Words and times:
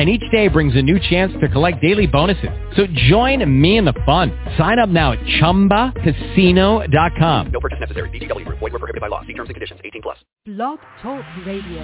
and 0.00 0.08
each 0.08 0.24
day 0.32 0.48
brings 0.48 0.74
a 0.76 0.80
new 0.80 0.98
chance 0.98 1.30
to 1.42 1.48
collect 1.48 1.82
daily 1.82 2.06
bonuses. 2.06 2.48
So 2.74 2.86
join 3.10 3.44
me 3.60 3.76
in 3.76 3.84
the 3.84 3.92
fun. 4.06 4.32
Sign 4.56 4.78
up 4.78 4.88
now 4.88 5.12
at 5.12 5.18
ChumbaCasino.com. 5.42 7.50
No 7.52 7.60
purchase 7.60 7.80
necessary. 7.80 8.08
VGW. 8.08 8.46
Void 8.48 8.62
were 8.62 8.78
prohibited 8.78 9.02
by 9.02 9.08
law. 9.08 9.20
See 9.26 9.34
terms 9.34 9.50
and 9.50 9.56
conditions. 9.56 9.78
18 9.84 10.00
plus. 10.00 10.16
Blog 10.46 10.78
Talk 11.02 11.22
Radio. 11.44 11.82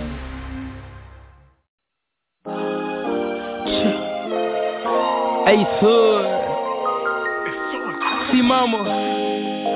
Hey, 5.44 5.62
son. 5.82 6.24
See, 8.32 8.40
mama, 8.40 8.78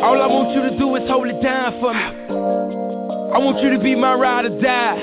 all 0.02 0.23
I 0.23 0.27
want 0.27 0.54
you 0.57 0.62
to 0.62 0.70
do 0.79 0.96
is 0.96 1.07
hold 1.10 1.29
it 1.29 1.43
down 1.43 1.79
for 1.79 1.93
me. 1.93 2.01
I 3.34 3.38
want 3.38 3.62
you 3.62 3.68
to 3.68 3.79
be 3.79 3.95
my 3.95 4.15
ride 4.15 4.46
or 4.46 4.59
die. 4.62 4.96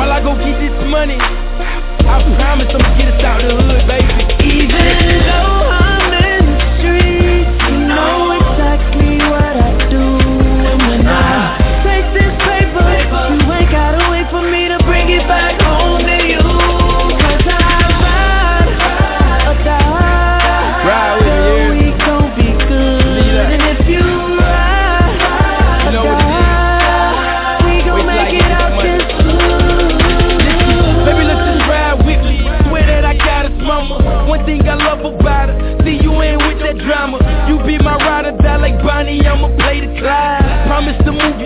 While 0.00 0.12
I 0.12 0.20
go 0.24 0.32
get 0.32 0.56
this 0.56 0.72
money, 0.88 1.18
I 1.20 2.24
promise 2.40 2.72
I'ma 2.72 2.96
get 2.96 3.12
us 3.12 3.22
out 3.22 3.42
the 3.44 3.52
hood, 3.52 3.84
baby. 3.84 4.16
Even 4.48 5.28
though 5.28 5.69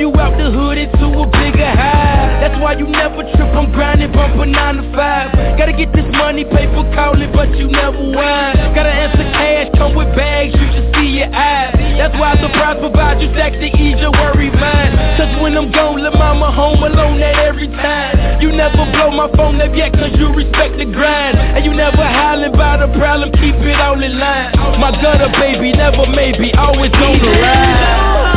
you 0.05 0.13
out 0.21 0.37
the 0.37 0.53
hood 0.53 0.77
into 0.77 1.09
a 1.17 1.25
bigger 1.33 1.65
high. 1.65 2.45
That's 2.45 2.61
why 2.61 2.77
you 2.77 2.85
never 2.85 3.25
trip, 3.25 3.49
I'm 3.57 3.73
grinding, 3.73 4.13
bumping 4.13 4.53
nine 4.53 4.77
to 4.77 4.85
five. 4.93 5.33
Gotta 5.57 5.73
get 5.73 5.97
this 5.97 6.05
money, 6.13 6.45
paper 6.45 6.85
calling, 6.93 7.33
but 7.33 7.49
you 7.57 7.73
never 7.73 8.13
whine. 8.13 8.53
Gotta 8.77 8.93
answer 8.93 9.25
cash, 9.33 9.73
come 9.81 9.97
with 9.97 10.13
bags, 10.13 10.53
you 10.53 10.67
should 10.77 10.89
see 11.01 11.25
your 11.25 11.33
eyes. 11.33 11.73
That's 11.97 12.13
why 12.21 12.37
I 12.37 12.43
surprise 12.45 12.77
provide 12.85 13.17
you 13.25 13.33
stacks 13.33 13.57
to 13.57 13.69
ease 13.81 13.97
your 13.97 14.13
worry 14.13 14.53
mind. 14.53 14.93
Cause 15.17 15.33
when 15.41 15.57
I'm 15.57 15.73
gone, 15.73 15.97
let 16.05 16.13
mama 16.13 16.53
home 16.53 16.85
alone 16.85 17.25
at 17.25 17.41
every 17.41 17.73
time. 17.73 18.45
You 18.45 18.53
never 18.53 18.85
blow 18.93 19.09
my 19.09 19.33
phone 19.41 19.57
up 19.65 19.73
yet 19.73 19.97
cause 19.97 20.13
you 20.21 20.29
respect 20.37 20.77
the 20.77 20.85
grind. 20.85 21.41
And 21.41 21.65
you 21.65 21.73
never 21.73 22.05
howling 22.05 22.53
about 22.53 22.85
a 22.85 22.93
problem, 22.93 23.33
keep 23.41 23.57
it 23.57 23.81
all 23.81 23.97
in 23.97 24.21
line. 24.21 24.53
My 24.77 24.93
gutter 25.01 25.33
baby, 25.41 25.73
never 25.73 26.05
maybe, 26.13 26.53
always 26.61 26.93
on 26.93 27.17
the 27.25 27.31
ride. 27.41 28.34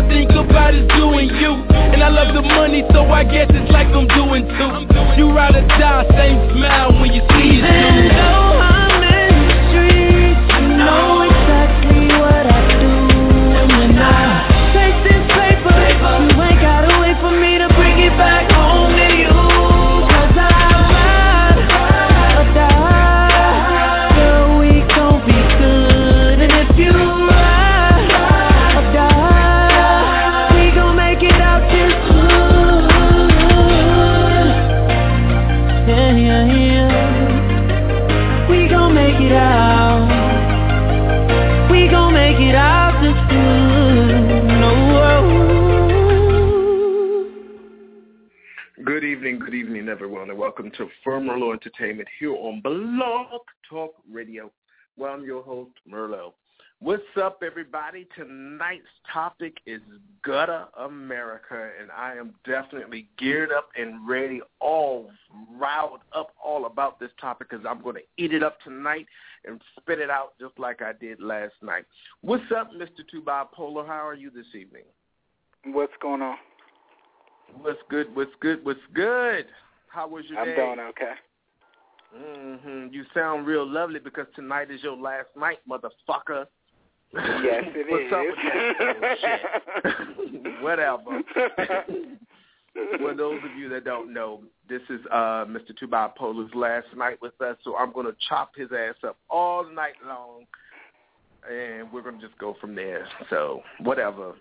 I 0.00 0.08
think 0.08 0.30
about 0.30 0.74
is 0.74 0.88
doing 0.96 1.28
you. 1.28 1.52
And 1.92 2.02
I 2.02 2.08
love 2.08 2.32
the 2.32 2.40
money, 2.40 2.82
so 2.90 3.04
I 3.12 3.22
guess 3.22 3.50
it's 3.52 3.70
like 3.70 3.88
I'm 3.88 4.08
doing 4.08 4.48
too. 4.48 5.20
You 5.20 5.28
ride 5.28 5.54
or 5.54 5.66
die, 5.76 6.08
same 6.16 6.40
smile 6.56 6.98
when 6.98 7.12
you 7.12 7.20
see 7.20 7.60
it. 7.60 7.68
Even 7.68 8.49
welcome 50.70 50.88
to 50.88 51.08
Firmerlo 51.08 51.52
Entertainment 51.52 52.08
here 52.18 52.34
on 52.34 52.60
Blog 52.60 53.40
Talk 53.68 53.94
Radio. 54.10 54.50
Well, 54.96 55.12
I'm 55.12 55.24
your 55.24 55.42
host, 55.42 55.72
Merlo. 55.90 56.32
What's 56.80 57.02
up, 57.20 57.42
everybody? 57.44 58.06
Tonight's 58.16 58.86
topic 59.12 59.56
is 59.66 59.80
Gutter 60.22 60.66
America, 60.78 61.70
and 61.80 61.90
I 61.90 62.14
am 62.16 62.34
definitely 62.44 63.08
geared 63.18 63.50
up 63.52 63.70
and 63.76 64.06
ready, 64.08 64.40
all 64.60 65.10
riled 65.56 66.00
up 66.14 66.34
all 66.42 66.66
about 66.66 67.00
this 67.00 67.10
topic 67.20 67.50
because 67.50 67.64
I'm 67.68 67.82
going 67.82 67.96
to 67.96 68.22
eat 68.22 68.32
it 68.32 68.42
up 68.42 68.60
tonight 68.60 69.06
and 69.44 69.60
spit 69.78 69.98
it 69.98 70.10
out 70.10 70.34
just 70.40 70.58
like 70.58 70.82
I 70.82 70.92
did 70.92 71.20
last 71.20 71.54
night. 71.62 71.84
What's 72.22 72.50
up, 72.56 72.72
Mr. 72.72 73.02
Two 73.10 73.22
Bipolar? 73.22 73.86
How 73.86 74.06
are 74.06 74.14
you 74.14 74.30
this 74.30 74.46
evening? 74.54 74.84
What's 75.64 75.92
going 76.00 76.22
on? 76.22 76.36
What's 77.60 77.80
good? 77.88 78.14
What's 78.14 78.30
good? 78.40 78.64
What's 78.64 78.80
good? 78.94 79.46
How 79.90 80.06
was 80.06 80.24
your 80.28 80.44
day? 80.44 80.50
I'm 80.52 80.56
day? 80.56 80.64
doing 80.64 80.80
okay. 80.90 81.12
Mm-hmm. 82.16 82.92
You 82.92 83.04
sound 83.12 83.46
real 83.46 83.68
lovely 83.68 83.98
because 83.98 84.26
tonight 84.34 84.70
is 84.70 84.82
your 84.82 84.96
last 84.96 85.28
night, 85.36 85.58
motherfucker. 85.68 86.46
Yes, 87.12 87.64
it 87.74 87.86
What's 87.90 88.10
that? 89.22 89.50
Oh. 89.84 90.60
Whatever. 90.62 91.22
For 92.98 93.14
those 93.14 93.40
of 93.44 93.58
you 93.58 93.68
that 93.70 93.84
don't 93.84 94.14
know, 94.14 94.42
this 94.68 94.82
is 94.90 95.00
uh, 95.10 95.44
Mr. 95.44 95.76
Two 95.78 95.88
Bipolar's 95.88 96.54
last 96.54 96.86
night 96.96 97.18
with 97.20 97.40
us, 97.40 97.56
so 97.64 97.76
I'm 97.76 97.92
going 97.92 98.06
to 98.06 98.14
chop 98.28 98.52
his 98.56 98.68
ass 98.72 98.94
up 99.04 99.16
all 99.28 99.64
night 99.64 99.94
long, 100.06 100.44
and 101.50 101.92
we're 101.92 102.02
going 102.02 102.20
to 102.20 102.26
just 102.26 102.38
go 102.38 102.56
from 102.60 102.76
there. 102.76 103.08
So, 103.28 103.62
whatever. 103.80 104.34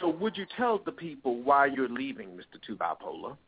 So, 0.00 0.10
would 0.10 0.36
you 0.36 0.44
tell 0.54 0.82
the 0.84 0.92
people 0.92 1.42
why 1.42 1.66
you're 1.66 1.88
leaving, 1.88 2.28
Mr. 2.28 2.60
Two 2.66 2.76
Bipolar? 2.76 3.38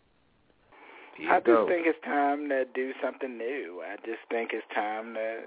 I 1.26 1.38
just 1.38 1.46
go. 1.46 1.66
think 1.66 1.86
it's 1.86 1.98
time 2.04 2.48
to 2.48 2.64
do 2.74 2.92
something 3.02 3.36
new. 3.36 3.82
I 3.84 3.96
just 4.06 4.20
think 4.30 4.50
it's 4.52 4.66
time 4.74 5.14
to 5.14 5.40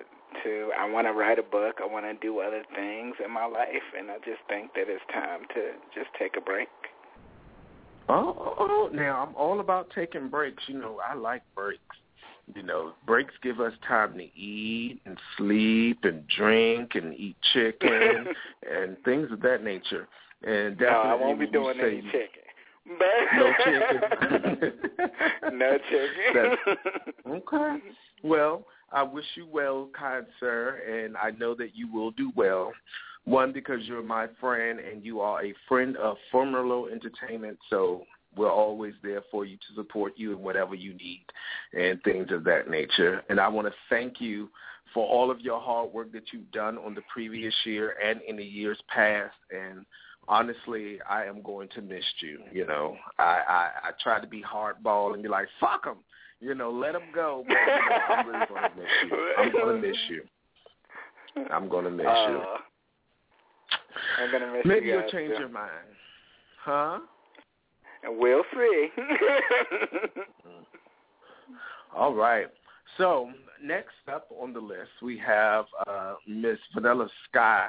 to 0.44 0.72
I 0.78 0.90
want 0.90 1.08
to 1.08 1.14
write 1.14 1.40
a 1.40 1.44
book. 1.44 1.80
I 1.82 1.86
want 1.86 2.06
to 2.06 2.14
do 2.26 2.40
other 2.40 2.64
things 2.76 3.16
in 3.24 3.32
my 3.32 3.46
life, 3.46 3.88
and 3.98 4.12
I 4.12 4.18
just 4.18 4.42
think 4.50 4.74
that 4.74 4.86
it's 4.88 5.04
time 5.14 5.42
to 5.54 5.72
just 5.94 6.10
take 6.18 6.36
a 6.38 6.42
break. 6.42 6.70
Oh, 8.10 8.36
oh, 8.38 8.56
oh, 8.60 8.90
now 8.94 9.26
I'm 9.26 9.36
all 9.36 9.60
about 9.60 9.90
taking 9.96 10.28
breaks. 10.28 10.64
You 10.68 10.80
know, 10.80 11.00
I 11.08 11.14
like 11.14 11.44
breaks. 11.56 11.82
You 12.54 12.64
know, 12.64 12.94
breaks 13.06 13.34
give 13.42 13.62
us 13.62 13.72
time 13.88 14.18
to 14.18 14.24
eat 14.24 15.00
and 15.06 15.18
sleep 15.38 16.00
and 16.04 16.28
drink 16.28 16.96
and 16.96 17.14
eat 17.14 17.38
chicken 17.54 18.28
and 18.70 18.98
things 19.06 19.32
of 19.32 19.42
that 19.42 19.64
nature. 19.64 20.08
And 20.44 20.78
No, 20.78 20.86
definitely 20.86 21.10
I 21.10 21.16
won't 21.16 21.40
be 21.40 21.48
doing 21.48 21.80
any 21.80 22.02
chicken. 22.02 22.41
No 23.38 23.54
chicken. 23.64 24.72
no 25.54 25.78
chicken. 25.90 26.58
okay. 27.28 27.78
Well, 28.24 28.66
I 28.92 29.04
wish 29.04 29.26
you 29.36 29.48
well, 29.52 29.90
kind 29.98 30.26
sir, 30.40 30.82
and 30.88 31.16
I 31.16 31.32
know 31.32 31.56
that 31.56 31.76
you 31.76 31.92
will 31.92 32.12
do 32.12 32.32
well. 32.36 32.74
One, 33.24 33.54
because 33.54 33.82
you're 33.84 34.02
my 34.02 34.28
friend 34.40 34.80
and 34.80 35.06
you 35.06 35.22
are 35.22 35.44
a 35.44 35.54
friend 35.68 35.96
of 35.98 36.18
Formerlo 36.34 36.92
Entertainment, 36.92 37.58
so 37.70 38.04
we're 38.36 38.52
always 38.52 38.94
there 39.04 39.22
for 39.30 39.46
you 39.46 39.58
to 39.58 39.76
support 39.76 40.14
you 40.16 40.32
in 40.32 40.40
whatever 40.40 40.74
you 40.74 40.94
need 40.94 41.26
and 41.74 42.02
things 42.04 42.32
of 42.32 42.44
that 42.46 42.70
nature. 42.70 43.22
And 43.30 43.40
I 43.40 43.48
want 43.48 43.68
to 43.68 43.74
thank 43.90 44.20
you 44.20 44.50
for 44.94 45.06
all 45.08 45.32
of 45.32 45.42
your 45.42 45.60
hard 45.60 45.92
work 45.94 46.12
that 46.14 46.34
you've 46.34 46.52
done 46.52 46.78
on 46.78 46.96
the 46.96 47.02
previous 47.14 47.54
year 47.66 47.96
and 48.04 48.22
in 48.28 48.36
the 48.38 48.44
years 48.44 48.80
past. 48.94 49.36
And 49.52 49.86
honestly, 50.32 51.00
I 51.08 51.26
am 51.26 51.42
going 51.42 51.68
to 51.76 51.82
miss 51.82 52.04
you. 52.20 52.40
You 52.52 52.66
know, 52.66 52.96
I 53.20 53.42
I, 53.48 53.70
I 53.84 53.92
try 54.02 54.20
to 54.20 54.28
be 54.28 54.42
hardball 54.42 55.14
and 55.14 55.22
be 55.22 55.30
like, 55.30 55.48
fuck 55.60 55.84
them. 55.84 55.98
You 56.40 56.56
know, 56.56 56.72
let 56.72 56.94
them 56.94 57.04
go. 57.14 57.44
But, 57.48 57.54
you 57.54 57.90
know, 57.90 58.16
I'm 58.16 58.28
really 58.28 58.46
going 58.48 58.72
to 58.72 58.76
miss 58.76 58.90
you. 59.10 59.34
I'm 59.38 59.52
going 59.52 59.82
to 59.82 59.88
miss 59.88 59.98
you. 60.10 60.24
I'm 61.52 61.70
going 61.70 61.86
to 61.86 61.92
miss 61.92 62.06
you. 62.06 62.38
Uh, 62.38 62.58
I'm 64.20 64.32
gonna 64.32 64.52
miss 64.54 64.66
Maybe 64.66 64.88
you 64.88 64.94
you'll 64.94 65.10
change 65.12 65.34
your 65.38 65.50
mind. 65.50 65.72
Huh? 66.64 67.00
And 68.04 68.18
we'll 68.18 68.44
see. 68.54 68.88
All 71.96 72.14
right. 72.14 72.48
So 72.98 73.30
next 73.64 73.94
up 74.12 74.28
on 74.40 74.54
the 74.54 74.60
list, 74.60 74.90
we 75.02 75.18
have 75.20 75.66
uh, 75.88 76.16
Miss 76.28 76.58
Vanilla 76.74 77.08
Sky. 77.30 77.68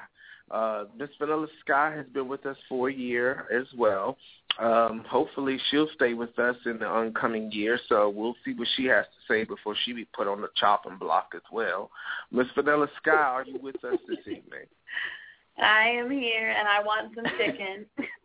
Uh, 0.52 0.84
Miss 0.98 1.08
Vanilla 1.18 1.46
Sky 1.64 1.94
has 1.96 2.06
been 2.12 2.28
with 2.28 2.44
us 2.44 2.56
for 2.68 2.90
a 2.90 2.92
year 2.92 3.46
as 3.52 3.66
well. 3.76 4.18
Um, 4.60 5.02
hopefully, 5.08 5.58
she'll 5.70 5.88
stay 5.94 6.12
with 6.12 6.38
us 6.38 6.56
in 6.66 6.78
the 6.78 6.86
oncoming 6.86 7.50
year. 7.50 7.78
So 7.88 8.10
we'll 8.10 8.36
see 8.44 8.52
what 8.52 8.68
she 8.76 8.84
has 8.84 9.06
to 9.06 9.32
say 9.32 9.44
before 9.44 9.74
she 9.84 9.94
be 9.94 10.06
put 10.14 10.28
on 10.28 10.42
the 10.42 10.48
chopping 10.56 10.98
block 10.98 11.32
as 11.34 11.42
well. 11.50 11.90
Miss 12.30 12.46
Vanilla 12.54 12.86
Sky, 12.98 13.12
are 13.12 13.46
you 13.46 13.58
with 13.62 13.82
us 13.82 13.98
this 14.06 14.20
evening? 14.26 14.66
I 15.62 15.88
am 15.88 16.10
here 16.10 16.50
and 16.50 16.68
I 16.68 16.82
want 16.82 17.14
some 17.14 17.24
chicken. 17.38 17.86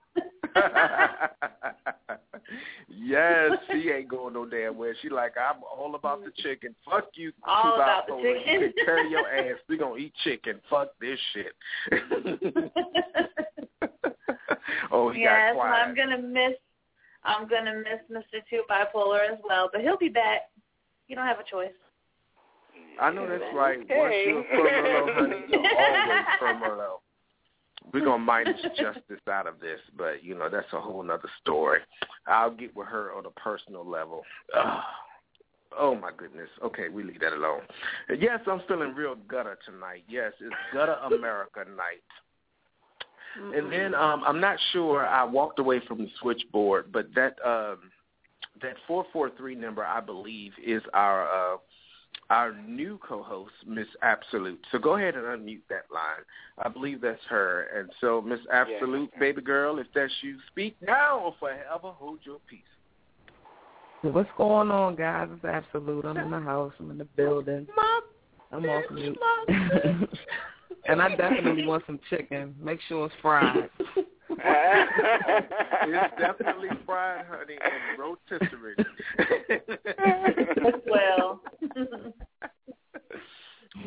yes, 2.89 3.51
she 3.71 3.89
ain't 3.89 4.09
going 4.09 4.33
no 4.33 4.45
damn 4.45 4.77
where. 4.77 4.95
She 5.01 5.09
like, 5.09 5.33
I'm 5.38 5.62
all 5.63 5.95
about 5.95 6.24
the 6.24 6.31
chicken. 6.42 6.75
Fuck 6.89 7.09
you, 7.15 7.31
All 7.44 7.75
about 7.75 8.07
the 8.07 8.15
chicken. 8.15 8.62
You 8.62 8.74
can 8.74 8.86
carry 8.86 9.09
your 9.09 9.27
ass. 9.27 9.57
We 9.69 9.77
gonna 9.77 9.98
eat 9.98 10.13
chicken. 10.24 10.59
Fuck 10.69 10.89
this 11.00 11.19
shit. 11.33 11.54
oh, 14.92 15.12
he 15.12 15.21
yes, 15.21 15.54
got 15.54 15.57
well, 15.57 15.68
quiet. 15.68 15.88
I'm 15.88 15.95
gonna 15.95 16.21
miss 16.21 16.54
I'm 17.24 17.48
gonna 17.48 17.75
miss 17.77 18.01
Mr. 18.12 18.42
Two 18.50 18.63
Bipolar 18.69 19.30
as 19.31 19.39
well, 19.44 19.69
but 19.71 19.81
he'll 19.81 19.98
be 19.98 20.09
back. 20.09 20.50
You 21.07 21.15
don't 21.15 21.25
have 21.25 21.39
a 21.39 21.50
choice. 21.50 21.71
I 23.00 23.12
know 23.12 23.27
that's 23.27 23.44
right. 23.54 23.77
Once 23.77 23.89
Okay. 23.89 24.25
you're 24.27 24.44
Firmerlo, 24.44 25.13
honey, 25.15 25.44
you're 25.50 25.59
always 25.77 26.25
Firmerlo. 26.42 27.00
We're 27.94 28.06
gonna 28.06 28.24
minus 28.24 28.62
justice 28.78 29.22
out 29.30 29.48
of 29.48 29.60
this, 29.60 29.80
but 29.98 30.24
you 30.24 30.36
know 30.36 30.50
that's 30.50 30.72
a 30.74 30.80
whole 30.81 31.04
nother 31.04 31.30
story. 31.42 31.80
I'll 32.25 32.51
get 32.51 32.75
with 32.75 32.88
her 32.88 33.13
on 33.13 33.25
a 33.25 33.31
personal 33.31 33.86
level. 33.88 34.24
Ugh. 34.56 34.84
Oh 35.80 35.94
my 35.94 36.12
goodness. 36.16 36.50
Okay, 36.63 36.89
we 36.89 37.04
leave 37.04 37.19
that 37.19 37.34
alone. 37.34 37.60
Yes, 38.18 38.39
I'm 38.48 38.62
feeling 38.68 38.95
real 38.95 39.16
gutter 39.28 39.60
tonight. 39.63 40.06
Yes, 40.07 40.31
it's 40.39 40.56
gutter 40.74 40.95
America 41.06 41.66
night. 41.75 42.01
And 43.54 43.72
then 43.72 43.94
um 43.94 44.24
I'm 44.25 44.40
not 44.40 44.57
sure 44.72 45.06
I 45.06 45.24
walked 45.24 45.60
away 45.60 45.81
from 45.88 46.00
the 46.00 46.10
switchboard, 46.19 46.92
but 46.92 47.13
that 47.16 47.36
um 47.45 47.92
that 48.62 48.75
four 48.88 49.06
four 49.13 49.30
three 49.38 49.56
number 49.56 49.83
I 49.83 50.00
believe 50.00 50.54
is 50.66 50.81
our 50.94 51.28
uh 51.28 51.57
our 52.30 52.54
new 52.54 53.00
co-host, 53.02 53.54
Miss 53.66 53.88
Absolute. 54.02 54.60
So 54.72 54.80
go 54.80 54.96
ahead 54.96 55.16
and 55.16 55.24
unmute 55.26 55.62
that 55.69 55.86
line. 55.94 56.24
I 56.64 56.69
believe 56.69 57.02
that's 57.02 57.22
her. 57.30 57.68
And 57.76 57.90
so, 58.02 58.22
Miss 58.22 58.40
Absolute, 58.52 59.12
baby 59.19 59.42
girl, 59.42 59.80
if 59.80 59.88
that's 59.96 60.14
you, 60.22 60.38
speak 60.52 60.76
now 60.81 61.19
or 61.19 61.36
forever 61.40 61.94
hold 61.98 62.19
your 62.24 62.40
peace. 62.50 62.60
What's 64.02 64.30
going 64.38 64.72
on, 64.72 64.96
guys? 64.96 65.30
It's 65.31 65.46
Absolute. 65.46 66.06
I'm 66.06 66.18
in 66.18 66.31
the 66.31 66.40
house. 66.40 66.74
I'm 66.80 66.92
in 66.92 66.98
the 66.98 67.06
building. 67.06 67.68
I'm 68.52 68.66
off 68.66 68.84
mute. 68.92 69.18
and 70.88 71.02
I 71.02 71.16
definitely 71.16 71.66
want 71.66 71.84
some 71.86 72.00
chicken. 72.10 72.56
Make 72.62 72.80
sure 72.88 73.06
it's 73.06 73.16
fried. 73.22 73.69
It's 75.89 76.13
definitely 76.19 76.69
fried, 76.85 77.25
honey, 77.27 77.57
and 77.63 77.99
rotisserie. 77.99 78.75
well. 80.87 81.41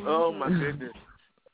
oh 0.07 0.33
my 0.33 0.49
goodness. 0.49 0.93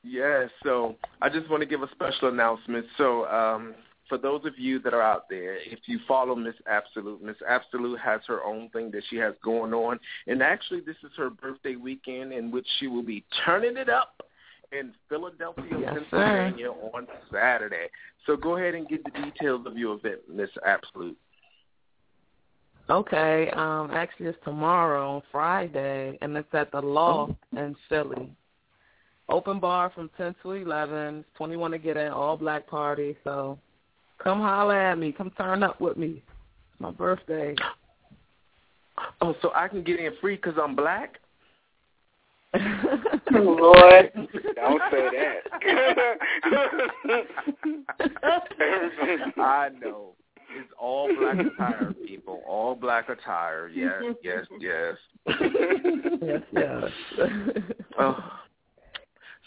Yes, 0.04 0.50
so 0.64 0.96
I 1.22 1.30
just 1.30 1.50
want 1.50 1.62
to 1.62 1.68
give 1.68 1.84
a 1.84 1.90
special 1.92 2.30
announcement. 2.30 2.86
So 2.98 3.26
um 3.26 3.76
for 4.08 4.18
those 4.18 4.46
of 4.46 4.58
you 4.58 4.80
that 4.80 4.94
are 4.94 5.02
out 5.02 5.24
there, 5.30 5.56
if 5.58 5.80
you 5.86 6.00
follow 6.08 6.34
Miss 6.34 6.56
Absolute, 6.66 7.22
Miss 7.22 7.36
Absolute 7.48 8.00
has 8.00 8.22
her 8.28 8.42
own 8.42 8.70
thing 8.70 8.90
that 8.92 9.04
she 9.10 9.18
has 9.18 9.34
going 9.44 9.74
on. 9.74 10.00
And 10.28 10.42
actually 10.42 10.80
this 10.80 10.96
is 11.04 11.12
her 11.18 11.30
birthday 11.30 11.76
weekend 11.76 12.32
in 12.32 12.52
which 12.52 12.68
she 12.80 12.88
will 12.88 13.04
be 13.04 13.26
turning 13.46 13.76
it 13.76 13.90
up 13.90 14.24
in 14.72 14.94
Philadelphia, 15.10 15.64
Yes, 15.80 15.94
Pennsylvania 15.94 16.70
on 16.72 17.08
Saturday. 17.32 17.88
So 18.26 18.36
go 18.36 18.58
ahead 18.58 18.76
and 18.76 18.88
get 18.88 19.04
the 19.04 19.12
details 19.12 19.66
of 19.66 19.78
your 19.78 19.96
event, 19.96 20.20
Miss 20.30 20.50
Absolute. 20.66 21.18
Okay, 22.90 23.50
um, 23.54 23.92
actually 23.92 24.28
it's 24.28 24.38
tomorrow 24.44 25.16
on 25.16 25.22
Friday, 25.32 26.18
and 26.22 26.38
it's 26.38 26.48
at 26.54 26.72
the 26.72 26.82
Loft 26.82 27.34
in 27.52 27.76
Philly. 27.90 28.32
Open 29.30 29.60
bar 29.60 29.92
from 29.94 30.10
10 30.18 30.36
to 30.42 30.52
11. 30.52 31.18
It's 31.18 31.28
21 31.38 31.72
to 31.72 31.78
get 31.78 31.98
in, 31.98 32.12
all 32.12 32.38
black 32.38 32.66
party. 32.66 33.18
So 33.26 33.60
come 34.24 34.40
holler 34.40 34.80
at 34.80 34.98
me. 34.98 35.12
Come 35.12 35.32
turn 35.32 35.64
up 35.64 35.82
with 35.82 35.98
me. 35.98 36.24
It's 36.72 36.80
my 36.80 36.92
birthday. 36.92 37.56
Oh, 39.22 39.36
so 39.42 39.52
I 39.54 39.68
can 39.68 39.84
get 39.84 40.00
in 40.00 40.14
free 40.22 40.38
because 40.38 40.56
I'm 40.62 40.76
black? 40.76 41.20
Oh, 43.36 43.40
Lord, 43.40 44.12
don't 44.56 44.82
say 44.92 45.10
that. 45.14 45.42
I 49.38 49.70
know. 49.82 50.14
It's 50.50 50.72
all 50.80 51.10
black 51.16 51.38
attire, 51.40 51.94
people. 52.06 52.42
All 52.48 52.76
black 52.76 53.10
attire. 53.10 53.68
Yes, 53.68 54.02
yes, 54.24 54.46
yes. 54.60 54.96
yes, 56.22 56.42
yes. 56.54 56.92
oh. 58.00 58.18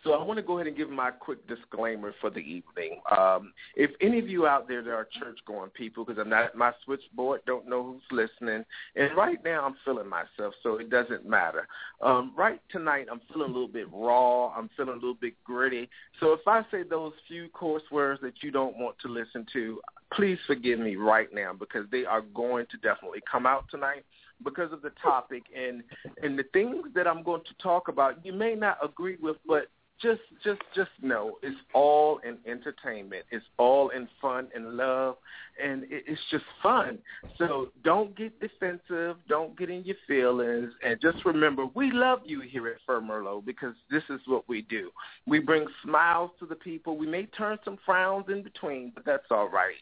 So 0.02 0.12
I 0.12 0.22
want 0.22 0.38
to 0.38 0.42
go 0.42 0.56
ahead 0.58 0.66
and 0.66 0.76
give 0.76 0.88
my 0.88 1.10
quick 1.10 1.46
disclaimer 1.46 2.14
for 2.20 2.30
the 2.30 2.38
evening. 2.38 3.00
Um, 3.16 3.52
if 3.76 3.90
any 4.00 4.18
of 4.18 4.28
you 4.28 4.46
out 4.46 4.66
there 4.66 4.82
that 4.82 4.90
are 4.90 5.06
church-going 5.18 5.70
people, 5.70 6.04
because 6.04 6.20
I'm 6.20 6.30
not 6.30 6.44
at 6.44 6.54
my 6.56 6.72
switchboard, 6.84 7.42
don't 7.46 7.68
know 7.68 7.82
who's 7.82 8.02
listening, 8.10 8.64
and 8.96 9.16
right 9.16 9.42
now 9.44 9.64
I'm 9.64 9.76
feeling 9.84 10.08
myself, 10.08 10.54
so 10.62 10.76
it 10.76 10.88
doesn't 10.88 11.28
matter. 11.28 11.68
Um, 12.00 12.32
right 12.36 12.60
tonight 12.70 13.06
I'm 13.10 13.20
feeling 13.32 13.50
a 13.50 13.52
little 13.52 13.68
bit 13.68 13.88
raw. 13.92 14.48
I'm 14.48 14.70
feeling 14.76 14.92
a 14.92 14.94
little 14.94 15.14
bit 15.14 15.34
gritty. 15.44 15.88
So 16.18 16.32
if 16.32 16.40
I 16.46 16.64
say 16.70 16.82
those 16.82 17.12
few 17.28 17.48
coarse 17.50 17.82
words 17.92 18.20
that 18.22 18.42
you 18.42 18.50
don't 18.50 18.76
want 18.78 18.96
to 19.00 19.08
listen 19.08 19.46
to, 19.52 19.80
please 20.14 20.38
forgive 20.46 20.78
me 20.78 20.96
right 20.96 21.28
now 21.32 21.52
because 21.52 21.86
they 21.90 22.04
are 22.04 22.22
going 22.22 22.66
to 22.70 22.76
definitely 22.78 23.20
come 23.30 23.46
out 23.46 23.66
tonight 23.70 24.04
because 24.42 24.72
of 24.72 24.82
the 24.82 24.90
topic 25.02 25.42
and 25.54 25.82
and 26.22 26.38
the 26.38 26.44
things 26.54 26.86
that 26.94 27.06
I'm 27.06 27.22
going 27.22 27.42
to 27.42 27.62
talk 27.62 27.88
about 27.88 28.24
you 28.24 28.32
may 28.32 28.54
not 28.54 28.78
agree 28.82 29.16
with 29.20 29.36
but 29.46 29.68
just 30.02 30.20
just 30.42 30.60
just 30.74 30.90
know 31.02 31.38
it's 31.42 31.56
all 31.74 32.20
in 32.26 32.38
entertainment. 32.50 33.24
It's 33.30 33.44
all 33.58 33.90
in 33.90 34.08
fun 34.20 34.48
and 34.54 34.76
love, 34.76 35.16
and 35.62 35.84
it, 35.84 36.04
it's 36.06 36.20
just 36.30 36.44
fun. 36.62 36.98
So 37.38 37.68
don't 37.84 38.16
get 38.16 38.38
defensive. 38.40 39.16
Don't 39.28 39.58
get 39.58 39.70
in 39.70 39.84
your 39.84 39.96
feelings, 40.06 40.70
and 40.84 41.00
just 41.00 41.24
remember 41.24 41.66
we 41.74 41.90
love 41.90 42.20
you 42.24 42.40
here 42.40 42.68
at 42.68 42.78
Merlot 42.86 43.44
because 43.44 43.74
this 43.90 44.02
is 44.10 44.20
what 44.26 44.48
we 44.48 44.62
do. 44.62 44.90
We 45.26 45.38
bring 45.38 45.66
smiles 45.84 46.30
to 46.40 46.46
the 46.46 46.56
people. 46.56 46.96
We 46.96 47.06
may 47.06 47.26
turn 47.26 47.58
some 47.64 47.78
frowns 47.84 48.26
in 48.28 48.42
between, 48.42 48.92
but 48.94 49.04
that's 49.04 49.26
all 49.30 49.48
right. 49.48 49.76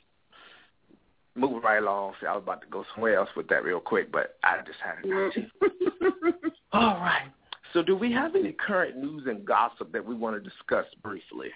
Moving 1.34 1.60
right 1.60 1.78
along. 1.82 2.14
See, 2.20 2.26
I 2.26 2.34
was 2.34 2.42
about 2.42 2.60
to 2.62 2.66
go 2.68 2.84
somewhere 2.94 3.16
else 3.16 3.28
with 3.36 3.48
that 3.48 3.62
real 3.62 3.80
quick, 3.80 4.10
but 4.10 4.36
I 4.42 4.58
just 4.66 4.78
had 4.80 5.02
to. 5.04 5.30
all 6.72 6.94
right. 6.94 7.30
So 7.78 7.84
do 7.84 7.94
we 7.94 8.10
have 8.10 8.34
any 8.34 8.50
current 8.50 8.96
news 8.96 9.22
and 9.28 9.44
gossip 9.44 9.92
that 9.92 10.04
we 10.04 10.12
want 10.12 10.34
to 10.34 10.40
discuss 10.50 10.86
briefly? 11.00 11.46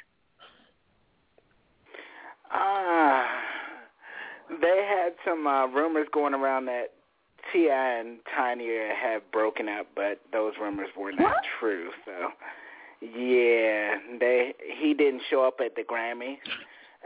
Uh, 2.49 3.25
they 4.61 4.89
had 4.89 5.15
some 5.27 5.49
uh, 5.49 5.67
rumors 5.67 6.07
going 6.15 6.33
around 6.33 6.67
that 6.67 6.93
T.I. 7.53 7.99
and 7.99 8.19
Tiny 8.37 8.69
have 9.03 9.29
broken 9.33 9.69
up, 9.69 9.89
but 9.97 10.21
those 10.33 10.53
rumors 10.61 10.91
were 10.97 11.11
not 11.11 11.23
what? 11.23 11.43
true. 11.59 11.91
So, 12.05 12.29
yeah, 13.01 13.97
they 14.21 14.55
he 14.81 14.95
didn't 14.95 15.23
show 15.29 15.45
up 15.45 15.57
at 15.59 15.75
the 15.75 15.83
Grammys 15.83 16.37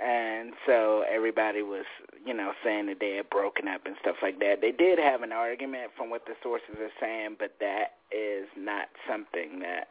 and 0.02 0.52
so 0.66 1.04
everybody 1.10 1.62
was, 1.62 1.86
you 2.24 2.34
know, 2.34 2.52
saying 2.64 2.86
that 2.86 3.00
they 3.00 3.16
had 3.16 3.30
broken 3.30 3.68
up 3.68 3.82
and 3.86 3.96
stuff 4.00 4.16
like 4.22 4.38
that. 4.40 4.60
They 4.60 4.72
did 4.72 4.98
have 4.98 5.22
an 5.22 5.32
argument 5.32 5.92
from 5.96 6.10
what 6.10 6.26
the 6.26 6.34
sources 6.42 6.76
are 6.78 6.92
saying, 7.00 7.36
but 7.38 7.54
that 7.60 7.96
is 8.12 8.46
not 8.56 8.88
something 9.08 9.60
that 9.60 9.88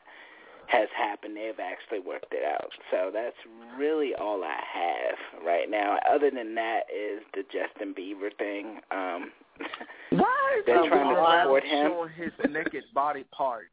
has 0.70 0.90
happened. 0.98 1.36
They've 1.36 1.60
actually 1.60 2.00
worked 2.00 2.34
it 2.34 2.44
out. 2.44 2.70
So 2.92 3.12
that's 3.14 3.36
really 3.78 4.14
all 4.16 4.44
I 4.44 4.60
have 4.74 5.44
right 5.46 5.70
now. 5.70 5.98
Other 6.10 6.32
than 6.32 6.56
that 6.56 6.82
is 6.94 7.22
the 7.34 7.44
Justin 7.44 7.94
Bieber 7.94 8.36
thing. 8.38 8.80
Um 8.92 9.32
Why 10.10 10.60
is 10.60 10.66
they're 10.66 10.88
trying 10.88 11.16
to 11.16 11.42
support 11.44 11.64
him 11.64 11.92
showing 11.92 12.10
his 12.16 12.32
naked 12.52 12.84
body 12.94 13.26
parts 13.32 13.70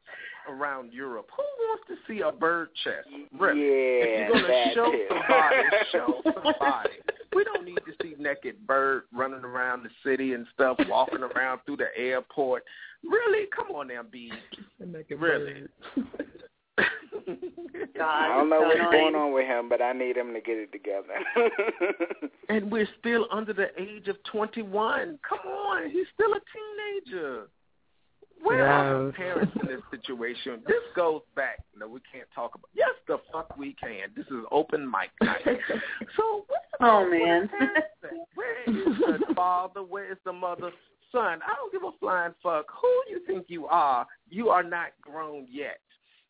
around 0.49 0.93
Europe? 0.93 1.29
Who 1.35 1.43
wants 1.67 1.83
to 1.87 1.95
see 2.07 2.21
a 2.21 2.31
bird 2.31 2.69
chest? 2.83 3.07
Rip. 3.37 3.55
Yeah, 3.55 3.63
if 3.63 4.29
you're 4.29 4.41
gonna 4.41 4.73
show 4.73 4.91
too. 4.91 5.05
somebody, 5.09 5.63
show 5.91 6.21
somebody. 6.23 6.89
We 7.35 7.43
don't 7.43 7.65
need 7.65 7.79
to 7.85 7.93
see 8.01 8.15
naked 8.19 8.65
bird 8.67 9.03
running 9.13 9.43
around 9.43 9.83
the 9.83 9.89
city 10.09 10.33
and 10.33 10.45
stuff, 10.53 10.77
walking 10.87 11.21
around 11.21 11.61
through 11.65 11.77
the 11.77 11.89
airport. 11.97 12.63
Really? 13.03 13.47
Come 13.55 13.75
on 13.75 13.87
now, 13.87 14.01
B. 14.09 14.31
Really? 15.09 15.63
God, 17.97 18.01
I 18.01 18.27
don't 18.37 18.49
know 18.49 18.59
so 18.61 18.67
what's 18.67 18.79
annoying. 18.79 18.91
going 18.91 19.15
on 19.15 19.33
with 19.33 19.45
him, 19.45 19.69
but 19.69 19.81
I 19.81 19.93
need 19.93 20.17
him 20.17 20.33
to 20.33 20.41
get 20.41 20.57
it 20.57 20.71
together. 20.71 21.13
and 22.49 22.71
we're 22.71 22.87
still 22.99 23.27
under 23.31 23.53
the 23.53 23.67
age 23.79 24.07
of 24.07 24.17
21. 24.31 25.19
Come 25.27 25.39
on, 25.51 25.89
he's 25.89 26.05
still 26.13 26.33
a 26.33 26.39
teenager. 27.05 27.47
Where 28.41 28.67
are 28.67 29.05
Yes. 29.05 29.13
the 29.13 29.17
parents 29.17 29.53
in 29.61 29.67
this 29.67 29.81
situation? 29.89 30.61
This 30.67 30.83
goes 30.97 31.21
back. 31.33 31.59
No, 31.77 31.87
we 31.87 32.01
can't 32.11 32.27
talk 32.35 32.55
about. 32.55 32.69
Yes, 32.73 32.89
the 33.07 33.17
fuck 33.31 33.55
we 33.57 33.73
can. 33.81 34.09
This 34.17 34.25
is 34.27 34.43
open 34.51 34.85
mic 34.89 35.11
night. 35.21 35.41
so 36.17 36.43
what's 36.47 36.65
the 36.79 36.85
Oh 36.85 37.09
man. 37.09 37.49
Where 38.35 38.63
is 38.67 38.97
the 39.27 39.33
father? 39.35 39.81
Where 39.83 40.11
is 40.11 40.17
the 40.25 40.33
mother? 40.33 40.71
Son, 41.13 41.39
I 41.45 41.55
don't 41.55 41.71
give 41.71 41.83
a 41.83 41.91
flying 41.99 42.33
fuck 42.43 42.65
who 42.81 42.87
you 43.09 43.21
think 43.25 43.45
you 43.47 43.67
are. 43.67 44.05
You 44.29 44.49
are 44.49 44.63
not 44.63 44.87
grown 44.99 45.47
yet. 45.49 45.79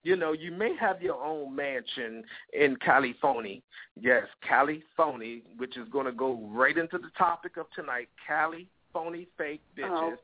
You 0.03 0.17
know, 0.17 0.33
you 0.33 0.51
may 0.51 0.75
have 0.75 1.01
your 1.01 1.23
own 1.23 1.55
mansion 1.55 2.23
in 2.51 2.75
California. 2.77 3.59
Yes, 3.99 4.23
California, 4.47 5.39
which 5.57 5.77
is 5.77 5.87
going 5.89 6.05
to 6.05 6.11
go 6.11 6.39
right 6.51 6.77
into 6.77 6.97
the 6.97 7.09
topic 7.17 7.57
of 7.57 7.67
tonight. 7.73 8.09
California 8.25 9.25
fake 9.37 9.61
bitches. 9.77 10.17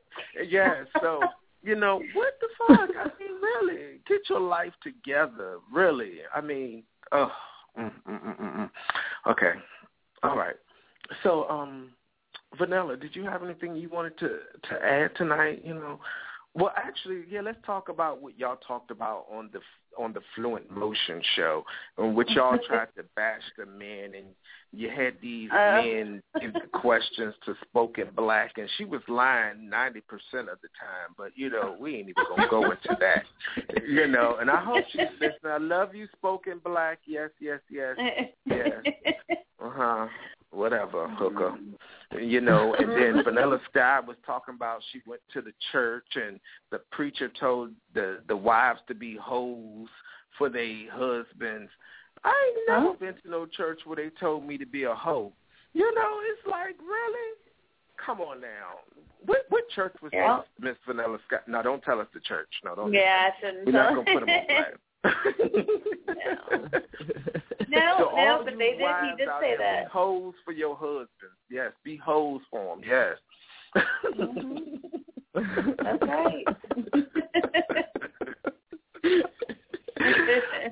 Yes, 0.48 0.86
so 1.00 1.20
you 1.62 1.76
know 1.76 2.02
what 2.14 2.34
the 2.40 2.48
fuck? 2.58 2.90
I 2.96 3.04
mean, 3.18 3.40
really, 3.40 4.00
get 4.06 4.20
your 4.28 4.40
life 4.40 4.74
together. 4.82 5.58
Really, 5.72 6.18
I 6.34 6.40
mean, 6.42 6.82
oh, 7.12 7.32
mm, 7.78 7.90
mm, 8.08 8.22
mm, 8.22 8.40
mm, 8.40 8.56
mm. 8.58 8.70
okay, 9.30 9.52
all 10.22 10.36
right. 10.36 10.56
So, 11.22 11.48
um, 11.48 11.90
Vanilla, 12.58 12.96
did 12.96 13.16
you 13.16 13.24
have 13.24 13.42
anything 13.42 13.76
you 13.76 13.88
wanted 13.88 14.18
to 14.18 14.28
to 14.68 14.84
add 14.84 15.16
tonight? 15.16 15.62
You 15.64 15.74
know, 15.74 16.00
well, 16.54 16.72
actually, 16.76 17.22
yeah. 17.30 17.42
Let's 17.42 17.64
talk 17.64 17.88
about 17.88 18.20
what 18.20 18.38
y'all 18.38 18.58
talked 18.66 18.90
about 18.90 19.26
on 19.32 19.50
the 19.52 19.60
on 19.98 20.12
the 20.12 20.20
Fluent 20.34 20.70
Motion 20.70 21.22
show, 21.36 21.64
in 21.98 22.14
which 22.14 22.30
y'all 22.30 22.58
tried 22.66 22.88
to 22.96 23.04
bash 23.14 23.42
the 23.56 23.66
men, 23.66 24.14
and 24.16 24.26
you 24.72 24.90
had 24.90 25.14
these 25.22 25.50
Uh. 25.52 25.82
men 25.82 26.22
give 26.40 26.52
the 26.54 26.66
questions 26.72 27.34
to 27.44 27.54
Spoken 27.68 28.08
Black, 28.16 28.58
and 28.58 28.68
she 28.76 28.84
was 28.84 29.00
lying 29.08 29.68
ninety 29.68 30.00
percent 30.00 30.48
of 30.48 30.60
the 30.60 30.68
time. 30.80 31.14
But 31.16 31.32
you 31.36 31.50
know, 31.50 31.76
we 31.78 31.96
ain't 31.96 32.08
even 32.08 32.24
gonna 32.28 32.48
go 32.48 32.64
into 32.70 32.96
that. 32.98 33.24
You 33.86 34.08
know, 34.08 34.36
and 34.40 34.50
I 34.50 34.60
hope 34.62 34.84
she's 34.90 35.08
listening. 35.20 35.52
I 35.52 35.58
love 35.58 35.94
you, 35.94 36.08
Spoken 36.16 36.60
Black. 36.64 36.98
Yes, 37.06 37.30
yes, 37.40 37.60
yes. 37.70 37.96
Yes. 38.46 38.84
Uh 39.62 39.68
huh. 39.70 40.06
Whatever, 40.52 41.06
mm-hmm. 41.06 41.16
hooker. 41.16 41.58
You 42.20 42.40
know, 42.40 42.74
and 42.74 42.88
mm-hmm. 42.88 43.16
then 43.16 43.24
Vanilla 43.24 43.60
Sky 43.70 44.00
was 44.00 44.16
talking 44.26 44.54
about 44.54 44.80
she 44.92 45.00
went 45.06 45.20
to 45.32 45.40
the 45.40 45.52
church 45.70 46.06
and 46.16 46.40
the 46.70 46.80
preacher 46.90 47.30
told 47.38 47.70
the 47.94 48.18
the 48.26 48.36
wives 48.36 48.80
to 48.88 48.94
be 48.94 49.16
hoes 49.16 49.88
for 50.36 50.48
their 50.48 50.90
husbands. 50.90 51.70
I 52.24 52.30
ain't 52.48 52.68
never 52.68 52.94
been 52.94 53.14
to 53.22 53.30
no 53.30 53.46
church 53.46 53.80
where 53.84 53.96
they 53.96 54.10
told 54.18 54.44
me 54.44 54.58
to 54.58 54.66
be 54.66 54.84
a 54.84 54.94
hoe. 54.94 55.32
You 55.72 55.94
know, 55.94 56.20
it's 56.24 56.46
like 56.46 56.76
really. 56.80 57.36
Come 58.04 58.20
on 58.20 58.40
now. 58.40 58.80
What 59.24 59.44
what 59.50 59.68
church 59.70 59.94
was 60.02 60.10
Yeah. 60.12 60.38
this, 60.38 60.46
Miss 60.58 60.76
Vanilla 60.86 61.18
Sky? 61.26 61.38
No, 61.46 61.62
don't 61.62 61.82
tell 61.82 62.00
us 62.00 62.08
the 62.12 62.20
church. 62.20 62.48
No, 62.64 62.74
don't. 62.74 62.92
yeah, 62.92 63.30
I 63.30 63.40
shouldn't. 63.40 63.66
We're 63.66 63.72
not 63.72 63.94
gonna 63.94 64.18
put 64.18 64.26
them 64.26 64.28
on 64.28 64.46
blast. 64.46 64.76
No, 67.70 67.96
So 67.98 68.16
no, 68.16 68.42
but 68.44 68.58
they 68.58 68.72
did. 68.72 68.80
He 68.80 69.16
did 69.16 69.28
say 69.40 69.56
that. 69.56 69.84
Be 69.84 69.90
hoes 69.92 70.34
for 70.44 70.52
your 70.52 70.74
husband. 70.74 71.32
Yes, 71.48 71.72
be 71.84 71.96
hoes 71.96 72.40
for 72.50 72.74
him. 72.74 72.82
Yes. 72.86 73.16
Mm-hmm. 74.04 74.56
That's 75.84 76.02
right. 76.02 76.44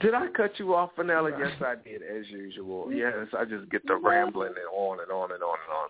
did 0.00 0.14
I 0.14 0.26
cut 0.36 0.58
you 0.58 0.74
off, 0.74 0.90
Vanilla? 0.96 1.30
Yes, 1.38 1.52
I 1.60 1.76
did, 1.76 2.02
as 2.02 2.26
usual. 2.28 2.86
Mm-hmm. 2.86 2.98
Yes, 2.98 3.28
I 3.38 3.44
just 3.44 3.70
get 3.70 3.86
the 3.86 3.92
mm-hmm. 3.94 4.06
rambling 4.06 4.54
and 4.56 4.66
on 4.72 4.98
and 5.00 5.12
on 5.12 5.30
and 5.30 5.42
on 5.42 5.56
and 5.64 5.72
on. 5.72 5.88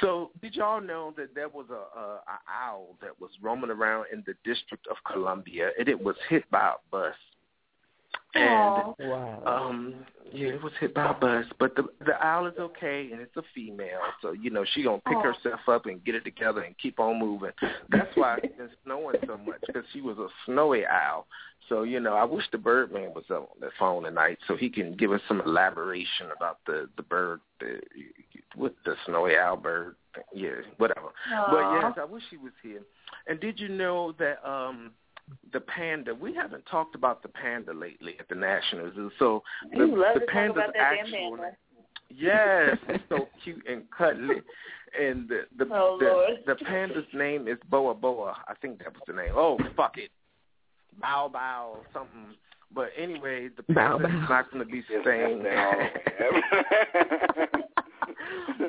So, 0.00 0.30
did 0.42 0.54
y'all 0.54 0.80
know 0.80 1.12
that 1.16 1.34
there 1.34 1.48
was 1.48 1.66
a, 1.70 1.98
a, 1.98 2.02
a 2.02 2.38
owl 2.64 2.96
that 3.00 3.20
was 3.20 3.30
roaming 3.42 3.70
around 3.70 4.06
in 4.12 4.22
the 4.26 4.34
District 4.44 4.86
of 4.88 4.96
Columbia, 5.10 5.70
and 5.78 5.88
it 5.88 6.00
was 6.00 6.16
hit 6.28 6.48
by 6.50 6.68
a 6.68 6.90
bus? 6.90 7.14
And 8.36 8.94
Wow. 8.98 9.42
Um, 9.46 9.94
yeah, 10.32 10.48
it 10.48 10.62
was 10.62 10.72
hit 10.80 10.94
by 10.94 11.10
a 11.10 11.14
bus, 11.14 11.44
but 11.58 11.74
the 11.76 11.84
the 12.04 12.14
owl 12.20 12.46
is 12.46 12.54
okay, 12.58 13.10
and 13.12 13.20
it's 13.20 13.36
a 13.36 13.42
female, 13.54 14.00
so 14.20 14.32
you 14.32 14.50
know 14.50 14.64
she 14.74 14.82
gonna 14.82 15.00
pick 15.06 15.16
Aw. 15.16 15.22
herself 15.32 15.60
up 15.68 15.86
and 15.86 16.04
get 16.04 16.14
it 16.14 16.24
together 16.24 16.62
and 16.62 16.76
keep 16.78 16.98
on 16.98 17.18
moving. 17.18 17.52
That's 17.90 18.14
why 18.16 18.38
it's 18.42 18.56
been 18.56 18.70
snowing 18.84 19.16
so 19.26 19.36
much 19.38 19.60
because 19.66 19.84
she 19.92 20.00
was 20.00 20.18
a 20.18 20.28
snowy 20.44 20.84
owl. 20.84 21.26
So 21.68 21.84
you 21.84 22.00
know, 22.00 22.14
I 22.14 22.24
wish 22.24 22.44
the 22.50 22.58
Birdman 22.58 23.14
was 23.14 23.24
on 23.30 23.46
the 23.60 23.70
phone 23.78 24.02
tonight 24.02 24.38
so 24.48 24.56
he 24.56 24.68
can 24.68 24.94
give 24.96 25.12
us 25.12 25.20
some 25.28 25.40
elaboration 25.40 26.28
about 26.36 26.58
the 26.66 26.88
the 26.96 27.02
bird, 27.02 27.40
the 27.60 27.80
with 28.56 28.72
the 28.84 28.94
snowy 29.06 29.36
owl 29.36 29.56
bird. 29.56 29.96
Yeah, 30.34 30.50
whatever. 30.78 31.08
But 31.48 31.64
Aw. 31.64 31.80
yes, 31.80 31.92
I 32.00 32.04
wish 32.04 32.22
he 32.30 32.36
was 32.36 32.52
here. 32.62 32.82
And 33.26 33.38
did 33.38 33.60
you 33.60 33.68
know 33.68 34.12
that 34.18 34.46
um 34.48 34.92
the 35.52 35.60
panda? 35.60 36.14
We 36.14 36.34
haven't 36.34 36.64
talked 36.66 36.94
about 36.94 37.22
the 37.22 37.28
panda 37.28 37.72
lately 37.72 38.16
at 38.20 38.28
the 38.28 38.34
National 38.34 38.92
Zoo. 38.94 39.10
So 39.18 39.42
the, 39.72 39.78
You 39.78 39.96
love 39.96 40.14
the 40.14 40.20
to 40.20 40.26
talk 40.26 40.34
panda's 40.34 40.56
about 40.56 40.72
that 40.74 40.90
damn 40.96 41.06
actual 41.06 41.36
panda. 41.36 41.56
Yes, 42.08 42.76
it's 42.88 43.04
so 43.08 43.28
cute 43.42 43.64
and 43.68 43.82
cuddly. 43.90 44.36
And 45.00 45.28
the 45.28 45.42
the 45.58 45.64
Oh, 45.72 45.98
the, 46.00 46.06
Lord. 46.06 46.30
the 46.46 46.54
panda's 46.64 47.04
name 47.12 47.48
is 47.48 47.58
Bao 47.70 47.98
Bao. 48.00 48.34
I 48.48 48.54
think 48.62 48.78
that 48.78 48.92
was 48.92 49.02
the 49.06 49.12
name. 49.12 49.32
Oh 49.34 49.58
fuck 49.76 49.98
it, 49.98 50.10
Bao 51.02 51.30
Bao 51.32 51.78
something. 51.92 52.34
But 52.74 52.90
anyway, 52.98 53.48
the 53.56 53.62
Bow 53.72 53.98
panda 53.98 54.24
is 54.24 54.28
not 54.28 54.50
going 54.52 54.64
to 54.66 54.70
be 54.70 54.82
Yes, 54.90 55.00
staying. 55.02 55.42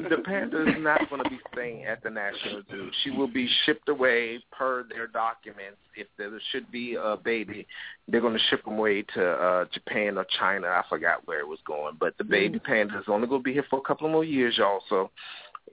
the 0.09 0.17
panda 0.23 0.61
is 0.67 0.75
not 0.79 1.09
going 1.09 1.23
to 1.23 1.29
be 1.29 1.39
staying 1.53 1.85
at 1.85 2.03
the 2.03 2.09
National 2.09 2.61
Zoo. 2.69 2.89
She 3.03 3.11
will 3.11 3.27
be 3.27 3.49
shipped 3.65 3.89
away 3.89 4.39
per 4.51 4.83
their 4.89 5.07
documents. 5.07 5.77
If 5.95 6.07
there 6.17 6.31
should 6.51 6.71
be 6.71 6.95
a 6.95 7.17
baby, 7.17 7.67
they're 8.07 8.21
going 8.21 8.33
to 8.33 8.43
ship 8.49 8.63
them 8.63 8.77
away 8.77 9.03
to 9.15 9.23
uh 9.23 9.65
Japan 9.73 10.17
or 10.17 10.25
China. 10.39 10.67
I 10.67 10.83
forgot 10.89 11.25
where 11.27 11.39
it 11.39 11.47
was 11.47 11.59
going, 11.65 11.97
but 11.99 12.17
the 12.17 12.23
baby 12.23 12.59
panda 12.59 12.97
is 12.99 13.05
only 13.07 13.27
going 13.27 13.41
to 13.41 13.45
be 13.45 13.53
here 13.53 13.65
for 13.69 13.79
a 13.79 13.87
couple 13.87 14.09
more 14.09 14.23
years, 14.23 14.57
y'all. 14.57 14.81
So 14.89 15.09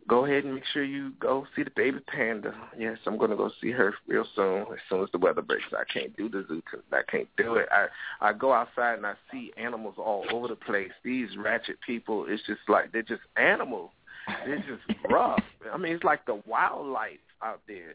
go 0.08 0.24
ahead 0.24 0.44
and 0.44 0.54
make 0.54 0.64
sure 0.72 0.84
you 0.84 1.12
go 1.20 1.46
see 1.56 1.62
the 1.62 1.70
baby 1.76 1.98
panda. 2.06 2.54
Yes, 2.78 2.98
I'm 3.06 3.16
going 3.18 3.30
to 3.30 3.36
go 3.36 3.50
see 3.60 3.70
her 3.70 3.94
real 4.06 4.24
soon. 4.36 4.62
As 4.62 4.78
soon 4.88 5.02
as 5.02 5.08
the 5.12 5.18
weather 5.18 5.42
breaks, 5.42 5.64
I 5.72 5.84
can't 5.92 6.16
do 6.16 6.28
the 6.28 6.44
zoo. 6.48 6.62
I 6.92 7.00
can't 7.10 7.28
do 7.36 7.54
it. 7.56 7.68
I 7.72 7.86
I 8.20 8.32
go 8.32 8.52
outside 8.52 8.94
and 8.96 9.06
I 9.06 9.14
see 9.32 9.52
animals 9.56 9.94
all 9.98 10.24
over 10.32 10.48
the 10.48 10.56
place. 10.56 10.90
These 11.04 11.28
ratchet 11.38 11.76
people, 11.86 12.26
it's 12.28 12.42
just 12.46 12.60
like 12.68 12.92
they're 12.92 13.02
just 13.02 13.22
animals. 13.36 13.90
They're 14.46 14.58
just 14.58 14.98
rough. 15.10 15.42
I 15.72 15.76
mean, 15.76 15.94
it's 15.94 16.04
like 16.04 16.24
the 16.26 16.40
wildlife 16.46 17.18
out 17.42 17.60
there. 17.68 17.94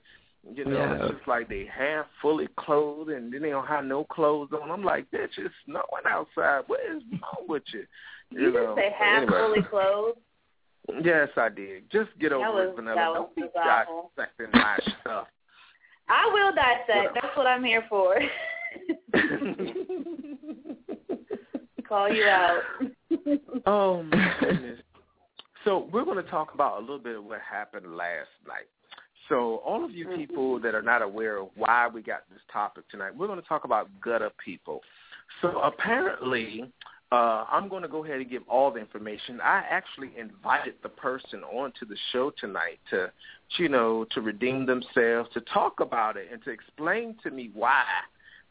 You 0.56 0.63
know, 0.65 0.77
Yeah. 0.77 0.94
it's 1.06 1.15
just 1.15 1.27
like 1.27 1.50
they 1.50 1.65
half 1.65 2.06
fully 2.22 2.48
clothed 2.58 3.10
and 3.10 3.32
then 3.34 3.41
they 3.41 3.50
don't 3.50 3.68
have 3.68 3.84
no 3.84 4.06
clothes 4.06 4.50
on. 4.53 4.72
I'm 4.72 4.84
like, 4.84 5.12
bitch, 5.12 5.38
it's 5.38 5.53
snowing 5.65 6.06
outside. 6.08 6.62
What 6.68 6.79
is 6.89 7.03
wrong 7.12 7.46
with 7.48 7.63
you? 7.74 7.84
You 8.32 8.51
know, 8.53 8.75
didn't 8.75 8.75
say 8.77 8.89
but 9.00 9.06
half 9.06 9.24
anyway. 9.24 9.38
fully 9.38 9.62
clothed. 9.63 10.20
Yes, 11.03 11.29
I 11.38 11.50
did. 11.50 11.89
Just 11.91 12.10
get 12.19 12.31
over 12.31 12.51
was- 12.51 12.69
it, 12.69 12.75
Vanilla. 12.75 13.12
Don't 13.13 13.36
be 13.36 13.43
awful. 13.58 14.12
dissecting 14.15 14.48
my 14.53 14.77
stuff. 15.01 15.27
I 16.08 16.29
will 16.34 16.51
dissect. 16.53 17.13
That's 17.13 17.38
what 17.38 17.46
I'm 17.46 17.63
here 17.63 17.86
for. 17.88 18.15
Call 21.88 22.13
you 22.13 22.25
out. 22.25 22.62
oh 23.65 24.03
my 24.03 24.34
goodness. 24.39 24.79
So 25.65 25.89
we're 25.91 26.05
going 26.05 26.24
to 26.24 26.29
talk 26.29 26.53
about 26.53 26.77
a 26.77 26.81
little 26.81 27.00
bit 27.00 27.15
of 27.15 27.25
what 27.25 27.39
happened 27.41 27.96
last 27.96 28.29
night. 28.48 28.67
So 29.27 29.58
all 29.58 29.86
of 29.86 29.91
you 29.91 30.08
mm-hmm. 30.08 30.17
people 30.17 30.60
that 30.62 30.74
are 30.74 30.81
not 30.81 31.01
aware 31.01 31.38
of 31.38 31.50
why 31.55 31.88
we 31.88 32.01
got 32.01 32.22
this 32.31 32.41
topic 32.51 32.89
tonight, 32.89 33.15
we're 33.15 33.27
going 33.27 33.41
to 33.41 33.48
talk 33.48 33.63
about 33.63 33.89
gutter 34.03 34.31
people. 34.43 34.81
So 35.41 35.60
apparently, 35.60 36.72
uh, 37.12 37.46
I'm 37.50 37.70
going 37.70 37.82
to 37.82 37.88
go 37.88 38.04
ahead 38.06 38.20
and 38.20 38.30
give 38.30 38.44
all 38.48 38.72
the 38.72 38.80
information. 38.80 39.42
I 39.42 39.63
actually 39.70 40.12
invited 40.18 40.75
the 40.84 40.89
person 40.89 41.44
onto 41.44 41.86
the 41.86 41.98
show 42.12 42.32
tonight 42.39 42.80
to, 42.92 43.12
you 43.58 43.68
know, 43.68 44.06
to 44.12 44.22
redeem 44.22 44.66
themselves, 44.66 45.30
to 45.34 45.42
talk 45.51 45.80
about 45.80 46.18
it, 46.18 46.28
and 46.32 46.44
to 46.44 46.51
explain 46.51 47.16
to 47.24 47.32
me 47.32 47.50
why 47.54 47.84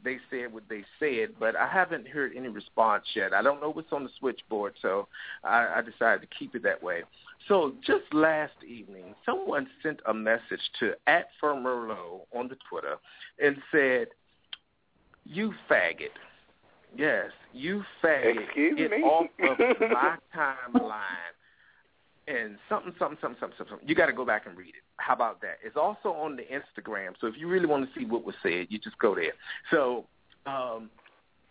they 0.03 0.19
said 0.31 0.53
what 0.53 0.63
they 0.69 0.85
said, 0.99 1.31
but 1.41 1.57
I 1.57 1.69
haven't 1.69 2.07
heard 2.07 2.33
any 2.37 2.49
response 2.49 3.05
yet. 3.15 3.33
I 3.35 3.43
don't 3.43 3.61
know 3.61 3.71
what's 3.71 3.93
on 3.93 4.05
the 4.05 4.11
switchboard, 4.19 4.75
so 4.81 5.09
I, 5.43 5.67
I 5.77 5.83
decided 5.83 6.21
to 6.21 6.37
keep 6.39 6.55
it 6.55 6.63
that 6.63 6.83
way. 6.83 7.03
So 7.49 7.75
just 7.85 8.13
last 8.13 8.55
evening, 8.67 9.15
someone 9.25 9.67
sent 9.83 10.01
a 10.07 10.15
message 10.15 10.61
to 10.81 10.93
at 11.07 11.29
Fermerlo 11.43 12.21
on 12.35 12.49
the 12.49 12.57
Twitter 12.69 12.97
and 13.43 13.57
said, 13.73 14.09
"You 15.25 15.53
faggot." 15.69 16.11
Yes, 16.97 17.31
you 17.53 17.83
faggot. 18.03 18.45
Excuse 18.45 18.77
Get 18.77 18.91
me? 18.91 18.99
off 18.99 19.27
of 19.41 19.59
my 19.81 20.17
timeline. 20.35 21.03
And 22.27 22.59
something, 22.69 22.93
something, 22.99 23.17
something, 23.23 23.39
something, 23.41 23.67
something. 23.71 23.89
You 23.89 23.95
got 23.95 24.07
to 24.07 24.13
go 24.13 24.25
back 24.25 24.47
and 24.47 24.57
read 24.57 24.69
it. 24.69 24.83
How 24.99 25.15
about 25.15 25.41
that? 25.41 25.59
It's 25.65 25.77
also 25.77 26.11
on 26.11 26.37
the 26.37 26.43
Instagram. 26.43 27.13
So 27.21 27.27
if 27.27 27.35
you 27.39 27.49
really 27.49 27.67
want 27.67 27.87
to 27.89 27.99
see 27.99 28.05
what 28.05 28.25
was 28.25 28.35
said, 28.43 28.67
you 28.69 28.79
just 28.79 28.99
go 28.99 29.15
there. 29.15 29.33
So 29.71 30.05
um, 30.45 30.91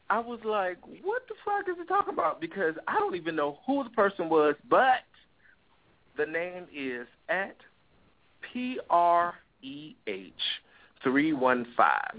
I 0.10 0.20
was 0.20 0.40
like, 0.46 0.78
what 1.04 1.24
the 1.28 1.34
fuck 1.44 1.68
is 1.68 1.76
he 1.80 1.86
talking 1.88 2.14
about? 2.14 2.40
Because 2.40 2.76
I 2.88 3.00
don't 3.00 3.16
even 3.16 3.36
know 3.36 3.58
who 3.66 3.84
the 3.84 3.90
person 3.90 4.30
was, 4.30 4.56
but 4.70 5.02
the 6.16 6.26
name 6.26 6.66
is 6.76 7.08
at 7.30 7.56
P 8.54 8.80
R 8.90 9.34
E 9.64 9.96
H 10.06 10.34
three 11.04 11.34
one 11.34 11.66
five. 11.76 12.16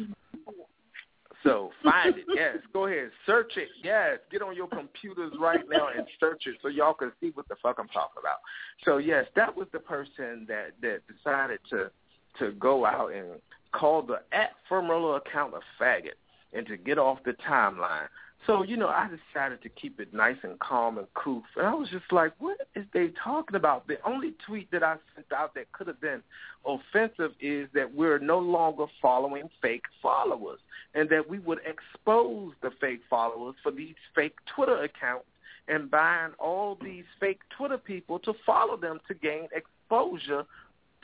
So 1.48 1.70
find 1.82 2.16
it. 2.16 2.24
Yes, 2.34 2.56
go 2.72 2.86
ahead, 2.86 3.10
search 3.26 3.52
it. 3.56 3.68
Yes, 3.82 4.18
get 4.30 4.42
on 4.42 4.54
your 4.54 4.68
computers 4.68 5.32
right 5.40 5.64
now 5.68 5.88
and 5.96 6.06
search 6.20 6.46
it 6.46 6.56
so 6.62 6.68
y'all 6.68 6.94
can 6.94 7.12
see 7.20 7.30
what 7.34 7.48
the 7.48 7.56
fuck 7.62 7.76
I'm 7.78 7.88
talking 7.88 8.20
about. 8.20 8.38
So 8.84 8.98
yes, 8.98 9.26
that 9.34 9.56
was 9.56 9.66
the 9.72 9.80
person 9.80 10.46
that 10.48 10.72
that 10.82 11.00
decided 11.06 11.60
to 11.70 11.90
to 12.38 12.52
go 12.52 12.84
out 12.84 13.12
and 13.12 13.40
call 13.72 14.02
the 14.02 14.20
at 14.32 14.50
Firmerlo 14.70 15.16
account 15.16 15.54
a 15.54 15.82
faggot 15.82 16.18
and 16.52 16.66
to 16.66 16.76
get 16.76 16.98
off 16.98 17.18
the 17.24 17.34
timeline. 17.48 18.08
So, 18.46 18.62
you 18.62 18.76
know, 18.76 18.88
I 18.88 19.08
decided 19.08 19.62
to 19.62 19.68
keep 19.68 20.00
it 20.00 20.14
nice 20.14 20.36
and 20.42 20.58
calm 20.58 20.96
and 20.96 21.06
cool. 21.14 21.42
And 21.56 21.66
I 21.66 21.74
was 21.74 21.88
just 21.90 22.10
like, 22.12 22.32
what 22.38 22.56
is 22.74 22.84
they 22.94 23.10
talking 23.22 23.56
about? 23.56 23.86
The 23.88 23.98
only 24.06 24.34
tweet 24.46 24.70
that 24.70 24.82
I 24.82 24.96
sent 25.14 25.32
out 25.36 25.54
that 25.54 25.70
could 25.72 25.86
have 25.86 26.00
been 26.00 26.22
offensive 26.64 27.32
is 27.40 27.68
that 27.74 27.94
we're 27.94 28.18
no 28.18 28.38
longer 28.38 28.86
following 29.02 29.50
fake 29.60 29.84
followers 30.00 30.60
and 30.94 31.10
that 31.10 31.28
we 31.28 31.40
would 31.40 31.58
expose 31.66 32.52
the 32.62 32.70
fake 32.80 33.00
followers 33.10 33.56
for 33.62 33.72
these 33.72 33.96
fake 34.14 34.36
Twitter 34.54 34.82
accounts 34.82 35.26
and 35.66 35.90
buying 35.90 36.32
all 36.38 36.78
these 36.82 37.04
fake 37.20 37.40
Twitter 37.56 37.76
people 37.76 38.18
to 38.20 38.32
follow 38.46 38.76
them 38.76 39.00
to 39.08 39.14
gain 39.14 39.48
exposure 39.52 40.44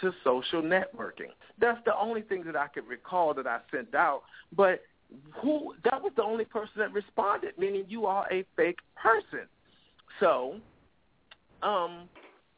to 0.00 0.12
social 0.24 0.62
networking. 0.62 1.30
That's 1.58 1.78
the 1.84 1.96
only 1.96 2.22
thing 2.22 2.44
that 2.44 2.56
I 2.56 2.68
could 2.68 2.88
recall 2.88 3.34
that 3.34 3.46
I 3.46 3.60
sent 3.70 3.94
out. 3.94 4.22
But 4.56 4.80
who 5.32 5.74
that 5.84 6.02
was 6.02 6.12
the 6.16 6.22
only 6.22 6.44
person 6.44 6.72
that 6.78 6.92
responded, 6.92 7.52
meaning 7.58 7.84
you 7.88 8.06
are 8.06 8.26
a 8.32 8.44
fake 8.56 8.78
person. 8.96 9.46
So, 10.20 10.56
um, 11.62 12.08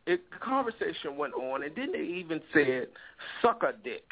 it, 0.07 0.23
the 0.31 0.38
conversation 0.38 1.16
went 1.16 1.35
on, 1.35 1.62
and 1.62 1.75
then 1.75 1.92
they 1.92 2.03
even 2.03 2.40
said, 2.53 2.88
"Suck 3.42 3.62
a 3.62 3.73
dick," 3.83 4.05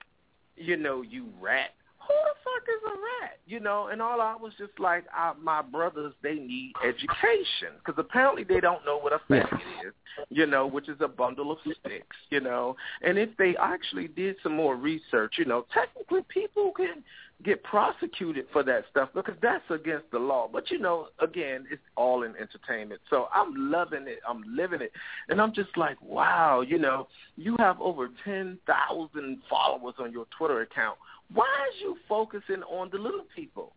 you 0.57 0.77
know, 0.77 1.03
you 1.03 1.29
rat. 1.41 1.75
Who 2.07 2.15
the 2.15 2.35
fuck 2.45 2.69
is 2.69 2.83
a 2.87 3.25
rat? 3.25 3.39
You 3.47 3.61
know, 3.61 3.89
and 3.89 4.01
all 4.01 4.21
I 4.21 4.37
was 4.37 4.53
just 4.59 4.79
like, 4.79 5.05
I, 5.13 5.33
my 5.41 5.63
brothers, 5.63 6.13
they 6.23 6.35
need 6.35 6.73
education 6.87 7.77
because 7.79 7.95
apparently 7.99 8.45
they 8.45 8.61
don't 8.61 8.85
know 8.85 8.99
what 8.99 9.13
a 9.13 9.21
faggot 9.31 9.61
is, 9.87 9.93
you 10.31 10.47
know, 10.47 10.67
which 10.67 10.89
is 10.89 10.97
a 11.01 11.09
bundle 11.09 11.53
of 11.53 11.59
sticks, 11.61 12.17
you 12.31 12.41
know. 12.41 12.77
And 13.03 13.19
if 13.19 13.31
they 13.39 13.55
actually 13.61 14.09
did 14.09 14.37
some 14.43 14.55
more 14.55 14.77
research, 14.77 15.35
you 15.39 15.45
know, 15.45 15.67
technically 15.75 16.23
people 16.29 16.73
can 16.73 17.03
get 17.43 17.63
prosecuted 17.63 18.47
for 18.53 18.63
that 18.63 18.85
stuff 18.91 19.11
because 19.15 19.35
that's 19.43 19.65
against 19.71 20.11
the 20.13 20.19
law. 20.19 20.49
But 20.51 20.71
you 20.71 20.79
know, 20.79 21.09
again, 21.21 21.67
it's 21.71 21.83
all 21.97 22.23
in 22.23 22.35
entertainment. 22.37 23.01
So 23.11 23.29
I'm 23.35 23.53
loving 23.71 24.07
it. 24.07 24.21
I'm 24.29 24.43
living 24.57 24.81
it. 24.81 24.93
And 25.29 25.41
I'm 25.41 25.53
just 25.53 25.77
like, 25.77 26.01
wow, 26.01 26.63
you 26.63 26.79
know, 26.79 27.09
you 27.37 27.57
have 27.59 27.81
over 27.81 28.09
10,000 28.25 29.39
followers 29.51 29.95
on 29.99 30.13
your 30.13 30.27
Twitter 30.37 30.63
account. 30.63 30.97
Why 31.33 31.69
is 31.73 31.81
you 31.81 31.97
focusing 32.09 32.63
on 32.65 32.91
the 32.91 32.99
little 32.99 33.25
people? 33.35 33.73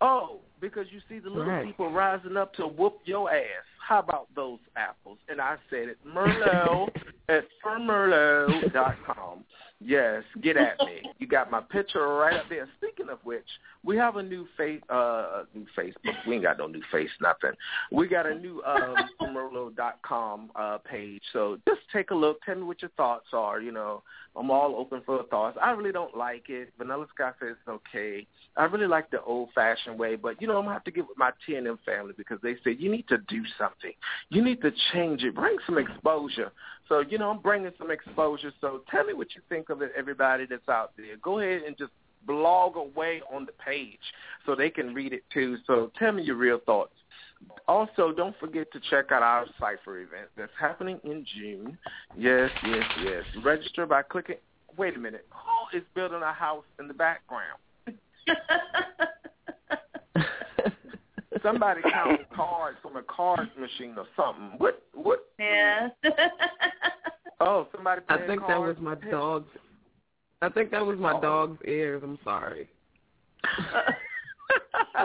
Oh, 0.00 0.40
because 0.60 0.86
you 0.90 1.00
see 1.08 1.18
the 1.18 1.28
little 1.28 1.44
Right. 1.44 1.66
people 1.66 1.90
rising 1.90 2.36
up 2.36 2.54
to 2.54 2.66
whoop 2.66 3.00
your 3.04 3.30
ass. 3.32 3.44
How 3.86 3.98
about 3.98 4.28
those 4.34 4.58
apples? 4.76 5.18
And 5.28 5.40
I 5.40 5.56
said 5.68 5.88
it, 5.88 5.98
Merlot 6.06 6.88
at 7.28 7.44
firmerlot.com. 7.64 9.44
Yes, 9.82 10.22
get 10.42 10.56
at 10.56 10.78
me. 10.80 11.02
You 11.20 11.26
got 11.26 11.50
my 11.50 11.60
picture 11.60 12.00
right 12.08 12.34
up 12.34 12.46
there. 12.48 12.66
Speaking 12.78 13.10
of 13.10 13.18
which, 13.24 13.44
we 13.84 13.94
have 13.98 14.16
a 14.16 14.22
new 14.22 14.46
face, 14.56 14.80
uh, 14.88 15.42
new 15.54 15.66
Facebook. 15.76 16.14
We 16.26 16.36
ain't 16.36 16.44
got 16.44 16.56
no 16.56 16.66
new 16.66 16.80
face, 16.90 17.10
nothing. 17.20 17.52
We 17.92 18.08
got 18.08 18.24
a 18.24 18.34
new 18.34 18.62
um, 18.62 18.96
firmerlot.com 19.20 20.50
uh, 20.56 20.78
page. 20.78 21.20
So 21.34 21.58
just 21.68 21.82
take 21.92 22.10
a 22.10 22.14
look. 22.14 22.40
Tell 22.46 22.54
me 22.54 22.62
what 22.62 22.80
your 22.80 22.90
thoughts 22.96 23.26
are. 23.34 23.60
You 23.60 23.70
know, 23.70 24.02
I'm 24.34 24.50
all 24.50 24.76
open 24.76 25.02
for 25.04 25.22
thoughts. 25.24 25.58
I 25.60 25.72
really 25.72 25.92
don't 25.92 26.16
like 26.16 26.48
it. 26.48 26.72
Vanilla 26.78 27.04
Sky 27.14 27.32
says 27.38 27.56
it's 27.60 27.68
okay. 27.68 28.26
I 28.60 28.64
really 28.64 28.86
like 28.86 29.10
the 29.10 29.22
old-fashioned 29.22 29.98
way, 29.98 30.16
but 30.16 30.38
you 30.42 30.46
know, 30.46 30.58
I'm 30.58 30.64
gonna 30.64 30.74
have 30.74 30.84
to 30.84 30.90
give 30.90 31.06
my 31.16 31.30
T 31.46 31.54
and 31.54 31.66
M 31.66 31.78
family 31.86 32.12
because 32.14 32.38
they 32.42 32.56
say 32.62 32.76
you 32.78 32.90
need 32.90 33.08
to 33.08 33.16
do 33.26 33.42
something. 33.56 33.92
You 34.28 34.44
need 34.44 34.60
to 34.60 34.70
change 34.92 35.22
it. 35.22 35.34
Bring 35.34 35.56
some 35.64 35.78
exposure. 35.78 36.52
So 36.86 37.00
you 37.00 37.16
know, 37.16 37.30
I'm 37.30 37.38
bringing 37.38 37.72
some 37.78 37.90
exposure. 37.90 38.52
So 38.60 38.82
tell 38.90 39.04
me 39.04 39.14
what 39.14 39.28
you 39.34 39.40
think 39.48 39.70
of 39.70 39.80
it, 39.80 39.92
everybody 39.96 40.44
that's 40.44 40.68
out 40.68 40.92
there. 40.98 41.16
Go 41.22 41.38
ahead 41.38 41.62
and 41.66 41.74
just 41.78 41.92
blog 42.26 42.76
away 42.76 43.22
on 43.34 43.46
the 43.46 43.52
page 43.52 43.98
so 44.44 44.54
they 44.54 44.68
can 44.68 44.92
read 44.92 45.14
it 45.14 45.22
too. 45.32 45.56
So 45.66 45.90
tell 45.98 46.12
me 46.12 46.22
your 46.22 46.36
real 46.36 46.60
thoughts. 46.66 46.92
Also, 47.66 48.12
don't 48.12 48.38
forget 48.38 48.70
to 48.72 48.80
check 48.90 49.10
out 49.10 49.22
our 49.22 49.46
Cypher 49.58 50.00
event 50.00 50.28
that's 50.36 50.52
happening 50.60 51.00
in 51.04 51.24
June. 51.34 51.78
Yes, 52.14 52.50
yes, 52.62 52.84
yes. 53.02 53.24
Register 53.42 53.86
by 53.86 54.02
clicking. 54.02 54.36
Wait 54.76 54.96
a 54.96 54.98
minute. 54.98 55.26
Who 55.30 55.78
is 55.78 55.84
building 55.94 56.20
a 56.22 56.34
house 56.34 56.64
in 56.78 56.88
the 56.88 56.94
background? 56.94 57.58
Somebody 61.42 61.80
counting 61.90 62.26
cards 62.34 62.76
from 62.82 62.96
a 62.96 63.02
card 63.02 63.48
machine 63.58 63.94
or 63.96 64.04
something. 64.16 64.58
What 64.58 64.82
What? 64.94 65.20
Yeah. 65.38 65.88
Oh, 67.40 67.66
somebody. 67.74 68.02
I 68.10 68.16
playing 68.16 68.28
think 68.28 68.40
that 68.48 68.60
was 68.60 68.76
cards? 68.76 68.80
my 69.02 69.10
dog's. 69.10 69.48
I 70.42 70.48
think 70.50 70.70
that 70.72 70.84
was 70.84 70.98
my 70.98 71.12
Oh. 71.14 71.20
dog's 71.20 71.58
ears. 71.66 72.02
I'm 72.04 72.18
sorry. 72.24 72.68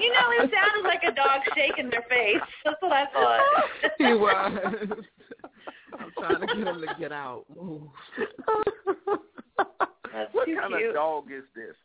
you 0.01 0.11
know, 0.11 0.31
it 0.43 0.51
sounded 0.51 0.83
like 0.85 1.03
a 1.07 1.13
dog 1.15 1.39
shaking 1.55 1.89
their 1.89 2.03
face. 2.09 2.41
That's 2.65 2.81
what 2.81 2.91
I 2.91 3.05
thought. 3.13 3.39
he 3.97 4.13
was. 4.13 4.59
I'm 5.97 6.11
trying 6.19 6.41
to 6.41 6.47
get 6.47 6.57
him 6.67 6.81
to 6.81 6.95
get 6.99 7.11
out. 7.13 7.45
Ooh. 7.55 7.89
That's 10.11 10.33
what 10.33 10.45
too 10.45 10.57
kind 10.59 10.73
cute. 10.75 10.89
of 10.89 10.95
dog 10.95 11.31
is 11.31 11.43
this? 11.55 11.75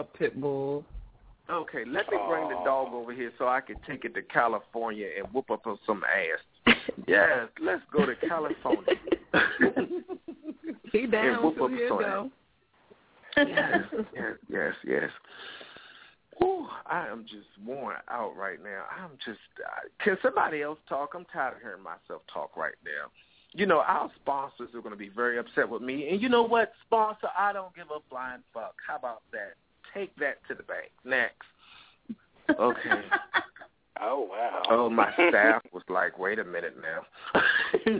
A 0.00 0.04
pit 0.04 0.40
bull. 0.40 0.82
Okay, 1.50 1.84
let 1.86 2.10
me 2.10 2.16
bring 2.26 2.48
the 2.48 2.54
dog 2.64 2.94
over 2.94 3.12
here 3.12 3.30
so 3.36 3.48
I 3.48 3.60
can 3.60 3.76
take 3.86 4.06
it 4.06 4.14
to 4.14 4.22
California 4.22 5.08
and 5.18 5.26
whoop 5.34 5.50
up 5.50 5.66
on 5.66 5.78
some 5.84 6.02
ass. 6.04 6.74
yes, 7.06 7.48
let's 7.60 7.82
go 7.92 8.06
to 8.06 8.14
California. 8.16 8.94
He 10.92 11.06
down 11.06 11.42
whoop 11.42 11.60
up 11.60 11.70
Here 11.70 11.88
some 11.88 11.98
go. 11.98 12.30
yes, 13.36 13.80
yes, 14.14 14.32
yes, 14.48 14.74
yes. 14.84 15.10
Whew, 16.38 16.66
I 16.86 17.06
am 17.06 17.24
just 17.24 17.46
worn 17.64 17.96
out 18.08 18.36
right 18.36 18.58
now. 18.60 18.84
I'm 18.90 19.10
just. 19.24 19.38
Uh, 19.64 19.88
can 20.02 20.16
somebody 20.22 20.62
else 20.62 20.78
talk? 20.88 21.10
I'm 21.14 21.26
tired 21.26 21.56
of 21.56 21.62
hearing 21.62 21.82
myself 21.82 22.22
talk 22.32 22.56
right 22.56 22.74
now. 22.84 23.10
You 23.52 23.66
know, 23.66 23.80
our 23.80 24.10
sponsors 24.20 24.70
are 24.74 24.80
going 24.80 24.94
to 24.94 24.98
be 24.98 25.10
very 25.10 25.38
upset 25.38 25.68
with 25.68 25.82
me. 25.82 26.08
And 26.08 26.20
you 26.20 26.28
know 26.28 26.42
what, 26.42 26.72
sponsor? 26.86 27.28
I 27.38 27.52
don't 27.52 27.74
give 27.76 27.86
a 27.94 28.00
flying 28.08 28.42
fuck. 28.52 28.74
How 28.88 28.96
about 28.96 29.22
that? 29.32 29.54
Take 29.94 30.14
that 30.16 30.38
to 30.48 30.54
the 30.54 30.62
bank. 30.62 30.90
Next. 31.04 31.46
Okay. 32.58 33.00
Oh 34.02 34.26
wow. 34.30 34.62
Oh, 34.70 34.88
my 34.88 35.12
staff 35.28 35.62
was 35.72 35.82
like, 35.88 36.18
wait 36.18 36.38
a 36.38 36.44
minute 36.44 36.74
now. 36.80 37.40
He 37.84 37.90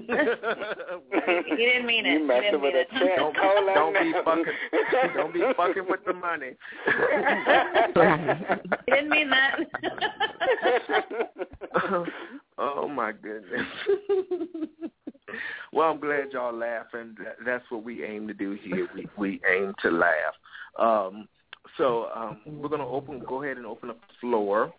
didn't 1.57 1.87
mean 1.87 2.07
it. 2.07 2.13
You 2.13 2.19
He 2.21 2.25
messing 2.25 2.43
didn't 2.43 2.63
with 2.63 2.75
mean 2.75 2.85
a 2.91 2.99
check. 2.99 3.17
Don't 3.17 3.35
be, 3.35 3.41
don't 3.75 3.93
be 3.95 4.13
fucking, 4.25 4.45
don't 5.15 5.35
be 5.35 5.43
fucking 5.57 5.87
with 5.89 6.05
the 6.07 6.13
money. 6.13 6.53
He 8.87 8.93
didn't 8.93 9.11
mean 9.11 9.31
that. 9.31 9.59
oh 12.59 12.89
my 12.89 13.13
goodness. 13.13 13.67
well, 15.73 15.91
I'm 15.91 16.01
glad 16.01 16.33
y'all 16.33 16.57
laughing. 16.57 17.15
That's 17.45 17.65
what 17.69 17.85
we 17.85 18.05
aim 18.05 18.27
to 18.29 18.35
do 18.35 18.59
here. 18.63 18.89
We 18.95 19.09
we 19.17 19.41
aim 19.51 19.75
to 19.83 19.91
laugh. 19.91 20.35
Um, 20.79 21.29
so 21.77 22.09
um, 22.15 22.41
we're 22.47 22.69
gonna 22.69 22.89
open. 22.89 23.23
Go 23.27 23.43
ahead 23.43 23.57
and 23.57 23.67
open 23.67 23.91
up 23.91 24.01
the 24.01 24.15
floor. 24.21 24.73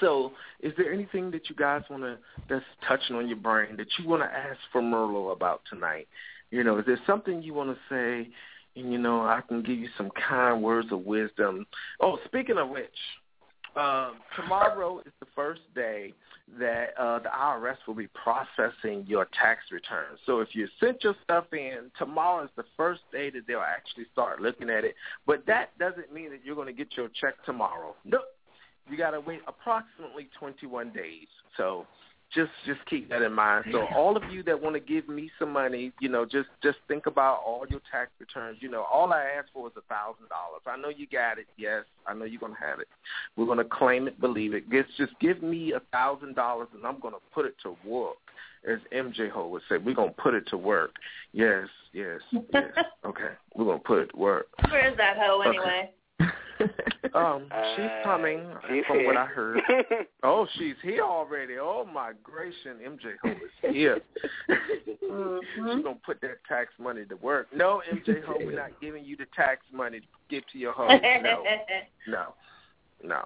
So, 0.00 0.32
is 0.60 0.72
there 0.76 0.92
anything 0.92 1.30
that 1.30 1.48
you 1.48 1.54
guys 1.54 1.82
want 1.88 2.02
to 2.02 2.18
that's 2.48 2.64
touching 2.86 3.16
on 3.16 3.28
your 3.28 3.36
brain 3.36 3.76
that 3.76 3.86
you 3.98 4.08
want 4.08 4.22
to 4.22 4.26
ask 4.26 4.58
for 4.72 4.80
Merlo 4.80 5.32
about 5.32 5.62
tonight? 5.70 6.08
You 6.50 6.64
know, 6.64 6.78
is 6.78 6.86
there 6.86 6.98
something 7.06 7.42
you 7.42 7.54
want 7.54 7.70
to 7.70 7.78
say? 7.88 8.30
And 8.74 8.92
you 8.92 8.98
know, 8.98 9.20
I 9.20 9.40
can 9.46 9.62
give 9.62 9.78
you 9.78 9.88
some 9.96 10.10
kind 10.28 10.62
words 10.62 10.88
of 10.92 11.04
wisdom. 11.04 11.66
Oh, 12.00 12.18
speaking 12.24 12.58
of 12.58 12.68
which, 12.68 12.86
um, 13.78 14.16
tomorrow 14.36 15.00
is 15.00 15.12
the 15.20 15.26
first 15.34 15.60
day 15.74 16.12
that 16.58 16.94
uh, 16.98 17.18
the 17.18 17.28
IRS 17.28 17.76
will 17.86 17.94
be 17.94 18.08
processing 18.08 19.04
your 19.06 19.28
tax 19.40 19.60
return. 19.70 20.16
So 20.26 20.40
if 20.40 20.48
you 20.54 20.66
sent 20.80 21.04
your 21.04 21.14
stuff 21.22 21.44
in, 21.52 21.90
tomorrow 21.98 22.44
is 22.44 22.50
the 22.56 22.64
first 22.76 23.02
day 23.12 23.30
that 23.30 23.46
they'll 23.46 23.60
actually 23.60 24.06
start 24.12 24.40
looking 24.40 24.70
at 24.70 24.84
it. 24.84 24.94
But 25.26 25.46
that 25.46 25.76
doesn't 25.78 26.12
mean 26.12 26.30
that 26.30 26.40
you're 26.44 26.56
going 26.56 26.66
to 26.66 26.72
get 26.72 26.96
your 26.96 27.08
check 27.20 27.34
tomorrow. 27.44 27.94
No, 28.04 28.20
you 28.90 28.96
got 28.96 29.10
to 29.10 29.20
wait 29.20 29.40
approximately 29.46 30.28
21 30.38 30.90
days. 30.90 31.26
So 31.56 31.86
just 32.34 32.50
just 32.66 32.84
keep 32.86 33.08
that 33.08 33.22
in 33.22 33.32
mind. 33.32 33.66
So 33.72 33.86
all 33.94 34.16
of 34.16 34.22
you 34.30 34.42
that 34.44 34.60
want 34.60 34.74
to 34.74 34.80
give 34.80 35.08
me 35.08 35.30
some 35.38 35.52
money, 35.52 35.92
you 36.00 36.08
know, 36.08 36.24
just 36.24 36.48
just 36.62 36.78
think 36.86 37.06
about 37.06 37.40
all 37.46 37.64
your 37.68 37.80
tax 37.90 38.10
returns. 38.20 38.58
You 38.60 38.70
know, 38.70 38.84
all 38.90 39.12
I 39.12 39.22
ask 39.38 39.48
for 39.52 39.66
is 39.68 39.72
a 39.76 39.82
thousand 39.82 40.28
dollars. 40.28 40.62
I 40.66 40.76
know 40.76 40.90
you 40.90 41.06
got 41.10 41.38
it. 41.38 41.46
Yes, 41.56 41.84
I 42.06 42.14
know 42.14 42.24
you're 42.24 42.40
gonna 42.40 42.54
have 42.60 42.80
it. 42.80 42.88
We're 43.36 43.46
gonna 43.46 43.64
claim 43.64 44.08
it, 44.08 44.20
believe 44.20 44.54
it. 44.54 44.70
Just 44.70 44.96
just 44.96 45.12
give 45.20 45.42
me 45.42 45.72
a 45.72 45.80
thousand 45.92 46.34
dollars, 46.34 46.68
and 46.74 46.86
I'm 46.86 47.00
gonna 47.00 47.16
put 47.32 47.46
it 47.46 47.54
to 47.62 47.76
work. 47.88 48.16
As 48.68 48.78
MJ 48.92 49.30
Ho 49.30 49.46
would 49.48 49.62
say, 49.68 49.78
we're 49.78 49.94
gonna 49.94 50.10
put 50.10 50.34
it 50.34 50.46
to 50.48 50.56
work. 50.56 50.90
Yes, 51.32 51.68
yes, 51.92 52.20
yes. 52.52 52.72
Okay, 53.04 53.30
we're 53.54 53.64
gonna 53.64 53.78
put 53.78 54.00
it 54.00 54.10
to 54.10 54.16
work. 54.16 54.48
Where's 54.70 54.96
that 54.98 55.16
hoe 55.16 55.42
Okay. 55.46 55.92
Anyway? 57.14 57.30
Um, 57.30 57.42
she's 57.76 57.84
Uh, 57.84 58.04
coming 58.04 58.46
she's 58.68 58.84
from 58.86 59.04
what. 59.04 59.16
I 59.16 59.26
heard. 59.26 59.60
Oh, 60.22 60.46
she's 60.58 60.74
here 60.82 61.02
already. 61.02 61.54
Oh 61.60 61.84
my 61.92 62.12
gracious, 62.22 62.56
MJ 62.66 63.14
Ho 63.22 63.30
is 63.30 63.72
here. 63.74 64.00
She's 64.88 64.96
gonna 65.82 65.94
put 66.04 66.20
that 66.22 66.38
tax 66.48 66.70
money 66.78 67.04
to 67.06 67.14
work. 67.16 67.46
No, 67.54 67.80
MJ 67.90 68.22
Ho, 68.24 68.34
we're 68.38 68.56
not 68.56 68.80
giving 68.80 69.04
you 69.04 69.16
the 69.16 69.26
tax 69.34 69.60
money 69.72 70.00
to 70.00 70.06
give 70.28 70.42
to 70.52 70.58
your 70.58 70.72
hoe. 70.72 70.88
No, 70.88 71.44
no, 72.08 72.34
no. 73.04 73.24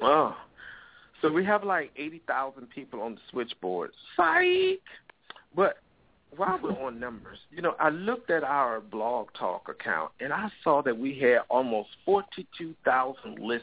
Oh, 0.00 0.36
so 1.20 1.30
we 1.30 1.44
have 1.44 1.64
like 1.64 1.90
eighty 1.96 2.22
thousand 2.26 2.70
people 2.70 3.02
on 3.02 3.16
the 3.16 3.20
switchboard. 3.30 3.90
Psych. 4.16 4.80
But 5.54 5.78
while 6.36 6.58
we're 6.62 6.80
on 6.82 7.00
numbers, 7.00 7.38
you 7.50 7.62
know, 7.62 7.74
I 7.78 7.90
looked 7.90 8.30
at 8.30 8.44
our 8.44 8.80
blog 8.80 9.28
talk 9.38 9.68
account 9.68 10.12
and 10.20 10.32
I 10.32 10.48
saw 10.62 10.82
that 10.82 10.96
we 10.96 11.18
had 11.18 11.40
almost 11.48 11.88
42,000 12.04 13.38
listeners 13.38 13.60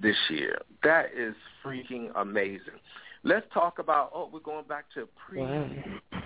this 0.00 0.16
year. 0.30 0.58
That 0.82 1.06
is 1.16 1.34
freaking 1.64 2.10
amazing. 2.16 2.80
Let's 3.22 3.46
talk 3.52 3.78
about, 3.78 4.10
oh, 4.14 4.28
we're 4.32 4.40
going 4.40 4.66
back 4.66 4.86
to 4.94 5.08
pre, 5.16 5.40
Wow. 5.40 5.68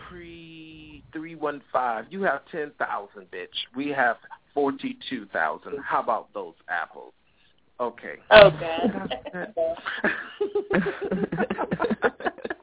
pre 0.09 1.03
315. 1.13 2.07
You 2.11 2.23
have 2.23 2.45
10,000, 2.51 3.31
bitch. 3.31 3.47
We 3.77 3.91
have 3.91 4.17
42,000. 4.55 5.79
How 5.79 6.01
about 6.01 6.33
those 6.35 6.55
apples? 6.69 7.13
Okay. 7.81 8.17
Oh 8.31 8.51
God. 8.51 9.15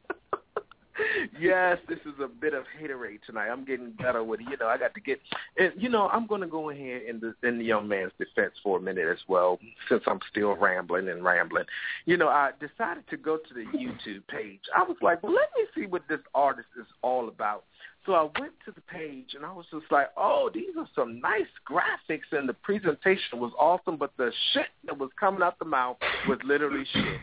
yes, 1.40 1.78
this 1.88 2.00
is 2.06 2.14
a 2.24 2.28
bit 2.28 2.54
of 2.54 2.64
haterade 2.80 3.20
tonight. 3.26 3.50
I'm 3.50 3.66
getting 3.66 3.92
better 3.92 4.24
with 4.24 4.42
it. 4.42 4.48
You 4.50 4.58
know, 4.58 4.68
I 4.68 4.78
got 4.78 4.94
to 4.94 5.02
get, 5.02 5.20
and 5.58 5.72
you 5.78 5.90
know, 5.90 6.08
I'm 6.10 6.28
going 6.28 6.42
to 6.42 6.48
go 6.48 6.70
ahead 6.70 7.04
in 7.08 7.20
the 7.20 7.34
in 7.48 7.58
the 7.58 7.66
young 7.66 7.88
man's 7.88 8.12
defense 8.18 8.54
for 8.64 8.78
a 8.78 8.82
minute 8.82 9.08
as 9.10 9.20
well, 9.28 9.60
since 9.90 10.04
I'm 10.08 10.20
still 10.30 10.56
rambling 10.56 11.10
and 11.10 11.24
rambling. 11.24 11.66
You 12.06 12.18
know, 12.18 12.28
I 12.28 12.52
decided 12.60 13.08
to 13.10 13.18
go 13.18 13.38
to 13.38 13.54
the 13.54 13.66
YouTube 13.78 14.28
page. 14.28 14.62
I 14.76 14.84
was 14.84 14.98
like, 15.02 15.24
well, 15.24 15.34
let 15.34 15.50
me 15.56 15.66
see 15.76 15.88
what 15.88 16.04
this 16.10 16.20
artist 16.34 16.70
is 16.80 16.88
all 17.02 17.28
about. 17.28 17.64
So 18.06 18.14
I 18.14 18.24
went 18.40 18.54
to 18.66 18.72
the 18.72 18.82
page 18.82 19.34
and 19.34 19.44
I 19.44 19.52
was 19.52 19.66
just 19.72 19.92
like, 19.92 20.10
oh, 20.16 20.52
these 20.54 20.78
are 20.78 20.88
some 20.94 21.20
nice 21.20 21.50
graphics 21.68 22.32
and 22.32 22.48
the 22.48 22.54
presentation 22.54 23.40
was 23.40 23.52
awesome, 23.60 23.98
but 23.98 24.12
the 24.18 24.32
shit 24.54 24.68
that 24.86 24.98
was 24.98 25.10
coming 25.20 25.42
out 25.42 25.58
the 25.58 25.66
mouth 25.66 25.98
was 26.28 26.38
literally 26.46 26.86
shit. 26.94 27.20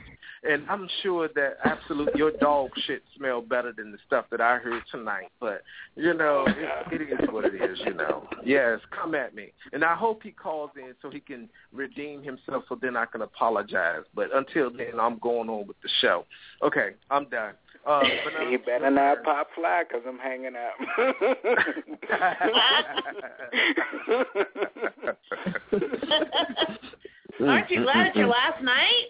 And 0.48 0.64
I'm 0.68 0.88
sure 1.02 1.28
that 1.36 1.58
absolute 1.64 2.16
your 2.16 2.32
dog 2.32 2.70
shit 2.86 3.02
smelled 3.16 3.48
better 3.48 3.72
than 3.72 3.92
the 3.92 3.98
stuff 4.06 4.24
that 4.30 4.40
I 4.40 4.56
heard 4.58 4.82
tonight. 4.90 5.28
But 5.40 5.62
you 5.94 6.14
know, 6.14 6.44
it, 6.46 7.00
it 7.00 7.20
is 7.20 7.28
what 7.30 7.44
it 7.44 7.54
is. 7.54 7.78
You 7.84 7.94
know, 7.94 8.26
yes, 8.44 8.80
come 8.90 9.14
at 9.14 9.34
me, 9.34 9.52
and 9.72 9.84
I 9.84 9.94
hope 9.94 10.22
he 10.22 10.32
calls 10.32 10.70
in 10.76 10.94
so 11.00 11.10
he 11.10 11.20
can 11.20 11.48
redeem 11.72 12.22
himself, 12.24 12.64
so 12.68 12.76
then 12.80 12.96
I 12.96 13.06
can 13.06 13.22
apologize. 13.22 14.02
But 14.14 14.34
until 14.34 14.70
then, 14.70 14.98
I'm 15.00 15.18
going 15.18 15.48
on 15.48 15.66
with 15.68 15.80
the 15.82 15.88
show. 16.00 16.26
Okay, 16.62 16.90
I'm 17.10 17.28
done. 17.28 17.54
Uh, 17.86 18.00
but 18.24 18.50
you 18.50 18.58
better 18.58 18.90
not 18.90 19.22
pop 19.22 19.48
fly 19.54 19.84
because 19.88 20.02
I'm 20.06 20.18
hanging 20.18 20.54
up. 20.56 20.74
Aren't 27.48 27.70
you 27.70 27.82
glad 27.82 28.06
it's 28.08 28.16
your 28.16 28.28
last 28.28 28.62
night? 28.62 29.08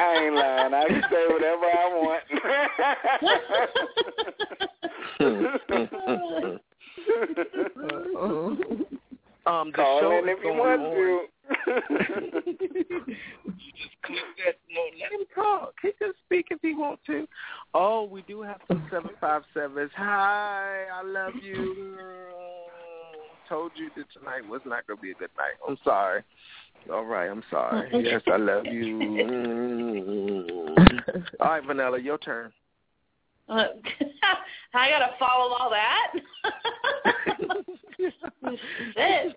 I 0.00 0.14
ain't 0.24 0.34
lying. 0.34 0.74
I 0.74 0.84
can 0.88 1.02
say 1.10 1.26
whatever 1.28 1.66
I 1.66 1.88
want. 1.94 2.22
um, 9.46 9.70
the 9.70 9.76
Call 9.76 10.00
show 10.00 10.18
in 10.18 10.28
is 10.28 10.36
if 10.38 10.44
you 10.44 10.50
going 10.50 10.58
want 10.58 10.82
on. 10.82 10.92
to. 10.94 11.28
you 13.56 13.72
just 13.76 13.96
click 14.02 14.26
that. 14.44 14.56
No, 14.70 14.82
let 15.00 15.12
him 15.12 15.26
talk. 15.34 15.74
He 15.82 15.92
can 15.92 16.12
speak 16.26 16.46
if 16.50 16.58
he 16.62 16.74
wants 16.74 17.02
to. 17.06 17.26
Oh, 17.74 18.04
we 18.04 18.22
do 18.22 18.42
have 18.42 18.60
some 18.68 18.82
seven 18.90 19.10
five 19.20 19.42
sevens. 19.54 19.90
Hi, 19.96 20.84
I 20.92 21.02
love 21.02 21.34
you. 21.42 21.86
Told 23.48 23.72
you 23.76 23.90
that 23.96 24.06
tonight 24.12 24.46
was 24.48 24.60
not 24.66 24.86
going 24.86 24.98
to 24.98 25.02
be 25.02 25.12
a 25.12 25.14
good 25.14 25.30
night. 25.38 25.54
I'm 25.66 25.78
sorry. 25.82 26.22
All 26.92 27.04
right, 27.04 27.28
I'm 27.28 27.42
sorry. 27.50 27.90
Yes, 27.92 28.22
I 28.26 28.36
love 28.36 28.66
you. 28.66 28.98
Mm. 30.46 30.78
All 31.40 31.50
right, 31.50 31.64
Vanilla, 31.64 31.98
your 31.98 32.18
turn. 32.18 32.52
I 33.50 34.90
gotta 34.90 35.12
follow 35.18 35.54
all 35.54 35.70
that. 35.70 36.12
shit. 38.94 39.36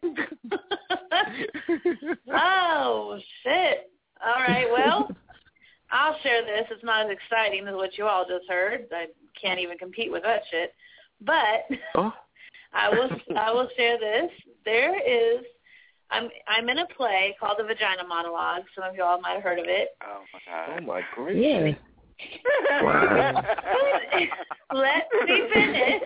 oh 2.34 3.17
shit. 3.41 3.89
All 4.23 4.41
right. 4.41 4.67
Well, 4.69 5.10
I'll 5.91 6.17
share 6.21 6.41
share 6.43 6.45
this. 6.45 6.67
It's 6.71 6.84
not 6.84 7.06
as 7.06 7.12
exciting 7.12 7.67
as 7.67 7.75
what 7.75 7.97
you 7.97 8.06
all 8.06 8.25
just 8.27 8.49
heard. 8.49 8.88
I 8.91 9.08
can't 9.41 9.60
even 9.60 9.77
compete 9.77 10.12
with 10.12 10.23
that 10.23 10.41
shit. 10.51 10.73
But 11.21 11.65
Oh. 11.95 12.13
I 12.73 12.89
will 12.89 13.10
I 13.38 13.51
will 13.51 13.69
share 13.77 13.97
this. 13.97 14.32
There 14.65 14.95
is 14.99 15.45
I'm 16.12 16.30
I'm 16.47 16.69
in 16.69 16.78
a 16.80 16.86
play 16.97 17.36
called 17.39 17.58
The 17.58 17.63
Vagina 17.63 18.06
Monologue. 18.08 18.63
Some 18.76 18.84
of 18.84 18.95
y'all 18.95 19.21
might 19.21 19.34
have 19.34 19.43
heard 19.43 19.60
of 19.60 19.65
it. 19.67 19.89
Oh 20.04 20.21
my 20.34 20.39
god. 20.45 20.69
Oh 20.78 20.82
my 20.86 21.02
gracious. 21.15 21.78
Let 24.74 25.08
me 25.26 25.41
finish. 25.54 26.02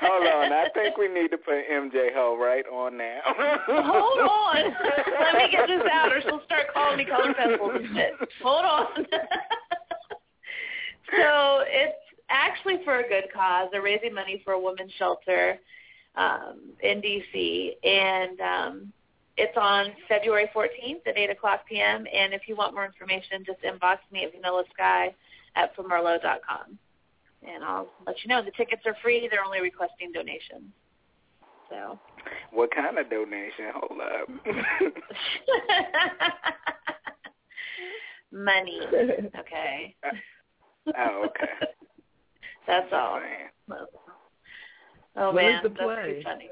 Hold 0.00 0.26
on, 0.26 0.52
I 0.52 0.68
think 0.74 0.96
we 0.96 1.08
need 1.08 1.30
to 1.30 1.38
put 1.38 1.68
MJ 1.70 2.12
Ho 2.14 2.36
right 2.40 2.64
on 2.66 2.96
now. 2.96 3.20
Hold 3.24 4.20
on. 4.20 4.74
Let 5.20 5.34
me 5.34 5.48
get 5.50 5.68
this 5.68 5.82
out 5.92 6.12
or 6.12 6.22
she'll 6.22 6.40
start 6.44 6.72
calling 6.72 6.96
me 6.98 7.04
color 7.04 7.34
pencils 7.34 7.72
and 7.74 7.88
shit. 7.94 8.12
Hold 8.42 8.64
on. 8.64 8.86
so 11.16 11.64
it's 11.66 11.98
actually 12.28 12.78
for 12.84 13.00
a 13.00 13.08
good 13.08 13.24
cause. 13.34 13.68
They're 13.72 13.82
raising 13.82 14.14
money 14.14 14.40
for 14.44 14.52
a 14.54 14.60
women's 14.60 14.92
shelter 14.98 15.58
um, 16.16 16.60
in 16.82 17.00
DC. 17.00 17.76
And 17.84 18.40
um, 18.40 18.92
it's 19.36 19.56
on 19.56 19.92
February 20.08 20.50
14th 20.54 21.06
at 21.06 21.16
8 21.16 21.30
o'clock 21.30 21.60
p.m. 21.68 22.06
And 22.12 22.32
if 22.32 22.42
you 22.46 22.56
want 22.56 22.74
more 22.74 22.84
information, 22.86 23.44
just 23.44 23.60
inbox 23.62 23.98
me 24.10 24.24
at 24.24 24.32
Vanilla 24.32 24.64
Sky 24.72 25.14
at 25.56 25.74
com, 25.76 26.78
And 27.46 27.64
I'll 27.64 27.88
let 28.06 28.16
you 28.22 28.28
know. 28.28 28.42
The 28.42 28.50
tickets 28.52 28.82
are 28.86 28.96
free. 29.02 29.28
They're 29.30 29.44
only 29.44 29.60
requesting 29.60 30.12
donations. 30.12 30.70
So 31.68 31.98
What 32.52 32.70
kind 32.74 32.98
of 32.98 33.10
donation? 33.10 33.66
Hold 33.74 34.00
up. 34.00 34.28
money. 38.32 38.80
Okay. 39.38 39.94
oh, 40.96 41.26
okay. 41.26 41.50
That's 42.66 42.92
all. 42.92 43.20
Man. 43.20 43.50
Oh 45.16 45.32
When 45.32 45.46
is 45.46 45.52
man, 45.54 45.62
the 45.62 45.68
that's 45.70 45.80
play? 45.82 46.14
too 46.18 46.22
funny. 46.24 46.50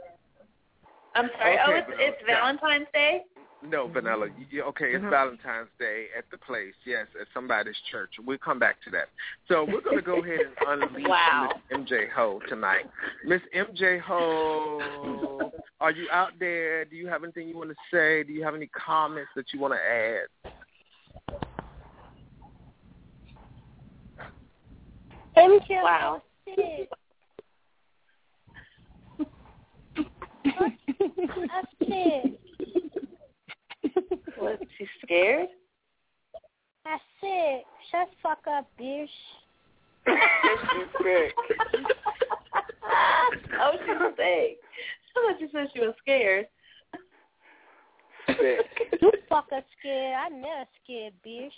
I'm 1.15 1.31
sorry. 1.39 1.59
oh, 1.65 1.71
it's 1.73 1.87
it's. 1.99 2.17
Valentine's 2.27 2.87
Day. 2.93 3.23
No, 3.63 3.87
Vanilla. 3.89 4.27
Okay, 4.55 4.93
it's 4.93 5.03
Mhm. 5.03 5.09
Valentine's 5.11 5.71
Day 5.79 6.09
at 6.17 6.29
the 6.31 6.37
place. 6.37 6.75
Yes, 6.85 7.07
at 7.19 7.27
somebody's 7.33 7.79
church. 7.91 8.11
We'll 8.19 8.37
come 8.37 8.59
back 8.59 8.83
to 8.83 8.91
that. 8.91 9.09
So 9.49 9.65
we're 9.65 9.81
going 9.81 9.97
to 9.97 10.03
go 10.03 10.23
ahead 10.23 10.41
and 10.67 10.83
unleash 10.83 11.09
Wow. 11.09 11.49
Miss 11.71 11.81
MJ 11.81 12.11
Ho 12.11 12.41
tonight. 12.49 12.85
Miss 13.25 13.41
MJ 13.57 13.99
Ho, 14.01 15.51
are 15.81 15.91
you 15.93 16.07
out 16.13 16.33
there? 16.39 16.85
Do 16.85 16.97
you 16.97 17.07
have 17.09 17.25
anything 17.25 17.49
you 17.49 17.57
want 17.57 17.71
to 17.71 17.77
say? 17.91 18.23
Do 18.23 18.33
you 18.35 18.45
have 18.45 18.55
any 18.55 18.67
comments 18.67 19.31
that 19.35 19.47
you 19.55 19.61
want 19.61 19.73
to 19.73 19.81
add? 19.81 20.53
MJ 25.39 25.83
Wow. 25.83 26.23
That's 30.61 31.75
it. 31.81 32.41
What? 34.39 34.61
She's 34.79 34.89
scared? 35.03 35.49
That's 36.85 37.03
it. 37.23 37.65
Shut 37.91 38.09
the 38.11 38.17
fuck 38.23 38.39
up, 38.51 38.67
bitch. 38.81 39.09
She's 40.07 40.89
sick. 41.03 41.35
oh, 43.59 43.73
she's 43.73 43.99
sick. 44.17 44.19
I 44.19 44.57
thought 45.15 45.41
you 45.41 45.49
said 45.53 45.69
she 45.73 45.81
was 45.81 45.95
scared. 46.01 46.47
Sick. 48.27 48.67
You 49.01 49.11
fucking 49.29 49.63
scared. 49.79 50.17
I 50.17 50.29
never 50.29 50.67
scared, 50.83 51.15
bitch. 51.25 51.53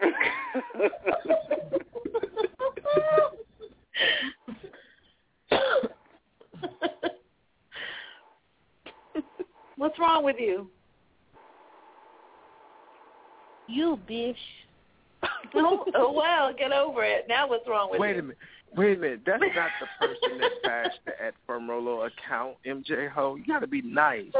What's 9.78 9.98
wrong 9.98 10.24
with 10.24 10.36
you? 10.38 10.68
You 13.68 13.98
bitch. 14.08 14.36
Oh, 15.54 15.84
oh 15.94 16.12
well, 16.12 16.52
get 16.52 16.70
over 16.72 17.02
it. 17.02 17.24
Now 17.28 17.48
what's 17.48 17.66
wrong 17.66 17.90
with 17.90 17.98
you? 17.98 18.02
Wait 18.02 18.16
you? 18.16 18.20
a 18.20 18.22
minute. 18.22 18.38
Wait 18.76 18.96
a 18.98 19.00
minute. 19.00 19.20
That's 19.24 19.40
not 19.40 19.70
the 19.80 20.06
person 20.06 20.38
that 20.38 20.50
bashed 20.62 21.00
the 21.06 21.12
at 21.20 21.34
Firmrolo 21.48 22.06
account, 22.06 22.56
MJ 22.66 23.08
Ho. 23.10 23.34
You 23.36 23.44
got 23.46 23.60
to 23.60 23.66
be 23.66 23.80
nice. 23.82 24.30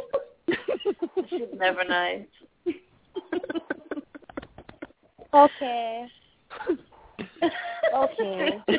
She's 1.30 1.48
never 1.56 1.82
nice. 1.84 2.26
Okay. 5.34 6.06
Okay. 7.94 8.62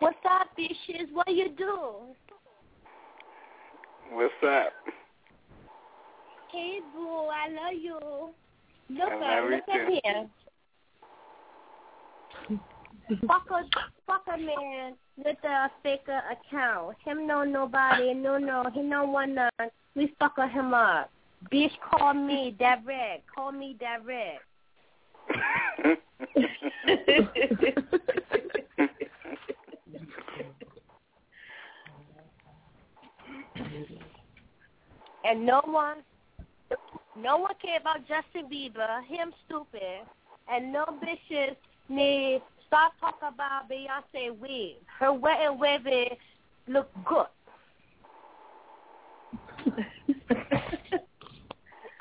What's 0.00 0.16
up, 0.28 0.48
bitches? 0.58 1.12
What 1.12 1.28
you 1.28 1.50
do? 1.56 2.14
What's 4.14 4.34
up? 4.46 4.72
Hey, 6.52 6.80
boo, 6.92 7.28
I 7.28 7.48
love 7.48 7.80
you. 7.80 7.98
Look 8.90 9.10
I 9.10 9.14
at, 9.14 9.42
love 9.42 9.50
look 9.50 9.62
you 9.68 9.74
at 9.74 9.86
too. 9.88 10.00
here. 10.04 10.28
fuck 13.26 13.46
a, 13.50 13.64
fuck 14.06 14.24
a 14.34 14.36
man 14.36 14.96
with 15.16 15.42
a 15.44 15.70
fake 15.82 16.06
account. 16.08 16.96
Him 17.06 17.26
know 17.26 17.44
nobody, 17.44 18.12
no, 18.12 18.36
no, 18.36 18.64
he 18.74 18.82
know 18.82 19.06
one 19.06 19.34
none. 19.34 19.50
We 19.94 20.14
fuck 20.18 20.36
him 20.36 20.74
up. 20.74 21.10
Bitch, 21.50 21.72
call 21.90 22.12
me 22.12 22.54
direct. 22.58 23.24
Call 23.34 23.52
me 23.52 23.78
direct. 23.80 24.42
And 35.24 35.46
no 35.46 35.60
one, 35.64 35.98
no 37.16 37.38
one 37.38 37.54
care 37.60 37.78
about 37.78 38.00
Justin 38.08 38.50
Bieber. 38.50 39.04
Him 39.04 39.32
stupid. 39.46 40.06
And 40.50 40.72
no 40.72 40.84
bitches 40.86 41.56
need 41.88 42.42
stop 42.66 42.92
talking 43.00 43.28
about 43.34 43.70
Beyonce 43.70 44.36
wig. 44.38 44.76
Her 44.98 45.12
wedding 45.12 45.58
wig 45.58 46.18
look 46.66 46.90
good. 47.04 47.26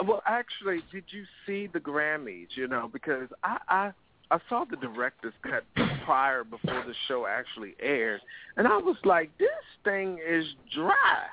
Well, 0.05 0.23
actually, 0.25 0.81
did 0.91 1.03
you 1.09 1.25
see 1.45 1.67
the 1.67 1.79
Grammys? 1.79 2.47
You 2.55 2.67
know, 2.67 2.89
because 2.91 3.27
I 3.43 3.57
I 3.67 3.91
I 4.31 4.39
saw 4.49 4.65
the 4.69 4.77
director's 4.77 5.33
cut 5.43 5.63
prior 6.05 6.43
before 6.43 6.83
the 6.87 6.93
show 7.07 7.27
actually 7.27 7.75
aired, 7.79 8.21
and 8.57 8.67
I 8.67 8.77
was 8.77 8.95
like, 9.03 9.29
this 9.37 9.49
thing 9.83 10.19
is 10.27 10.45
dry. 10.73 11.25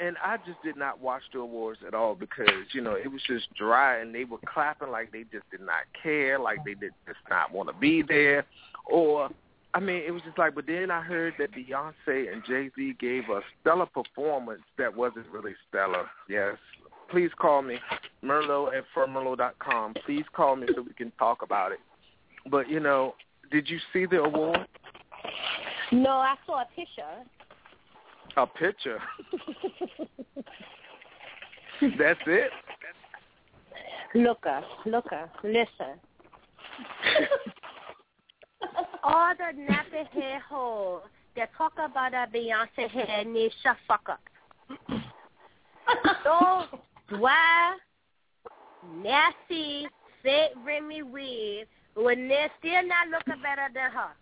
And 0.00 0.16
I 0.24 0.38
just 0.38 0.62
did 0.64 0.76
not 0.76 1.00
watch 1.00 1.22
the 1.32 1.40
awards 1.40 1.80
at 1.86 1.94
all 1.94 2.14
because 2.14 2.48
you 2.72 2.80
know 2.80 2.94
it 2.94 3.10
was 3.10 3.22
just 3.26 3.52
dry, 3.54 3.98
and 3.98 4.14
they 4.14 4.24
were 4.24 4.38
clapping 4.52 4.90
like 4.90 5.12
they 5.12 5.22
just 5.24 5.48
did 5.50 5.60
not 5.60 5.84
care, 6.02 6.38
like 6.38 6.64
they 6.64 6.74
did 6.74 6.92
just 7.06 7.20
not 7.28 7.52
want 7.52 7.68
to 7.68 7.74
be 7.74 8.02
there, 8.02 8.44
or 8.86 9.28
I 9.74 9.80
mean, 9.80 10.02
it 10.06 10.10
was 10.10 10.22
just 10.22 10.38
like. 10.38 10.54
But 10.54 10.66
then 10.66 10.90
I 10.90 11.00
heard 11.02 11.34
that 11.38 11.50
Beyonce 11.52 12.32
and 12.32 12.42
Jay 12.44 12.70
Z 12.76 12.94
gave 12.98 13.24
a 13.30 13.40
stellar 13.60 13.86
performance 13.86 14.62
that 14.78 14.94
wasn't 14.94 15.26
really 15.28 15.54
stellar. 15.68 16.06
Yes, 16.28 16.56
please 17.12 17.30
call 17.38 17.62
me, 17.62 17.78
Merlot 18.24 18.76
at 18.76 18.84
firmerlot.com. 18.96 19.94
Please 20.04 20.24
call 20.32 20.56
me 20.56 20.66
so 20.74 20.82
we 20.82 20.94
can 20.94 21.12
talk 21.18 21.42
about 21.42 21.72
it. 21.72 21.80
But, 22.50 22.68
you 22.68 22.80
know, 22.80 23.14
did 23.52 23.68
you 23.68 23.78
see 23.92 24.06
the 24.06 24.22
award? 24.22 24.66
No, 25.92 26.10
I 26.10 26.34
saw 26.46 26.62
a 26.62 26.66
picture. 26.74 27.02
A 28.36 28.46
picture. 28.46 28.98
That's 31.98 32.20
it? 32.26 32.50
Look 34.14 34.46
up, 34.46 34.64
look 34.86 35.12
up, 35.12 35.30
listen. 35.42 35.98
All 39.02 39.34
the 39.36 39.52
nappy 39.60 40.06
hair 40.12 40.40
hoes 40.48 41.02
that 41.36 41.50
talk 41.56 41.72
about 41.74 42.12
that 42.12 42.32
Beyonce 42.32 42.88
hair 42.88 43.24
need 43.24 43.52
shut 43.62 43.76
fuck 43.88 44.08
up. 44.08 44.20
Those 46.24 46.66
dry, 47.08 47.76
nasty, 49.02 49.88
fake 50.22 50.52
Remy 50.64 51.02
weeds 51.02 51.68
when 51.94 52.28
they're 52.28 52.50
still 52.58 52.86
not 52.86 53.08
looking 53.08 53.42
better 53.42 53.68
than 53.74 53.90
her. 53.90 54.12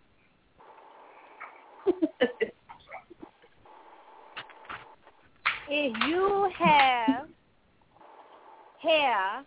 If 5.71 6.09
you 6.09 6.51
have 6.59 7.29
hair 8.83 9.45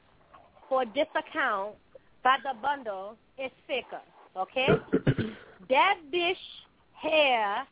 for 0.69 0.86
this 0.95 1.07
account 1.15 1.75
by 2.23 2.38
the 2.43 2.57
bundle, 2.62 3.17
it's 3.38 3.53
thicker, 3.67 4.01
okay? 4.38 4.67
that 5.69 5.95
bitch 6.13 6.36
hair 6.93 7.67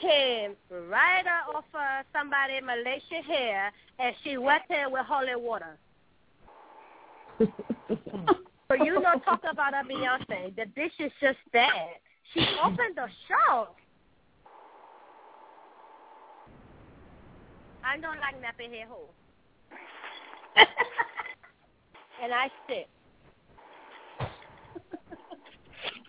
came 0.00 0.52
right 0.88 1.24
out 1.26 1.54
of 1.54 1.64
uh, 1.74 2.02
somebody 2.12 2.60
Malaysia 2.60 3.22
hair, 3.26 3.72
and 3.98 4.14
she 4.24 4.38
wet 4.38 4.62
it 4.70 4.90
with 4.90 5.04
holy 5.06 5.36
water. 5.36 5.76
but 8.68 8.84
you 8.84 9.00
know, 9.00 9.18
talk 9.24 9.42
about 9.50 9.74
a 9.74 9.86
Beyonce. 9.86 10.54
The 10.56 10.64
bitch 10.78 10.98
is 10.98 11.12
just 11.20 11.38
bad. 11.52 11.96
She 12.32 12.44
opened 12.62 12.96
the 12.96 13.06
show. 13.28 13.68
I 17.84 17.98
don't 17.98 18.18
like 18.20 18.36
nappy 18.40 18.70
hair 18.70 18.86
hole. 18.88 19.10
and 22.22 22.32
I 22.32 22.48
sit. 22.66 22.88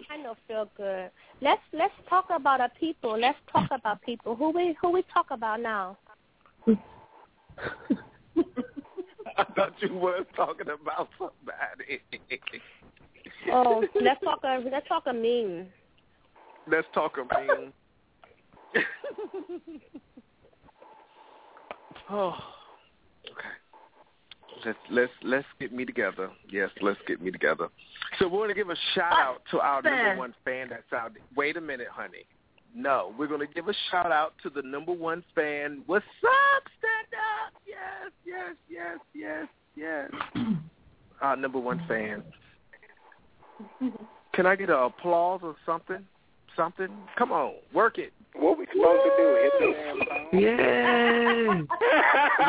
I 0.10 0.18
know 0.18 0.36
feel 0.48 0.70
good. 0.78 1.12
Let's 1.42 1.62
let's 1.74 1.94
talk 2.10 2.28
about 2.34 2.62
our 2.62 2.72
people. 2.80 3.20
Let's 3.20 3.38
talk 3.52 3.70
about 3.72 4.02
people. 4.02 4.36
Who 4.36 4.52
we 4.52 4.78
who 4.82 4.92
we 4.92 5.04
talk 5.14 5.28
about 5.32 5.60
now? 5.62 5.98
I 9.38 9.44
thought 9.56 9.74
you 9.80 9.94
was 9.94 10.26
talking 10.36 10.68
about 10.70 11.10
somebody. 11.18 12.02
Oh, 13.52 13.84
let's 14.02 14.24
talk 14.24 14.40
a 14.44 14.62
let's 14.72 14.88
talk 14.88 15.04
a 15.08 15.14
meme. 15.14 15.68
Let's 16.68 16.88
talk 16.94 17.18
a 17.18 17.24
meme. 17.24 17.74
Oh, 22.10 22.36
okay. 23.26 24.66
Let's 24.66 24.78
let's 24.90 25.12
let's 25.24 25.48
get 25.60 25.74
me 25.74 25.86
together. 25.86 26.30
Yes, 26.50 26.70
let's 26.82 27.00
get 27.08 27.22
me 27.22 27.32
together. 27.32 27.68
So 28.20 28.28
we're 28.28 28.44
gonna 28.44 28.54
give 28.54 28.70
a 28.70 28.76
shout 28.94 29.14
out 29.14 29.42
to 29.52 29.60
our 29.60 29.82
number 29.82 30.18
one 30.18 30.34
fan 30.44 30.70
that's 30.70 30.92
out. 30.94 31.14
there. 31.14 31.24
Wait 31.36 31.58
a 31.58 31.62
minute, 31.62 31.88
honey. 31.92 32.26
No, 32.74 33.14
we're 33.18 33.28
gonna 33.28 33.48
give 33.48 33.68
a 33.68 33.74
shout 33.92 34.12
out 34.12 34.34
to 34.44 34.50
the 34.50 34.62
number 34.62 34.92
one 34.92 35.24
fan. 35.34 35.84
What's 35.86 36.06
up? 36.24 36.64
Stand 36.80 37.08
up. 37.14 37.62
Yes, 37.68 38.12
yes, 38.26 38.56
yes, 39.14 39.48
yes, 39.76 40.12
yes. 40.36 40.46
Our 41.22 41.38
number 41.38 41.60
one 41.60 41.82
fan. 41.88 42.24
Can 44.34 44.46
I 44.46 44.56
get 44.56 44.70
an 44.70 44.76
applause 44.76 45.40
or 45.44 45.56
something? 45.66 46.06
Something? 46.58 46.90
Come 47.18 47.32
on, 47.32 47.54
work 47.74 47.98
it. 47.98 48.12
What 48.34 48.58
we 48.58 48.66
supposed 48.66 49.04
to 49.04 49.12
do? 49.18 49.38
Hit 49.42 49.54
the 49.60 49.74
damn 49.74 50.00
phone? 50.32 50.40
Yay! 50.42 51.48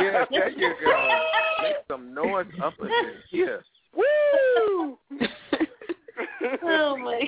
Yes, 0.00 0.26
there 0.30 0.50
you 0.50 0.74
go. 0.84 1.20
Make 1.62 1.76
some 1.90 2.14
noise 2.14 2.46
up 2.62 2.74
in 2.80 2.88
here. 3.30 3.62
Woo! 3.94 4.98
Oh 6.62 6.96
my. 6.96 7.22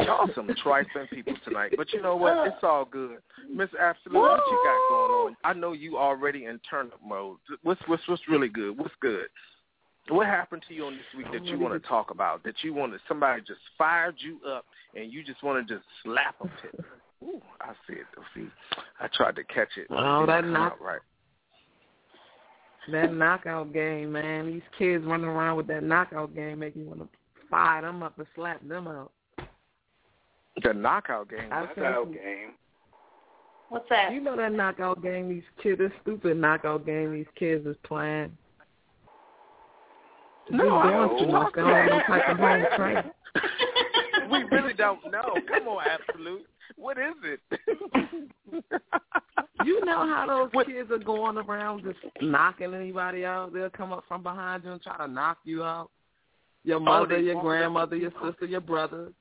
Y'all 0.00 0.28
some 0.34 0.50
trifling 0.62 1.06
people 1.08 1.34
tonight. 1.44 1.72
But 1.76 1.92
you 1.92 2.02
know 2.02 2.16
what? 2.16 2.46
It's 2.48 2.56
all 2.62 2.84
good. 2.84 3.18
Miss 3.50 3.68
Absolute, 3.80 4.18
what 4.20 4.40
you 4.50 4.62
got 4.64 4.88
going 4.88 5.12
on? 5.12 5.36
I 5.44 5.52
know 5.52 5.72
you 5.72 5.96
already 5.96 6.44
in 6.46 6.58
turn 6.68 6.86
up 6.86 7.00
mode. 7.04 7.38
What's 7.62 7.80
what's 7.86 8.02
what's 8.08 8.22
really 8.28 8.48
good? 8.48 8.76
What's 8.78 8.94
good? 9.00 9.26
What 10.08 10.26
happened 10.26 10.64
to 10.68 10.74
you 10.74 10.84
on 10.86 10.94
this 10.94 11.04
week 11.16 11.26
that 11.32 11.44
you 11.44 11.58
want 11.58 11.80
to 11.80 11.88
talk 11.88 12.10
about? 12.10 12.42
That 12.44 12.56
you 12.62 12.74
want 12.74 12.92
to 12.92 12.98
somebody 13.08 13.40
just 13.42 13.60
fired 13.78 14.16
you 14.18 14.38
up 14.48 14.64
and 14.94 15.12
you 15.12 15.22
just 15.24 15.42
want 15.42 15.66
to 15.66 15.74
just 15.74 15.86
slap 16.04 16.38
them? 16.38 16.50
Ooh, 17.24 17.40
I 17.60 17.72
see 17.86 17.94
it. 17.94 17.95
though. 17.95 17.95
See, 18.36 18.48
I 19.00 19.08
tried 19.08 19.36
to 19.36 19.44
catch 19.44 19.68
it. 19.76 19.86
Oh, 19.90 20.22
It 20.24 20.26
that 20.26 20.44
knock- 20.44 20.80
right. 20.80 21.00
That 22.92 23.12
knockout 23.12 23.72
game, 23.72 24.12
man. 24.12 24.46
These 24.46 24.62
kids 24.78 25.04
running 25.04 25.26
around 25.26 25.56
with 25.56 25.66
that 25.66 25.82
knockout 25.82 26.34
game 26.34 26.60
make 26.60 26.76
me 26.76 26.84
want 26.84 27.00
to 27.00 27.08
fire 27.50 27.82
them 27.82 28.02
up 28.02 28.16
and 28.18 28.26
slap 28.36 28.60
them 28.66 28.86
out. 28.86 29.10
The 30.62 30.72
knockout 30.72 31.28
game. 31.28 31.52
I 31.52 31.62
Knockout 31.64 32.12
game. 32.12 32.52
What's 33.68 33.88
that? 33.90 34.12
You 34.12 34.20
know 34.20 34.36
that 34.36 34.52
knockout 34.52 35.02
game 35.02 35.28
these 35.28 35.42
kids, 35.60 35.78
this 35.78 35.90
stupid 36.02 36.36
knockout 36.36 36.86
game 36.86 37.12
these 37.12 37.26
kids 37.36 37.66
is 37.66 37.76
playing. 37.82 38.36
No, 40.50 40.64
Just 40.64 40.86
I 40.86 40.90
don't 40.92 41.18
too 41.18 41.32
much. 41.32 41.54
They 41.54 41.62
don't 41.62 41.88
have 41.88 42.06
type 42.06 42.28
of 42.28 42.36
home 42.38 42.64
training. 42.76 43.10
we 44.30 44.44
really 44.56 44.74
don't 44.74 45.10
know. 45.10 45.34
Come 45.52 45.66
on, 45.68 45.82
Absolute. 45.84 46.46
What 46.76 46.98
is 46.98 47.14
it? 47.22 47.40
You 49.64 49.84
know 49.84 50.06
how 50.06 50.48
those 50.54 50.66
kids 50.66 50.90
are 50.92 50.98
going 50.98 51.38
around 51.38 51.82
just 51.82 51.98
knocking 52.20 52.72
anybody 52.74 53.24
out? 53.24 53.52
They'll 53.52 53.70
come 53.70 53.92
up 53.92 54.04
from 54.06 54.22
behind 54.22 54.62
you 54.64 54.70
and 54.72 54.82
try 54.82 54.96
to 54.98 55.08
knock 55.08 55.38
you 55.44 55.64
out. 55.64 55.90
Your 56.62 56.76
oh, 56.76 56.80
mother, 56.80 57.16
they 57.16 57.22
your 57.22 57.40
grandmother, 57.40 57.96
your 57.96 58.12
sister, 58.24 58.44
your 58.46 58.60
brother. 58.60 59.12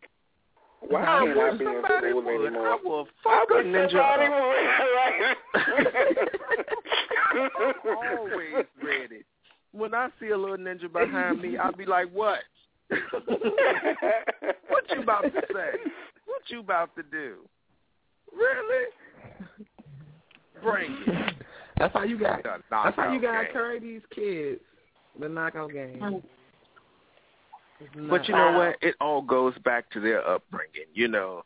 Why 0.81 1.01
I 1.01 1.25
can't 1.25 1.39
I 1.39 1.49
wish 1.49 1.59
be 1.59 1.65
in 1.65 1.73
somebody 1.81 2.09
school 2.09 2.23
would. 2.23 2.45
anymore? 2.45 2.67
I 2.67 2.77
will 2.83 3.07
fuck 3.23 3.49
a 3.49 3.55
wish 3.55 3.65
ninja 3.65 3.91
somebody 3.91 4.25
up. 4.25 4.33
would. 5.55 5.85
Always 8.17 8.65
ready. 8.83 9.23
When 9.71 9.93
I 9.95 10.09
see 10.19 10.29
a 10.29 10.37
little 10.37 10.57
ninja 10.57 10.91
behind 10.91 11.41
me, 11.41 11.57
I'll 11.57 11.71
be 11.71 11.85
like, 11.85 12.11
what? 12.11 12.39
what 12.89 13.01
you 14.91 15.01
about 15.01 15.23
to 15.23 15.31
say? 15.31 15.71
What 16.25 16.41
you 16.47 16.59
about 16.59 16.95
to 16.95 17.03
do? 17.03 17.37
Really? 18.35 18.85
Bring 20.61 20.97
it. 21.07 21.33
That's 21.77 21.93
how 21.93 22.03
you 22.03 22.17
got. 22.17 22.41
That's 22.43 22.95
how 22.95 23.11
you 23.11 23.21
got 23.21 23.41
to 23.41 23.51
carry 23.51 23.79
these 23.79 24.01
kids. 24.13 24.61
The 25.19 25.27
knockout 25.27 25.71
game. 25.71 25.99
Mm. 25.99 26.21
But 28.09 28.27
you 28.27 28.33
know 28.33 28.53
what? 28.53 28.77
It 28.81 28.95
all 29.01 29.21
goes 29.21 29.53
back 29.65 29.89
to 29.91 29.99
their 29.99 30.25
upbringing. 30.25 30.87
You 30.93 31.09
know, 31.09 31.43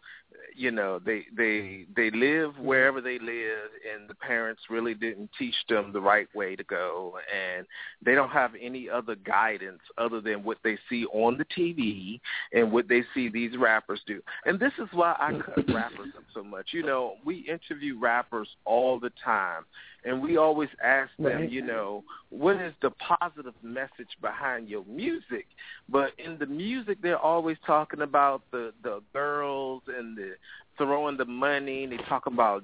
you 0.59 0.71
know 0.71 0.99
they 0.99 1.23
they 1.35 1.85
they 1.95 2.11
live 2.11 2.51
mm-hmm. 2.51 2.65
wherever 2.65 2.99
they 2.99 3.17
live, 3.17 3.69
and 3.93 4.09
the 4.09 4.15
parents 4.15 4.63
really 4.69 4.93
didn't 4.93 5.29
teach 5.39 5.55
them 5.69 5.93
the 5.93 6.01
right 6.01 6.27
way 6.35 6.57
to 6.57 6.63
go, 6.65 7.17
and 7.33 7.65
they 8.05 8.13
don't 8.13 8.29
have 8.29 8.51
any 8.59 8.89
other 8.89 9.15
guidance 9.15 9.79
other 9.97 10.19
than 10.19 10.43
what 10.43 10.57
they 10.63 10.77
see 10.89 11.05
on 11.05 11.37
the 11.37 11.45
TV 11.45 12.19
and 12.51 12.71
what 12.71 12.89
they 12.89 13.03
see 13.13 13.29
these 13.29 13.55
rappers 13.57 14.01
do. 14.05 14.21
And 14.45 14.59
this 14.59 14.73
is 14.77 14.89
why 14.91 15.15
I 15.17 15.31
cut 15.31 15.73
rappers 15.73 16.09
up 16.17 16.23
so 16.33 16.43
much. 16.43 16.67
You 16.73 16.83
know, 16.83 17.13
we 17.23 17.37
interview 17.49 17.97
rappers 17.97 18.49
all 18.65 18.99
the 18.99 19.11
time, 19.23 19.63
and 20.05 20.21
we 20.21 20.37
always 20.37 20.69
ask 20.83 21.11
them, 21.19 21.47
you 21.49 21.61
know, 21.61 22.03
what 22.29 22.55
is 22.61 22.73
the 22.81 22.91
positive 22.91 23.53
message 23.61 24.09
behind 24.21 24.69
your 24.69 24.85
music? 24.85 25.45
But 25.89 26.11
in 26.23 26.37
the 26.37 26.45
music, 26.45 26.99
they're 27.01 27.17
always 27.17 27.57
talking 27.65 28.01
about 28.01 28.41
the 28.51 28.73
the 28.83 29.01
girls 29.13 29.83
and 29.87 30.17
the 30.17 30.35
throwing 30.77 31.17
the 31.17 31.25
money. 31.25 31.83
And 31.83 31.93
they 31.93 31.97
talk 32.07 32.25
about 32.27 32.63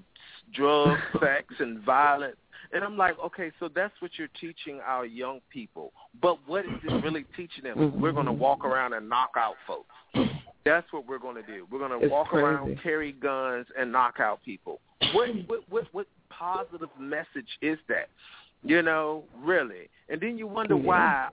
drugs, 0.53 1.01
sex, 1.19 1.53
and 1.59 1.79
violence. 1.81 2.37
And 2.71 2.83
I'm 2.83 2.97
like, 2.97 3.19
okay, 3.23 3.51
so 3.59 3.69
that's 3.73 3.93
what 3.99 4.11
you're 4.17 4.29
teaching 4.39 4.79
our 4.85 5.05
young 5.05 5.39
people. 5.51 5.93
But 6.21 6.39
what 6.47 6.65
is 6.65 6.71
it 6.83 7.03
really 7.03 7.25
teaching 7.35 7.63
them? 7.63 7.99
We're 8.01 8.11
going 8.11 8.25
to 8.25 8.31
mm-hmm. 8.31 8.41
walk 8.41 8.65
around 8.65 8.93
and 8.93 9.07
knock 9.07 9.31
out 9.37 9.55
folks. 9.67 10.31
That's 10.65 10.91
what 10.91 11.07
we're 11.07 11.19
going 11.19 11.35
to 11.35 11.43
do. 11.43 11.67
We're 11.71 11.79
going 11.87 12.01
to 12.01 12.07
walk 12.09 12.29
crazy. 12.29 12.43
around, 12.43 12.79
carry 12.81 13.11
guns, 13.11 13.67
and 13.77 13.91
knock 13.91 14.15
out 14.19 14.43
people. 14.43 14.79
What 15.13 15.29
what 15.47 15.59
what 15.69 15.83
what 15.91 16.07
positive 16.29 16.89
message 16.99 17.47
is 17.61 17.77
that? 17.87 18.09
You 18.63 18.81
know, 18.81 19.23
really. 19.37 19.89
And 20.09 20.19
then 20.19 20.37
you 20.37 20.47
wonder 20.47 20.75
Yeah. 20.75 20.81
why 20.81 21.29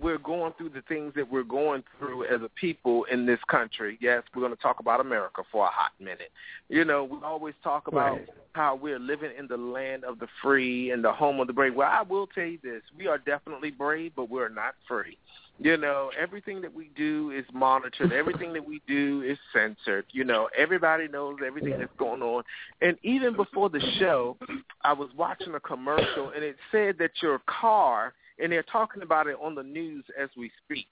we're 0.00 0.18
going 0.18 0.52
through 0.54 0.70
the 0.70 0.82
things 0.88 1.12
that 1.14 1.30
we're 1.30 1.44
going 1.44 1.84
through 1.98 2.24
as 2.24 2.40
a 2.42 2.48
people 2.58 3.04
in 3.12 3.26
this 3.26 3.38
country. 3.48 3.96
Yes, 4.00 4.22
we're 4.34 4.40
going 4.42 4.56
to 4.56 4.60
talk 4.60 4.80
about 4.80 5.00
America 5.00 5.42
for 5.52 5.66
a 5.66 5.70
hot 5.70 5.92
minute. 6.00 6.32
You 6.68 6.84
know, 6.84 7.04
we 7.04 7.18
always 7.22 7.54
talk 7.62 7.86
about 7.86 8.14
Right. 8.14 8.28
how 8.54 8.74
we're 8.74 8.98
living 8.98 9.30
in 9.38 9.46
the 9.46 9.56
land 9.56 10.04
of 10.04 10.18
the 10.18 10.26
free 10.42 10.90
and 10.90 11.04
the 11.04 11.12
home 11.12 11.38
of 11.38 11.46
the 11.46 11.52
brave. 11.52 11.74
Well, 11.76 11.88
I 11.90 12.02
will 12.02 12.26
tell 12.26 12.46
you 12.46 12.58
this. 12.62 12.82
We 12.96 13.06
are 13.06 13.18
definitely 13.18 13.70
brave, 13.70 14.12
but 14.16 14.28
we're 14.30 14.48
not 14.48 14.74
free. 14.88 15.16
You 15.60 15.76
know, 15.76 16.10
everything 16.20 16.60
that 16.62 16.74
we 16.74 16.90
do 16.96 17.30
is 17.30 17.44
monitored. 17.52 18.12
Everything 18.12 18.52
that 18.54 18.66
we 18.66 18.82
do 18.88 19.22
is 19.22 19.38
censored. 19.52 20.04
You 20.10 20.24
know, 20.24 20.48
everybody 20.56 21.06
knows 21.06 21.38
everything 21.46 21.78
that's 21.78 21.92
going 21.96 22.22
on. 22.22 22.42
And 22.80 22.98
even 23.02 23.36
before 23.36 23.70
the 23.70 23.80
show, 23.98 24.36
I 24.82 24.92
was 24.92 25.10
watching 25.16 25.54
a 25.54 25.60
commercial 25.60 26.30
and 26.34 26.42
it 26.42 26.56
said 26.72 26.96
that 26.98 27.12
your 27.22 27.40
car, 27.46 28.14
and 28.42 28.50
they're 28.50 28.64
talking 28.64 29.02
about 29.02 29.28
it 29.28 29.36
on 29.40 29.54
the 29.54 29.62
news 29.62 30.04
as 30.20 30.28
we 30.36 30.50
speak, 30.64 30.88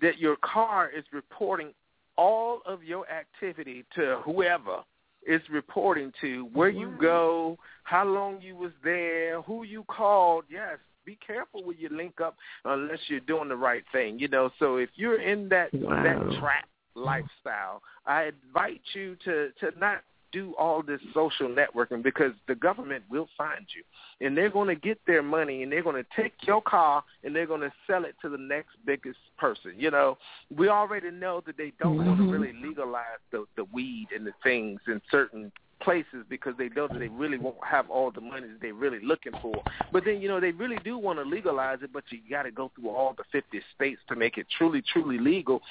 that 0.00 0.18
your 0.18 0.36
car 0.36 0.90
is 0.90 1.04
reporting 1.12 1.72
all 2.16 2.62
of 2.66 2.82
your 2.82 3.08
activity 3.08 3.84
to 3.94 4.18
whoever 4.24 4.78
is 5.26 5.40
reporting 5.50 6.12
to 6.20 6.48
where 6.52 6.68
you 6.68 6.94
go, 7.00 7.56
how 7.84 8.04
long 8.04 8.40
you 8.40 8.56
was 8.56 8.72
there, 8.82 9.40
who 9.42 9.64
you 9.64 9.84
called. 9.84 10.44
Yes, 10.50 10.78
be 11.04 11.18
careful 11.26 11.64
when 11.64 11.76
you 11.78 11.88
link 11.90 12.20
up 12.20 12.36
unless 12.64 12.98
you're 13.08 13.20
doing 13.20 13.48
the 13.48 13.56
right 13.56 13.84
thing. 13.92 14.18
You 14.18 14.28
know, 14.28 14.50
so 14.58 14.76
if 14.76 14.90
you're 14.94 15.20
in 15.20 15.48
that 15.50 15.72
Wow. 15.74 16.02
that 16.02 16.38
trap 16.38 16.68
lifestyle, 16.94 17.82
I 18.06 18.24
invite 18.46 18.82
you 18.94 19.16
to 19.24 19.50
to 19.60 19.78
not 19.78 20.02
do 20.32 20.52
all 20.58 20.82
this 20.82 21.00
social 21.14 21.48
networking 21.48 22.02
because 22.02 22.32
the 22.48 22.56
government 22.56 23.04
will 23.08 23.28
find 23.38 23.66
you 23.72 23.84
and 24.26 24.36
they're 24.36 24.50
going 24.50 24.66
to 24.66 24.74
get 24.74 24.98
their 25.06 25.22
money 25.22 25.62
and 25.62 25.70
they're 25.70 25.82
going 25.82 25.94
to 25.94 26.20
take 26.20 26.32
your 26.42 26.60
car 26.60 27.04
and 27.22 27.34
they're 27.34 27.46
going 27.46 27.60
to 27.60 27.72
sell 27.86 28.04
it 28.04 28.16
to 28.20 28.28
the 28.28 28.36
next 28.36 28.70
biggest 28.84 29.18
person. 29.38 29.74
You 29.76 29.92
know, 29.92 30.18
we 30.54 30.68
already 30.68 31.12
know 31.12 31.40
that 31.46 31.56
they 31.56 31.72
don't 31.78 32.04
want 32.04 32.18
to 32.18 32.24
Mhm. 32.24 32.32
really 32.32 32.52
legalize 32.52 33.20
the 33.30 33.46
the 33.54 33.64
weed 33.66 34.08
and 34.14 34.26
the 34.26 34.34
things 34.42 34.80
in 34.88 35.00
certain 35.08 35.52
places 35.84 36.24
because 36.28 36.54
they 36.58 36.68
know 36.70 36.88
that 36.88 36.98
they 36.98 37.08
really 37.08 37.38
won't 37.38 37.56
have 37.64 37.90
all 37.90 38.10
the 38.10 38.20
money 38.20 38.48
that 38.48 38.60
they're 38.60 38.74
really 38.74 39.00
looking 39.02 39.32
for. 39.40 39.54
But 39.92 40.04
then, 40.04 40.20
you 40.20 40.28
know, 40.28 40.40
they 40.40 40.52
really 40.52 40.78
do 40.84 40.98
want 40.98 41.18
to 41.18 41.24
legalize 41.24 41.78
it, 41.82 41.92
but 41.92 42.04
you 42.10 42.18
got 42.28 42.44
to 42.44 42.50
go 42.50 42.70
through 42.74 42.90
all 42.90 43.14
the 43.16 43.24
50 43.30 43.60
states 43.74 44.00
to 44.08 44.16
make 44.16 44.38
it 44.38 44.46
truly, 44.56 44.82
truly 44.92 45.18
legal. 45.18 45.62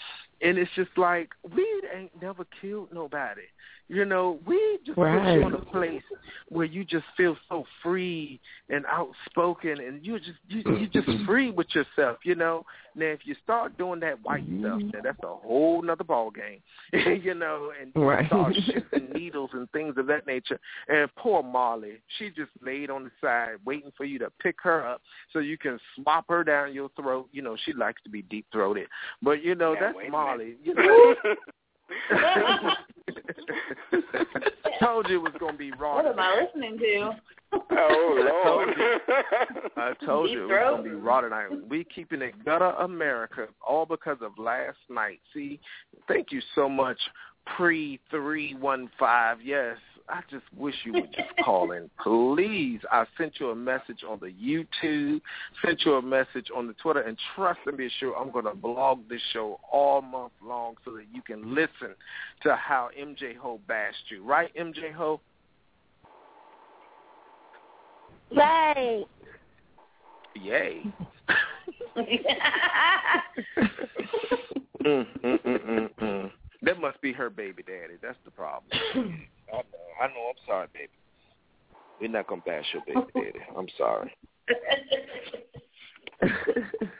And 0.43 0.57
it's 0.57 0.71
just 0.75 0.91
like, 0.97 1.29
weed 1.55 1.81
ain't 1.95 2.21
never 2.21 2.45
killed 2.61 2.89
nobody. 2.93 3.43
You 3.89 4.05
know, 4.05 4.39
we 4.47 4.79
just 4.85 4.97
right. 4.97 5.23
put 5.23 5.33
you 5.33 5.47
in 5.47 5.53
a 5.53 5.65
place 5.65 6.03
where 6.49 6.65
you 6.65 6.85
just 6.85 7.05
feel 7.17 7.35
so 7.49 7.65
free 7.81 8.39
and 8.69 8.85
outspoken, 8.85 9.79
and 9.79 10.03
you 10.05 10.17
just 10.19 10.39
you 10.47 10.63
you 10.77 10.87
just 10.87 11.07
mm-hmm. 11.07 11.25
free 11.25 11.51
with 11.51 11.67
yourself. 11.75 12.19
You 12.23 12.35
know. 12.35 12.65
Now, 12.95 13.07
if 13.07 13.21
you 13.23 13.35
start 13.43 13.77
doing 13.77 13.99
that 14.01 14.23
white 14.23 14.47
mm-hmm. 14.47 14.61
stuff, 14.61 14.91
then 14.93 15.01
that's 15.03 15.19
a 15.23 15.27
whole 15.27 15.81
nother 15.81 16.03
ball 16.03 16.31
game. 16.31 16.61
you 17.23 17.33
know, 17.33 17.71
and 17.79 17.91
you 17.95 18.03
right. 18.03 18.25
start 18.27 18.53
shifting 18.65 19.09
needles 19.13 19.49
and 19.53 19.69
things 19.71 19.95
of 19.97 20.07
that 20.07 20.27
nature. 20.27 20.59
And 20.87 21.09
poor 21.15 21.43
Molly, 21.43 22.01
she 22.17 22.29
just 22.29 22.51
laid 22.61 22.89
on 22.89 23.05
the 23.05 23.11
side 23.19 23.55
waiting 23.65 23.91
for 23.97 24.05
you 24.05 24.19
to 24.19 24.31
pick 24.41 24.55
her 24.63 24.85
up 24.87 25.01
so 25.31 25.39
you 25.39 25.57
can 25.57 25.79
swap 25.95 26.25
her 26.29 26.43
down 26.43 26.73
your 26.73 26.89
throat. 26.95 27.29
You 27.31 27.41
know, 27.41 27.57
she 27.65 27.73
likes 27.73 28.01
to 28.03 28.09
be 28.09 28.21
deep 28.23 28.45
throated, 28.51 28.87
but 29.21 29.43
you 29.43 29.55
know 29.55 29.73
Yeah, 29.73 29.79
that's 29.81 29.97
wait 29.97 30.11
a 30.33 30.37
Molly. 30.37 30.55
You 30.63 30.73
know. 30.73 31.15
told 34.83 35.09
you 35.09 35.17
it 35.17 35.23
was 35.23 35.33
going 35.39 35.53
to 35.53 35.57
be 35.57 35.71
raw. 35.71 35.95
What 35.95 36.05
am 36.05 36.19
I 36.19 36.43
listening 36.43 36.77
to? 36.77 37.11
Oh 37.71 38.45
Lord! 38.45 38.69
I 39.77 39.93
told 40.05 40.27
Deep 40.27 40.37
you 40.37 40.43
it 40.45 40.47
was 40.47 40.71
going 40.71 40.83
to 40.83 40.89
be 40.89 40.95
raw 40.95 41.21
tonight. 41.21 41.47
We 41.69 41.83
keeping 41.83 42.21
it 42.21 42.33
gutter 42.43 42.71
America, 42.79 43.47
all 43.65 43.85
because 43.85 44.17
of 44.21 44.37
last 44.37 44.77
night. 44.89 45.19
See, 45.33 45.59
thank 46.07 46.31
you 46.31 46.41
so 46.55 46.67
much, 46.67 46.97
pre 47.55 47.99
three 48.09 48.55
one 48.55 48.89
five. 48.99 49.37
Yes, 49.43 49.77
I 50.09 50.21
just 50.29 50.43
wish 50.55 50.75
you 50.85 50.93
would 50.93 51.13
just 51.13 51.29
call 51.43 51.71
in, 51.71 51.89
please. 52.01 52.79
I 52.91 53.05
sent 53.17 53.39
you 53.39 53.49
a 53.49 53.55
message 53.55 54.03
on 54.07 54.19
the 54.19 54.27
YouTube, 54.27 55.21
sent 55.63 55.81
you 55.85 55.93
a 55.93 56.01
message 56.01 56.47
on 56.55 56.67
the 56.67 56.73
Twitter, 56.73 57.01
and 57.01 57.17
trust 57.35 57.59
and 57.65 57.77
be 57.77 57.89
sure 57.99 58.15
I'm 58.17 58.31
going 58.31 58.45
to 58.45 58.53
blog 58.53 59.07
this 59.09 59.21
show 59.31 59.59
all 59.71 60.01
month 60.01 60.33
long 60.43 60.75
so 60.83 60.91
that 60.91 61.05
you 61.13 61.21
can 61.21 61.55
listen 61.55 61.95
to 62.43 62.55
how 62.55 62.89
MJ 62.99 63.35
Ho 63.37 63.59
bashed 63.67 64.09
you. 64.09 64.23
Right, 64.23 64.53
MJ 64.55 64.91
Ho? 64.93 65.21
Right. 68.35 69.05
Yay. 70.35 70.83
mm, 74.83 75.05
mm, 75.23 75.43
mm, 75.43 75.43
mm, 75.45 75.89
mm. 76.01 76.31
That 76.63 76.79
must 76.79 76.99
be 77.01 77.11
her 77.13 77.29
baby 77.29 77.63
daddy. 77.63 77.95
That's 78.01 78.17
the 78.25 78.31
problem. 78.31 78.71
I 78.73 78.97
know. 78.97 79.63
I 80.01 80.07
know. 80.07 80.29
I'm 80.29 80.35
sorry, 80.47 80.67
baby. 80.73 80.89
We're 82.01 82.09
not 82.09 82.25
gonna 82.27 82.41
bash 82.45 82.65
your 82.73 82.81
baby 82.87 83.11
daddy. 83.13 83.39
I'm 83.55 83.67
sorry. 83.77 84.11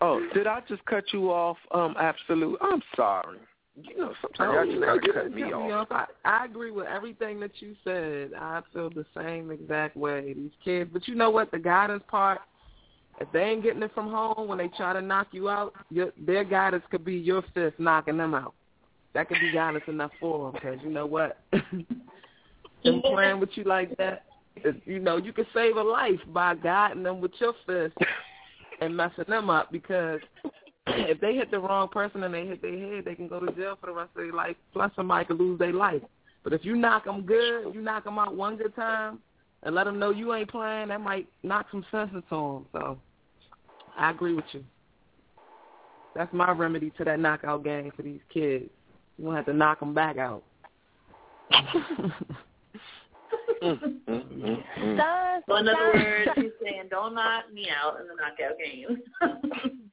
Oh, 0.00 0.26
did 0.32 0.46
I 0.46 0.60
just 0.68 0.84
cut 0.86 1.04
you 1.12 1.30
off? 1.30 1.58
Um, 1.72 1.94
absolute. 1.98 2.58
I'm 2.62 2.82
sorry. 2.96 3.38
You 3.76 3.98
know, 3.98 4.14
sometimes 4.20 4.50
Oh, 4.50 4.54
y'all 4.54 4.66
just 4.66 4.80
gotta 4.80 5.00
you 5.06 5.12
cut 5.12 5.22
didn't 5.24 5.34
me 5.34 5.42
cut 5.42 5.72
off. 5.72 5.88
I, 5.90 6.06
I 6.24 6.44
agree 6.46 6.70
with 6.70 6.86
everything 6.86 7.38
that 7.40 7.60
you 7.60 7.76
said. 7.84 8.32
I 8.38 8.62
feel 8.72 8.90
the 8.90 9.04
same 9.14 9.50
exact 9.50 9.96
way. 9.96 10.32
These 10.32 10.50
kids, 10.64 10.90
but 10.92 11.06
you 11.06 11.14
know 11.14 11.30
what? 11.30 11.50
The 11.50 11.58
guidance 11.58 12.02
part. 12.08 12.40
If 13.20 13.30
they 13.32 13.42
ain't 13.42 13.62
getting 13.62 13.82
it 13.82 13.92
from 13.94 14.10
home 14.10 14.48
when 14.48 14.56
they 14.56 14.68
try 14.68 14.94
to 14.94 15.02
knock 15.02 15.28
you 15.32 15.50
out, 15.50 15.74
your, 15.90 16.10
their 16.18 16.42
guidance 16.42 16.84
could 16.90 17.04
be 17.04 17.16
your 17.16 17.42
fist 17.52 17.78
knocking 17.78 18.16
them 18.16 18.34
out. 18.34 18.54
That 19.14 19.28
could 19.28 19.40
be 19.40 19.52
guidance 19.52 19.84
enough 19.88 20.12
for 20.20 20.52
them 20.52 20.60
because 20.60 20.78
you 20.84 20.90
know 20.90 21.06
what? 21.06 21.38
them 21.52 23.02
playing 23.02 23.40
with 23.40 23.50
you 23.54 23.64
like 23.64 23.96
that, 23.96 24.24
you 24.84 24.98
know, 24.98 25.16
you 25.16 25.32
could 25.32 25.46
save 25.54 25.76
a 25.76 25.82
life 25.82 26.20
by 26.28 26.54
guiding 26.54 27.02
them 27.02 27.20
with 27.20 27.32
your 27.38 27.54
fist 27.66 27.96
and 28.80 28.96
messing 28.96 29.24
them 29.28 29.50
up 29.50 29.72
because 29.72 30.20
if 30.86 31.20
they 31.20 31.34
hit 31.34 31.50
the 31.50 31.58
wrong 31.58 31.88
person 31.88 32.22
and 32.22 32.32
they 32.32 32.46
hit 32.46 32.62
their 32.62 32.78
head, 32.78 33.04
they 33.04 33.14
can 33.14 33.28
go 33.28 33.40
to 33.40 33.52
jail 33.52 33.76
for 33.80 33.86
the 33.86 33.92
rest 33.92 34.10
of 34.16 34.22
their 34.22 34.32
life. 34.32 34.56
Plus, 34.72 34.90
somebody 34.96 35.24
could 35.24 35.38
lose 35.38 35.58
their 35.58 35.72
life. 35.72 36.02
But 36.42 36.52
if 36.52 36.64
you 36.64 36.76
knock 36.76 37.04
them 37.04 37.22
good, 37.22 37.74
you 37.74 37.82
knock 37.82 38.04
them 38.04 38.18
out 38.18 38.34
one 38.34 38.56
good 38.56 38.74
time, 38.74 39.18
and 39.62 39.74
let 39.74 39.84
them 39.84 39.98
know 39.98 40.10
you 40.10 40.34
ain't 40.34 40.50
playing, 40.50 40.88
that 40.88 41.00
might 41.00 41.28
knock 41.42 41.66
some 41.70 41.84
sense 41.90 42.10
into 42.14 42.26
them. 42.30 42.66
So, 42.72 42.98
I 43.98 44.10
agree 44.10 44.34
with 44.34 44.46
you. 44.52 44.64
That's 46.14 46.32
my 46.32 46.50
remedy 46.50 46.92
to 46.96 47.04
that 47.04 47.20
knockout 47.20 47.62
game 47.62 47.92
for 47.94 48.02
these 48.02 48.20
kids. 48.32 48.70
You 49.20 49.26
gonna 49.26 49.36
have 49.36 49.46
to 49.46 49.52
knock 49.52 49.80
them 49.80 49.92
back 49.92 50.16
out. 50.16 50.42
Mm, 53.62 53.62
mm, 53.62 54.00
mm, 54.08 54.62
mm. 54.78 55.40
So 55.46 55.56
in 55.56 55.68
other 55.68 55.92
words, 55.92 56.24
dun. 56.24 56.34
he's 56.42 56.52
saying, 56.62 56.84
don't 56.88 57.14
knock 57.14 57.52
me 57.52 57.68
out 57.68 58.00
in 58.00 58.06
the 58.06 58.14
knockout 58.14 58.56
game. 58.58 59.02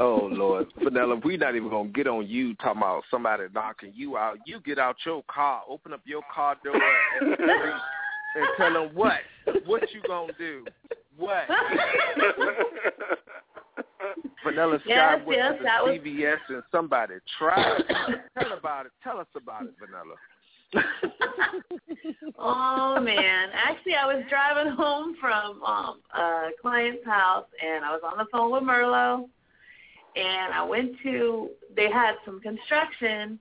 Oh 0.00 0.28
Lord, 0.30 0.66
Vanilla, 0.80 1.16
we're 1.24 1.38
not 1.38 1.56
even 1.56 1.70
gonna 1.70 1.88
get 1.88 2.06
on 2.06 2.26
you 2.26 2.54
talking 2.56 2.82
about 2.82 3.04
somebody 3.10 3.44
knocking 3.54 3.92
you 3.96 4.18
out. 4.18 4.36
You 4.44 4.60
get 4.60 4.78
out 4.78 4.96
your 5.04 5.24
car, 5.28 5.62
open 5.66 5.92
up 5.92 6.02
your 6.04 6.22
car 6.32 6.56
door, 6.62 6.80
and, 7.20 7.32
and 7.32 8.48
tell 8.58 8.74
them 8.74 8.94
what, 8.94 9.20
what 9.64 9.90
you 9.92 10.00
gonna 10.06 10.34
do, 10.38 10.64
what. 11.16 11.48
Vanilla 14.44 14.78
Sky 14.80 14.88
Yes, 14.88 15.26
went 15.26 15.38
yes, 15.38 15.52
to 15.52 15.58
the 15.58 15.64
that 15.64 15.84
was- 15.84 15.94
CVS 15.98 16.38
and 16.48 16.62
somebody 16.72 17.14
tried. 17.38 17.82
tell 18.38 18.52
about 18.52 18.86
it. 18.86 18.92
Tell 19.02 19.18
us 19.18 19.26
about 19.36 19.64
it, 19.64 19.74
Vanilla. 19.78 20.16
oh 22.38 23.00
man. 23.00 23.48
Actually 23.54 23.94
I 23.94 24.06
was 24.06 24.22
driving 24.28 24.72
home 24.72 25.16
from 25.20 25.62
um 25.62 26.00
a 26.14 26.50
client's 26.60 27.04
house 27.06 27.46
and 27.64 27.84
I 27.84 27.90
was 27.90 28.00
on 28.04 28.18
the 28.18 28.26
phone 28.30 28.52
with 28.52 28.62
Merlo 28.62 29.28
and 30.16 30.52
I 30.52 30.62
went 30.62 30.92
to 31.04 31.50
they 31.74 31.90
had 31.90 32.14
some 32.24 32.40
construction 32.40 33.38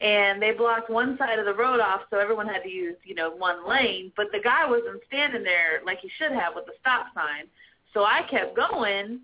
and 0.00 0.40
they 0.40 0.52
blocked 0.52 0.90
one 0.90 1.16
side 1.18 1.38
of 1.38 1.44
the 1.46 1.54
road 1.54 1.80
off 1.80 2.02
so 2.10 2.18
everyone 2.18 2.46
had 2.46 2.62
to 2.62 2.68
use, 2.70 2.96
you 3.04 3.14
know, 3.16 3.30
one 3.34 3.68
lane, 3.68 4.12
but 4.16 4.26
the 4.30 4.38
guy 4.38 4.64
wasn't 4.68 5.00
standing 5.08 5.42
there 5.42 5.80
like 5.84 5.98
he 6.00 6.08
should 6.18 6.30
have 6.32 6.54
with 6.54 6.66
the 6.66 6.72
stop 6.80 7.06
sign. 7.14 7.46
So 7.94 8.04
I 8.04 8.22
kept 8.30 8.54
going, 8.54 9.20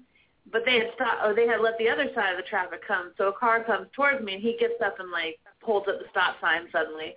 but 0.53 0.63
they 0.65 0.77
had 0.77 0.91
stopped 0.95 1.25
or 1.25 1.35
they 1.35 1.47
had 1.47 1.61
let 1.61 1.79
the 1.79 1.89
other 1.89 2.09
side 2.15 2.33
of 2.33 2.37
the 2.37 2.49
traffic 2.49 2.81
come. 2.87 3.13
So 3.17 3.29
a 3.29 3.33
car 3.33 3.65
comes 3.65 3.89
towards 3.95 4.23
me 4.25 4.35
and 4.35 4.43
he 4.43 4.57
gets 4.59 4.81
up 4.85 4.99
and 5.01 5.11
like 5.11 5.39
holds 5.63 5.89
up 5.89 5.99
the 5.99 6.07
stop 6.11 6.37
sign 6.41 6.69
suddenly. 6.71 7.15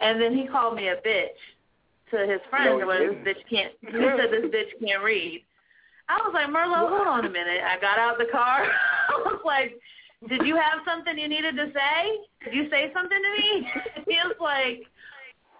And 0.00 0.20
then 0.20 0.36
he 0.36 0.46
called 0.46 0.76
me 0.76 0.88
a 0.88 0.96
bitch 0.96 1.38
to 2.10 2.26
his 2.26 2.40
friends 2.50 2.66
No, 2.66 2.76
he 2.76 2.82
or 2.82 2.86
whatever. 2.86 3.14
This 3.24 3.36
bitch 3.36 3.50
can't. 3.50 3.72
He 3.80 3.92
said 3.92 4.30
this 4.30 4.50
bitch 4.50 4.86
can't 4.86 5.02
read. 5.02 5.42
I 6.08 6.18
was 6.18 6.32
like, 6.34 6.48
Merlot, 6.48 6.90
hold 6.90 7.06
on 7.06 7.24
a 7.24 7.30
minute. 7.30 7.62
I 7.64 7.80
got 7.80 7.98
out 7.98 8.20
of 8.20 8.26
the 8.26 8.30
car. 8.30 8.66
I 9.08 9.22
was 9.24 9.40
like, 9.44 9.78
Did 10.28 10.46
you 10.46 10.56
have 10.56 10.80
something 10.84 11.16
you 11.16 11.28
needed 11.28 11.56
to 11.56 11.72
say? 11.72 12.18
Did 12.44 12.54
you 12.54 12.68
say 12.70 12.92
something 12.92 13.18
to 13.18 13.40
me? 13.40 13.68
he 14.08 14.16
was 14.26 14.36
like, 14.40 14.84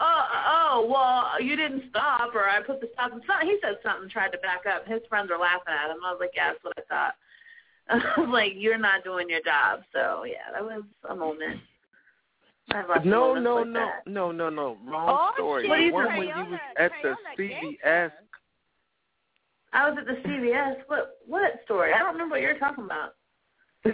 Oh, 0.01 0.25
oh, 0.49 0.87
well, 0.91 1.43
you 1.43 1.55
didn't 1.55 1.85
stop, 1.91 2.35
or 2.35 2.49
I 2.49 2.61
put 2.63 2.81
the 2.81 2.89
stop. 2.95 3.13
And 3.13 3.23
he 3.49 3.57
said 3.63 3.77
something, 3.85 4.09
tried 4.11 4.31
to 4.33 4.39
back 4.39 4.63
up. 4.67 4.87
His 4.87 5.01
friends 5.09 5.31
were 5.31 5.39
laughing 5.39 5.73
at 5.73 5.91
him. 5.91 5.99
I 6.05 6.11
was 6.11 6.19
like, 6.21 6.33
yeah, 6.35 6.53
that's 6.53 6.65
what 6.65 6.75
I 6.77 6.83
thought. 6.89 7.15
I 8.17 8.21
was 8.21 8.31
like, 8.33 8.53
you're 8.57 8.79
not 8.79 9.05
doing 9.05 9.29
your 9.29 9.43
job. 9.43 9.81
So 9.93 10.25
yeah, 10.25 10.51
that 10.53 10.63
was 10.65 10.83
a 11.09 11.15
moment. 11.15 11.61
I 12.73 12.77
have 12.79 12.89
lots 12.89 13.01
of 13.01 13.07
No, 13.07 13.35
no, 13.35 13.57
like 13.57 13.67
no, 13.69 13.81
that. 13.81 14.07
no, 14.11 14.33
no, 14.33 14.49
no. 14.51 14.77
Wrong 14.87 15.09
Oh, 15.09 15.31
story. 15.35 15.69
What 15.69 15.77
do 15.77 15.83
you 15.83 15.93
One 15.93 16.07
think? 16.07 16.19
when 16.19 16.29
you 16.29 16.51
was 16.53 16.61
at 16.79 16.91
the 17.03 17.09
Crayola 17.09 17.17
gangster. 17.37 17.79
CVS. 17.85 18.13
I 19.73 19.89
was 19.91 19.99
at 20.01 20.07
the 20.07 20.29
CVS. 20.29 20.75
What 20.87 21.19
what 21.27 21.61
story? 21.65 21.93
I 21.93 21.99
don't 21.99 22.13
remember 22.13 22.35
what 22.37 22.43
you're 22.43 22.59
talking 22.59 22.85
about. 22.85 23.15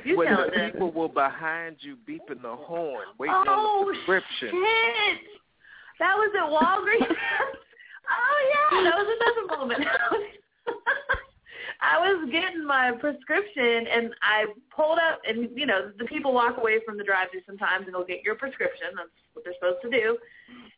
You 0.04 0.18
when 0.18 0.34
the 0.34 0.70
people 0.70 0.90
were 0.92 1.08
behind 1.08 1.76
you 1.80 1.96
beeping 2.06 2.42
the 2.42 2.54
horn, 2.54 3.04
waiting 3.18 3.34
oh 3.34 3.38
on 3.38 3.46
the 3.46 3.52
oh, 3.52 3.84
prescription. 3.86 4.50
shit! 4.50 5.18
That 5.98 6.14
was 6.16 6.30
at 6.36 6.46
Walgreens. 6.46 7.10
oh 8.10 8.38
yeah, 8.52 8.82
that 8.84 8.96
was 8.96 9.08
another 9.18 9.66
moment. 9.66 9.88
I 11.80 11.98
was 11.98 12.28
getting 12.30 12.66
my 12.66 12.92
prescription 12.98 13.86
and 13.86 14.10
I 14.22 14.46
pulled 14.74 14.98
up 14.98 15.20
and 15.26 15.48
you 15.54 15.66
know 15.66 15.92
the 15.98 16.04
people 16.06 16.34
walk 16.34 16.58
away 16.58 16.80
from 16.84 16.98
the 16.98 17.04
drive-thru 17.04 17.40
sometimes 17.46 17.86
and 17.86 17.94
go 17.94 18.04
get 18.04 18.22
your 18.24 18.34
prescription. 18.34 18.88
That's 18.96 19.10
what 19.32 19.44
they're 19.44 19.54
supposed 19.54 19.82
to 19.82 19.90
do. 19.90 20.18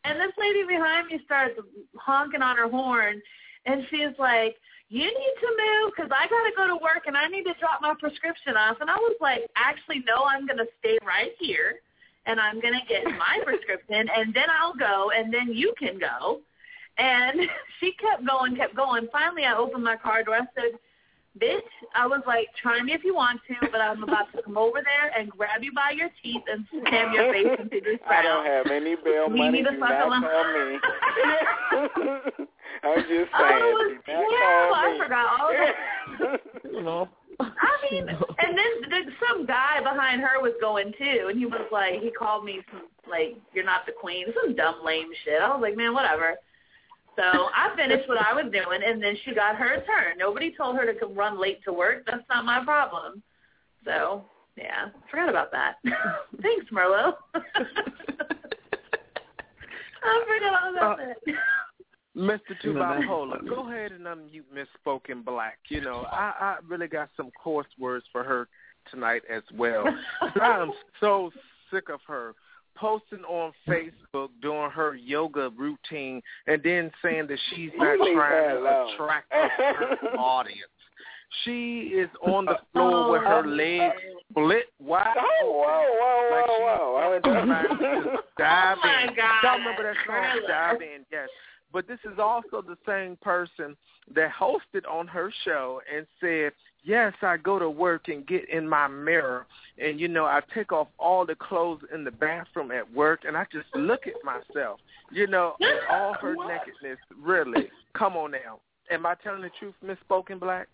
And 0.04 0.20
this 0.20 0.32
lady 0.38 0.64
behind 0.68 1.08
me 1.08 1.20
starts 1.24 1.58
honking 1.96 2.42
on 2.42 2.56
her 2.56 2.68
horn, 2.68 3.20
and 3.64 3.84
she's 3.88 4.12
like, 4.18 4.56
"You 4.88 5.08
need 5.08 5.36
to 5.40 5.50
move 5.56 5.92
because 5.96 6.12
I 6.12 6.28
got 6.28 6.44
to 6.44 6.52
go 6.56 6.66
to 6.68 6.76
work 6.76 7.04
and 7.06 7.16
I 7.16 7.28
need 7.28 7.44
to 7.44 7.54
drop 7.58 7.80
my 7.80 7.94
prescription 7.98 8.56
off." 8.56 8.76
And 8.80 8.90
I 8.90 8.96
was 8.96 9.16
like, 9.20 9.48
"Actually, 9.56 10.04
no, 10.06 10.24
I'm 10.24 10.46
going 10.46 10.58
to 10.60 10.68
stay 10.80 10.98
right 11.04 11.32
here." 11.38 11.80
And 12.26 12.38
I'm 12.40 12.60
going 12.60 12.74
to 12.74 12.86
get 12.88 13.04
my 13.04 13.40
prescription, 13.44 14.08
and 14.16 14.32
then 14.34 14.46
I'll 14.60 14.74
go, 14.74 15.10
and 15.16 15.32
then 15.32 15.48
you 15.52 15.74
can 15.78 15.98
go. 15.98 16.40
And 16.98 17.40
she 17.80 17.92
kept 17.92 18.26
going, 18.26 18.56
kept 18.56 18.74
going. 18.76 19.08
Finally, 19.12 19.44
I 19.44 19.56
opened 19.56 19.84
my 19.84 19.96
car 19.96 20.22
door. 20.22 20.34
I 20.36 20.40
said, 20.54 20.78
bitch, 21.40 21.60
I 21.94 22.06
was 22.06 22.20
like, 22.26 22.48
try 22.60 22.82
me 22.82 22.92
if 22.92 23.04
you 23.04 23.14
want 23.14 23.40
to, 23.48 23.54
but 23.70 23.80
I'm 23.80 24.02
about 24.02 24.30
to 24.34 24.42
come 24.42 24.58
over 24.58 24.82
there 24.84 25.12
and 25.18 25.30
grab 25.30 25.62
you 25.62 25.72
by 25.72 25.92
your 25.96 26.08
teeth 26.22 26.42
and 26.52 26.66
slam 26.70 27.14
your 27.14 27.32
face 27.32 27.46
into 27.60 27.80
this 27.80 27.98
I 28.08 28.20
don't 28.22 28.44
have 28.44 28.66
any 28.66 28.96
bail 28.96 29.28
Leave 29.30 29.38
money. 29.38 29.50
me 29.58 29.62
the 29.62 29.70
Do 29.70 29.78
fuck 29.78 29.90
not 29.90 30.06
alone. 30.08 30.20
me. 30.72 30.78
I'm 32.82 33.02
just 33.08 33.30
I 33.34 33.50
saying. 33.50 33.74
was, 33.74 33.96
yeah, 34.08 34.68
call 34.68 34.74
I 34.74 34.98
forgot 35.02 35.40
all 35.40 35.52
that. 35.52 36.40
You 36.64 36.82
know. 36.82 37.08
I 37.40 37.90
mean, 37.90 38.08
and 38.08 38.58
then 38.58 38.90
there's 38.90 39.12
some 39.28 39.46
guy 39.46 39.80
behind 39.82 40.20
her 40.20 40.40
was 40.40 40.52
going 40.60 40.92
too, 40.98 41.26
and 41.28 41.38
he 41.38 41.46
was 41.46 41.66
like, 41.72 42.00
he 42.02 42.10
called 42.10 42.44
me 42.44 42.60
some 42.70 42.82
like, 43.08 43.36
"You're 43.54 43.64
not 43.64 43.86
the 43.86 43.92
queen," 43.92 44.26
some 44.42 44.54
dumb 44.54 44.76
lame 44.84 45.08
shit. 45.24 45.40
I 45.40 45.48
was 45.48 45.60
like, 45.62 45.76
man, 45.76 45.94
whatever. 45.94 46.36
So 47.16 47.22
I 47.24 47.74
finished 47.76 48.08
what 48.08 48.18
I 48.18 48.32
was 48.32 48.50
doing, 48.52 48.80
and 48.84 49.02
then 49.02 49.16
she 49.24 49.34
got 49.34 49.56
her 49.56 49.76
turn. 49.84 50.16
Nobody 50.18 50.54
told 50.56 50.76
her 50.76 50.86
to 50.86 50.94
come 50.98 51.14
run 51.14 51.40
late 51.40 51.62
to 51.64 51.72
work. 51.72 52.04
That's 52.06 52.22
not 52.28 52.44
my 52.44 52.64
problem. 52.64 53.22
So 53.84 54.24
yeah, 54.56 54.88
forgot 55.10 55.28
about 55.28 55.50
that. 55.52 55.76
Thanks, 56.42 56.66
Merlot. 56.72 57.14
I 60.02 60.24
forgot 60.26 60.70
about 60.72 61.00
Uh, 61.00 61.04
that. 61.04 61.16
Mr. 62.20 62.40
That's 62.50 63.48
go 63.48 63.68
ahead 63.68 63.92
and 63.92 64.04
unmute 64.04 64.44
Miss 64.54 64.68
Spoken 64.80 65.22
Black. 65.22 65.58
You 65.68 65.80
know, 65.80 66.06
I, 66.10 66.32
I 66.40 66.56
really 66.68 66.86
got 66.86 67.08
some 67.16 67.30
coarse 67.42 67.66
words 67.78 68.04
for 68.12 68.22
her 68.22 68.46
tonight 68.90 69.22
as 69.32 69.42
well. 69.56 69.84
I 70.40 70.60
am 70.60 70.72
so 71.00 71.30
sick 71.72 71.88
of 71.88 72.00
her 72.06 72.34
posting 72.76 73.24
on 73.24 73.52
Facebook 73.68 74.28
doing 74.42 74.70
her 74.70 74.94
yoga 74.94 75.50
routine 75.56 76.22
and 76.46 76.62
then 76.62 76.90
saying 77.02 77.26
that 77.28 77.38
she's 77.54 77.70
not 77.76 77.98
Leave 78.00 78.14
trying 78.16 78.56
to 78.56 78.94
attract 78.94 79.32
a 79.32 79.48
certain 79.58 80.08
audience. 80.18 80.60
She 81.44 81.92
is 81.94 82.08
on 82.26 82.44
the 82.44 82.56
oh, 82.56 82.64
floor 82.72 83.10
with 83.12 83.22
her 83.22 83.46
legs 83.46 83.94
split 84.30 84.64
wide 84.80 85.14
Oh, 85.16 85.52
whoa, 85.52 86.40
open. 86.40 86.64
whoa, 86.66 87.00
like 87.04 87.24
whoa, 87.24 87.38
whoa. 87.38 87.44
trying 87.44 87.68
to 87.68 88.10
just 88.10 88.26
dive 88.38 88.78
Oh, 88.82 88.86
my 88.86 89.02
in. 89.02 89.14
God. 89.14 89.42
Y'all 89.44 89.58
remember 89.58 89.82
that 89.84 89.96
song. 90.06 90.40
Dive 90.48 90.82
In? 90.82 91.06
Yes. 91.12 91.28
But 91.72 91.86
this 91.86 91.98
is 92.04 92.18
also 92.18 92.62
the 92.62 92.76
same 92.86 93.16
person 93.22 93.76
that 94.14 94.30
hosted 94.32 94.88
on 94.90 95.06
her 95.06 95.32
show 95.44 95.80
and 95.94 96.06
said, 96.20 96.52
yes, 96.82 97.12
I 97.22 97.36
go 97.36 97.58
to 97.58 97.70
work 97.70 98.08
and 98.08 98.26
get 98.26 98.48
in 98.48 98.68
my 98.68 98.88
mirror 98.88 99.46
and, 99.78 100.00
you 100.00 100.08
know, 100.08 100.24
I 100.24 100.40
take 100.54 100.72
off 100.72 100.88
all 100.98 101.24
the 101.24 101.36
clothes 101.36 101.82
in 101.94 102.04
the 102.04 102.10
bathroom 102.10 102.72
at 102.72 102.90
work 102.92 103.20
and 103.26 103.36
I 103.36 103.46
just 103.52 103.66
look 103.74 104.06
at 104.06 104.14
myself, 104.24 104.80
you 105.12 105.26
know, 105.26 105.54
and 105.60 105.78
all 105.90 106.14
her 106.14 106.34
nakedness. 106.34 106.98
Really. 107.20 107.68
Come 107.94 108.16
on 108.16 108.32
now. 108.32 108.60
Am 108.90 109.06
I 109.06 109.14
telling 109.22 109.42
the 109.42 109.50
truth, 109.58 109.74
Miss 109.82 109.98
Spoken 110.00 110.38
Black? 110.38 110.66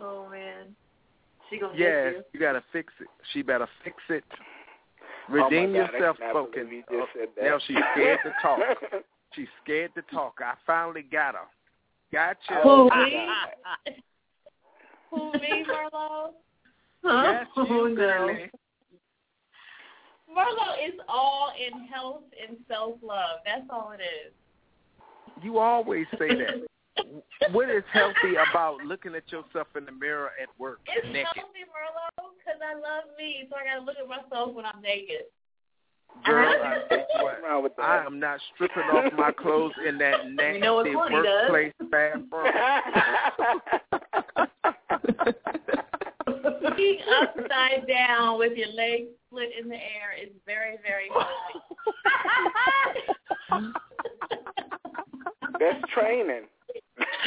Oh 0.00 0.28
man, 0.30 0.74
she 1.50 1.58
gonna 1.58 1.76
Yes, 1.76 2.14
you. 2.14 2.22
you 2.32 2.40
got 2.40 2.52
to 2.52 2.62
fix 2.72 2.92
it. 3.00 3.08
She 3.32 3.42
better 3.42 3.68
fix 3.84 3.96
it. 4.08 4.24
Oh, 4.32 5.32
Redeem 5.34 5.72
God, 5.74 5.92
yourself, 5.92 6.16
spoken. 6.30 6.64
believe 6.66 6.84
you 6.88 7.00
just. 7.00 7.32
Oh, 7.38 7.42
now 7.42 7.58
she's 7.66 7.76
scared 7.92 8.20
to 8.24 8.32
talk. 8.40 8.60
She's 9.34 9.48
scared 9.62 9.94
to 9.94 10.02
talk. 10.12 10.40
I 10.44 10.54
finally 10.66 11.02
got 11.02 11.34
her. 11.34 11.46
Gotcha. 12.12 12.60
Who, 12.62 12.68
Oh, 12.68 12.90
me? 12.96 13.28
Who 15.10 15.32
me, 15.40 15.64
Marlo? 15.68 16.30
Yes, 17.04 17.46
Oh, 17.56 17.64
you, 17.64 17.88
no. 17.90 17.94
girlie. 17.94 18.50
Marlo 20.28 20.86
is 20.86 20.94
all 21.08 21.52
in 21.58 21.86
health 21.86 22.22
and 22.46 22.56
self 22.68 22.96
love. 23.02 23.40
That's 23.44 23.66
all 23.70 23.92
it 23.92 24.00
is. 24.02 24.32
You 25.42 25.58
always 25.58 26.06
say 26.18 26.28
that. 26.28 26.66
what 27.52 27.70
is 27.70 27.82
healthy 27.92 28.34
about 28.50 28.78
looking 28.84 29.14
at 29.14 29.30
yourself 29.32 29.68
in 29.76 29.86
the 29.86 29.92
mirror 29.92 30.30
at 30.40 30.48
work 30.58 30.80
It's 30.86 31.06
naked? 31.06 31.26
healthy, 31.34 31.64
Marlo, 31.70 32.30
because 32.38 32.60
I 32.60 32.74
love 32.74 33.04
me, 33.16 33.46
so 33.48 33.56
I 33.56 33.64
gotta 33.64 33.84
look 33.84 33.96
at 33.96 34.08
myself 34.08 34.54
when 34.54 34.66
I'm 34.66 34.82
naked. 34.82 35.26
Girl, 36.26 36.48
uh-huh. 36.48 36.80
I 36.90 36.94
tell 36.94 37.06
what, 37.24 37.42
wrong 37.42 37.62
with 37.62 37.74
that? 37.76 37.82
I 37.82 38.04
am 38.04 38.18
not 38.20 38.38
stripping 38.54 38.82
off 38.82 39.10
my 39.16 39.30
clothes 39.32 39.72
in 39.86 39.96
that 39.98 40.30
nasty 40.30 40.60
know 40.60 40.74
what 40.76 40.86
Courtney 40.92 41.22
does. 41.22 41.50
workplace 41.50 41.72
bathroom. 41.90 42.28
Being 46.76 47.00
upside 47.20 47.86
down 47.88 48.38
with 48.38 48.56
your 48.56 48.68
legs 48.68 49.08
split 49.26 49.50
in 49.60 49.68
the 49.68 49.74
air 49.76 50.14
is 50.20 50.28
very, 50.46 50.76
very 50.82 51.08
healthy. 51.12 51.60
That's 55.58 55.82
training. 55.92 56.46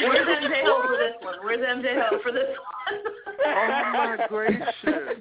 Where's 0.00 0.26
MJ 0.26 0.62
Ho 0.64 0.82
for 0.82 0.96
this 0.96 1.14
one? 1.20 1.34
Where's 1.42 1.60
MJ 1.60 1.94
Ho 2.00 2.18
for 2.22 2.32
this 2.32 2.48
one? 2.48 2.58
Oh 3.46 3.66
my 3.92 4.16
gracious. 4.28 5.20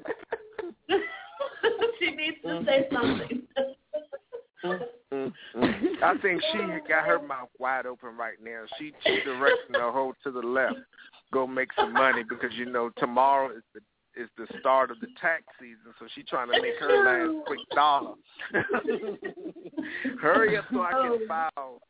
she 1.99 2.11
needs 2.11 2.37
to 2.43 2.63
say 2.65 2.87
something. 2.91 3.43
Mm, 4.63 4.81
mm. 5.13 5.33
I 6.03 6.17
think 6.21 6.41
she 6.51 6.57
got 6.87 7.05
her 7.05 7.21
mouth 7.21 7.49
wide 7.59 7.85
open 7.85 8.17
right 8.17 8.37
now. 8.43 8.63
She 8.79 8.93
she 9.05 9.19
directing 9.25 9.75
her 9.75 9.91
whole 9.91 10.13
to 10.23 10.31
the 10.31 10.39
left. 10.39 10.75
Go 11.31 11.45
make 11.47 11.69
some 11.77 11.93
money 11.93 12.23
because 12.27 12.51
you 12.55 12.65
know 12.65 12.89
tomorrow 12.97 13.55
is 13.55 13.63
the 13.73 13.81
is 14.15 14.29
the 14.37 14.45
start 14.59 14.91
of 14.91 14.99
the 14.99 15.07
tax 15.19 15.43
season, 15.59 15.93
so 15.99 16.05
she's 16.13 16.25
trying 16.27 16.47
to 16.51 16.61
make 16.61 16.75
her 16.79 17.03
last 17.03 17.45
quick 17.47 17.59
dollar. 17.73 18.13
Hurry 20.21 20.57
up 20.57 20.65
so 20.71 20.81
I 20.81 20.91
Oh. 20.93 21.17
can 21.17 21.27
file. 21.27 21.81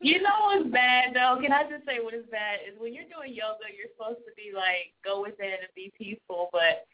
You 0.00 0.20
know 0.20 0.50
what's 0.50 0.68
bad 0.70 1.14
though? 1.14 1.38
Can 1.40 1.52
I 1.52 1.62
just 1.70 1.86
say 1.86 2.00
what 2.02 2.12
is 2.14 2.26
bad 2.30 2.58
is 2.66 2.78
when 2.80 2.92
you're 2.92 3.04
doing 3.04 3.32
yoga, 3.34 3.70
you're 3.70 3.92
supposed 3.96 4.26
to 4.26 4.32
be 4.36 4.50
like 4.54 4.92
go 5.04 5.22
within 5.22 5.46
and 5.62 5.70
be 5.76 5.92
peaceful. 5.96 6.48
But 6.52 6.86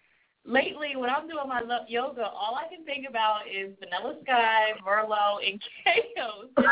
lately, 0.44 0.96
when 0.96 1.10
I'm 1.10 1.28
doing 1.28 1.48
my 1.48 1.60
lo- 1.60 1.84
yoga, 1.88 2.22
all 2.26 2.54
I 2.56 2.68
can 2.74 2.84
think 2.84 3.06
about 3.08 3.40
is 3.48 3.72
Vanilla 3.80 4.16
Sky, 4.24 4.72
Merlot, 4.86 5.48
and 5.48 5.60
Chaos. 5.84 6.46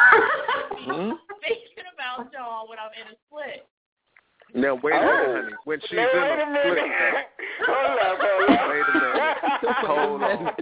Hmm? 0.80 1.12
Thinking 1.42 1.84
about 1.94 2.32
y'all 2.32 2.66
when 2.68 2.78
I'm 2.78 2.90
in 2.96 3.12
a 3.12 3.16
split. 3.28 3.66
Now 4.54 4.74
wait 4.82 4.94
a 4.94 4.98
Oh. 4.98 5.02
minute, 5.04 5.42
honey. 5.44 5.54
When 5.64 5.80
she's 5.82 5.92
Now, 5.92 6.08
in 6.10 6.20
wait 6.20 6.30
a 6.30 6.32
a 6.32 6.46
split, 6.48 6.74
minute. 6.74 7.26
though, 7.60 7.74
Hold 7.74 7.98
up, 8.00 8.18
hold 8.20 8.50
up. 8.50 8.68
Wait 8.70 8.84
a 8.88 8.92
minute. 8.94 9.76
Hold 9.86 10.22
on. 10.22 10.54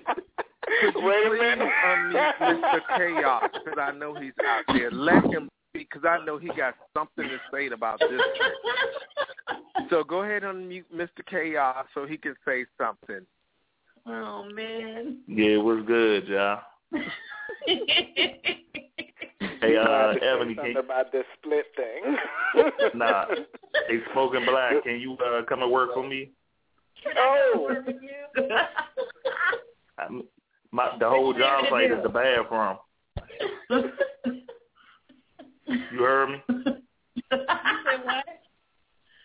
Could 0.81 0.95
you 0.97 1.07
Wait 1.07 1.25
a 1.25 1.31
please 1.31 1.41
minute. 1.41 1.73
unmute 1.87 2.39
Mr. 2.39 2.81
Chaos 2.99 3.51
because 3.65 3.79
I 3.81 3.93
know 3.93 4.15
he's 4.21 4.33
out 4.45 4.65
there. 4.75 4.91
Let 4.91 5.25
him 5.33 5.49
because 5.73 6.03
I 6.05 6.25
know 6.25 6.37
he 6.39 6.49
got 6.49 6.75
something 6.93 7.25
to 7.29 7.39
say 7.53 7.69
about 7.69 8.01
this. 8.01 8.21
So 9.91 10.05
go 10.05 10.23
ahead 10.23 10.45
and 10.45 10.71
unmute 10.71 10.85
Mr. 10.95 11.25
Chaos 11.29 11.87
so 11.95 12.07
he 12.07 12.17
can 12.17 12.35
say 12.45 12.65
something. 12.77 13.27
Oh 14.07 14.45
man. 14.55 15.19
Yeah, 15.27 15.53
it 15.53 15.63
was 15.63 15.85
good, 15.87 16.29
y'all. 16.29 16.61
Hey, 19.61 19.73
You 19.73 19.79
uh, 19.81 20.13
have 20.13 20.17
say 20.21 20.27
Ebony, 20.27 20.55
something 20.55 20.75
can, 20.75 20.85
about 20.85 21.13
this 21.13 21.25
split 21.39 21.67
thing. 21.75 22.17
nah, 22.95 23.27
hey, 23.89 23.99
Smoking 24.13 24.45
Black, 24.45 24.83
can 24.85 25.01
you 25.01 25.15
uh, 25.15 25.43
come 25.49 25.63
and 25.63 25.73
work 25.73 25.95
for 25.95 26.07
me? 26.07 26.31
Oh, 27.17 27.71
I, 29.99 30.07
my 30.71 30.97
the 30.99 31.09
whole 31.09 31.33
job 31.33 31.65
site 31.71 31.91
is 31.91 32.03
the 32.03 32.09
bathroom. 32.09 32.77
You 35.67 35.99
heard 35.99 36.31
me? 36.31 36.43
You 36.49 36.55
said 37.31 38.05
what? 38.05 38.38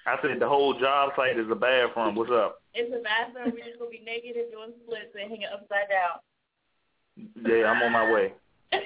I 0.05 0.17
said 0.21 0.39
the 0.39 0.47
whole 0.47 0.77
job 0.79 1.11
site 1.15 1.39
is 1.39 1.47
the 1.47 1.55
bathroom. 1.55 2.15
What's 2.15 2.31
up? 2.31 2.61
It's 2.73 2.93
a 2.93 3.01
bathroom. 3.01 3.53
We're 3.53 3.63
just 3.65 3.79
gonna 3.79 3.91
be 3.91 4.01
naked 4.05 4.35
and 4.35 4.51
doing 4.51 4.71
splits 4.83 5.15
and 5.19 5.29
hanging 5.29 5.47
upside 5.53 5.87
down. 5.89 6.19
Yeah, 7.45 7.69
I'm 7.71 7.81
on 7.81 7.91
my 7.91 8.11
way. 8.11 8.33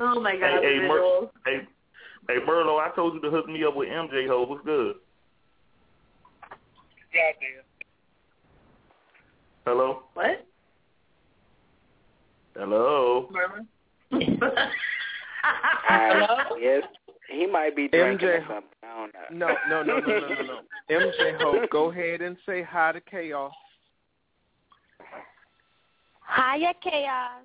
oh 0.00 0.20
my 0.20 0.36
god, 0.36 0.62
Hey, 0.62 0.62
hey, 0.62 0.78
the 0.78 0.88
Mer- 0.88 1.00
visuals. 1.00 1.30
hey, 1.44 1.60
hey, 2.28 2.38
Merlo, 2.46 2.80
I 2.80 2.90
told 2.96 3.14
you 3.14 3.20
to 3.20 3.30
hook 3.30 3.48
me 3.48 3.64
up 3.64 3.76
with 3.76 3.88
MJ 3.88 4.26
Ho. 4.26 4.42
What's 4.44 4.64
good? 4.64 4.96
Hello? 9.64 10.02
What? 10.14 10.44
Hello? 12.56 13.28
Uh, 14.10 14.12
yes, 16.60 16.82
he 17.28 17.46
might 17.46 17.76
be 17.76 17.88
drinking 17.88 18.28
or 18.28 18.40
MJ. 18.40 18.46
something. 18.46 18.64
I 18.82 18.86
don't 18.96 19.14
know. 19.14 19.46
No, 19.68 19.82
no, 19.82 19.82
no, 19.82 20.00
no, 20.00 20.18
no, 20.18 20.28
no, 20.28 20.42
no. 20.42 20.60
MJ 20.90 21.40
Hope, 21.40 21.70
go 21.70 21.90
ahead 21.90 22.20
and 22.22 22.36
say 22.46 22.62
hi 22.62 22.92
to 22.92 23.00
Chaos. 23.00 23.52
Hiya, 26.36 26.74
Chaos. 26.82 27.42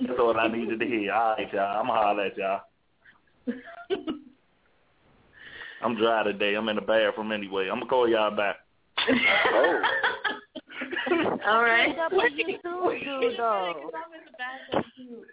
That's 0.00 0.18
all 0.18 0.38
I 0.38 0.48
needed 0.48 0.80
to 0.80 0.86
hear. 0.86 1.12
All 1.12 1.36
right, 1.36 1.52
y'all. 1.52 1.80
I'm 1.80 1.86
going 1.86 1.98
to 1.98 2.04
holler 2.04 2.24
at 2.24 2.36
y'all. 2.36 2.60
I'm 5.82 5.96
dry 5.96 6.22
today. 6.24 6.54
I'm 6.54 6.68
in 6.68 6.76
the 6.76 6.82
bathroom 6.82 7.32
anyway. 7.32 7.64
I'm 7.64 7.78
going 7.78 7.80
to 7.80 7.86
call 7.86 8.08
y'all 8.08 8.34
back. 8.34 8.56
Oh, 9.08 9.82
All 11.46 11.62
right. 11.62 11.88
What's 11.88 12.00
up 12.00 12.12
with 12.12 12.32
you 12.36 12.58
too, 12.62 12.98
dude, 13.04 13.38
though? 13.38 13.90
I'm 13.94 14.12
in 14.12 14.24
the 14.24 14.32
bathroom 14.36 14.84
too. 14.96 15.24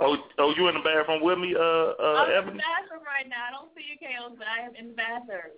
Oh, 0.00 0.16
oh, 0.38 0.54
you 0.56 0.68
in 0.68 0.74
the 0.74 0.80
bathroom 0.80 1.22
with 1.22 1.38
me, 1.38 1.54
uh, 1.54 1.60
uh, 1.60 2.26
I'm 2.26 2.48
in 2.48 2.56
the 2.56 2.62
bathroom 2.62 3.04
right 3.06 3.28
now. 3.28 3.46
I 3.48 3.52
don't 3.52 3.70
see 3.76 3.84
you, 3.88 3.98
Chaos, 3.98 4.32
but 4.36 4.46
I 4.46 4.66
am 4.66 4.74
in 4.74 4.88
the 4.88 4.94
bathroom. 4.94 5.52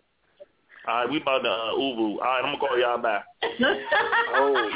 All 0.86 0.94
right, 0.94 1.10
we 1.10 1.20
about 1.20 1.38
to 1.38 1.48
uh, 1.48 1.72
ubu. 1.72 2.18
All 2.18 2.18
right, 2.18 2.42
I'm 2.44 2.58
gonna 2.58 2.58
call 2.58 2.78
y'all 2.78 2.98
back. 2.98 3.24
Oh. 4.36 4.70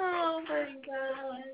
oh 0.00 0.42
my 0.48 0.74
god. 0.86 1.44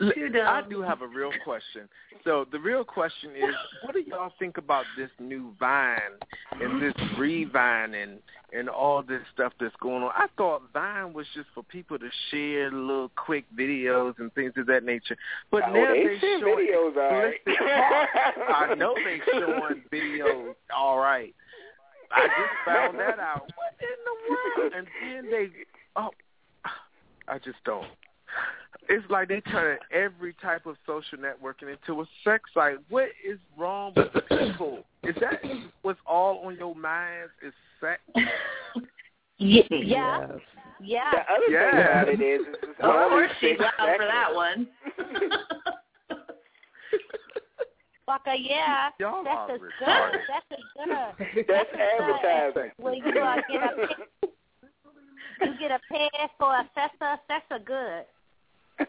L- 0.00 0.12
Too 0.14 0.28
dumb. 0.28 0.46
I 0.46 0.68
do 0.68 0.82
have 0.82 1.00
a 1.02 1.06
real 1.06 1.30
question. 1.44 1.88
So 2.24 2.44
the 2.52 2.58
real 2.58 2.84
question 2.84 3.30
is, 3.36 3.54
what 3.82 3.94
do 3.94 4.00
y'all 4.00 4.32
think 4.38 4.58
about 4.58 4.84
this 4.96 5.10
new 5.18 5.54
Vine 5.58 5.96
and 6.52 6.82
this 6.82 6.94
Revine 7.18 7.94
and 7.94 8.18
and 8.52 8.68
all 8.68 9.02
this 9.02 9.22
stuff 9.32 9.52
that's 9.58 9.74
going 9.80 10.02
on? 10.02 10.10
I 10.14 10.26
thought 10.36 10.62
Vine 10.72 11.12
was 11.12 11.26
just 11.34 11.46
for 11.54 11.62
people 11.62 11.98
to 11.98 12.08
share 12.30 12.70
little 12.70 13.10
quick 13.16 13.44
videos 13.58 14.14
and 14.18 14.32
things 14.34 14.52
of 14.56 14.66
that 14.66 14.84
nature. 14.84 15.16
But 15.50 15.62
Oh, 15.68 15.72
now 15.72 15.92
they 15.94 16.04
they 16.04 16.18
share 16.18 16.40
showing 16.40 16.66
videos, 16.68 16.96
all 16.96 17.22
right. 17.22 17.40
I 18.48 18.74
know 18.76 18.94
they 18.94 19.20
showing 19.32 19.82
videos. 19.92 20.54
All 20.76 20.98
right. 20.98 21.34
I 22.12 22.26
just 22.26 22.66
found 22.66 22.98
that 22.98 23.18
out. 23.18 23.50
What 23.56 23.74
in 23.80 23.96
the 24.04 24.60
world? 24.60 24.72
And 24.76 24.86
then 25.02 25.30
they, 25.30 25.48
oh, 25.96 26.10
I 27.28 27.38
just 27.38 27.58
don't. 27.64 27.86
It's 28.88 29.04
like 29.10 29.28
they 29.28 29.40
turn 29.40 29.78
every 29.92 30.34
type 30.42 30.66
of 30.66 30.76
social 30.86 31.18
networking 31.18 31.70
into 31.72 32.00
a 32.02 32.04
sex 32.24 32.50
site. 32.54 32.76
What 32.88 33.08
is 33.26 33.38
wrong 33.56 33.92
with 33.96 34.12
the 34.12 34.22
people? 34.22 34.84
Is 35.04 35.14
that 35.20 35.42
what's 35.82 35.98
all 36.06 36.42
on 36.46 36.56
your 36.56 36.74
minds? 36.74 37.32
Is 37.46 37.52
sex? 37.80 38.00
Yeah. 39.38 39.62
Yeah. 39.70 40.26
Yeah. 40.80 41.10
The 41.12 41.20
other 41.32 41.50
Yeah. 41.50 41.70
thing 41.70 41.80
about 41.80 42.08
it 42.08 42.20
is, 42.20 42.40
is 42.40 42.46
it's 42.62 42.80
Of 42.80 43.10
course 43.10 43.30
she's 43.40 43.58
sex 43.58 43.74
out 43.78 43.96
for 43.96 44.06
that 44.06 44.34
one. 44.34 44.68
Fucker, 48.08 48.36
yeah. 48.38 48.90
Y'all 49.00 49.24
That's 49.24 49.50
are 49.50 49.56
a 49.56 49.58
good. 49.58 49.70
That's 49.80 50.46
a 50.52 50.56
good. 50.78 51.44
That's 51.48 51.68
a 51.72 51.76
good. 51.76 51.90
advertising. 52.00 52.70
When 52.78 52.94
you 52.94 53.02
uh, 53.02 53.36
get 53.50 53.62
a 53.62 53.88
you 55.44 55.58
get 55.58 55.70
a 55.72 55.80
pass 55.92 56.30
for 56.38 56.54
a 56.54 56.68
festa, 56.74 57.20
that's 57.28 57.44
a 57.50 57.58
good. 57.58 58.04
And 58.78 58.88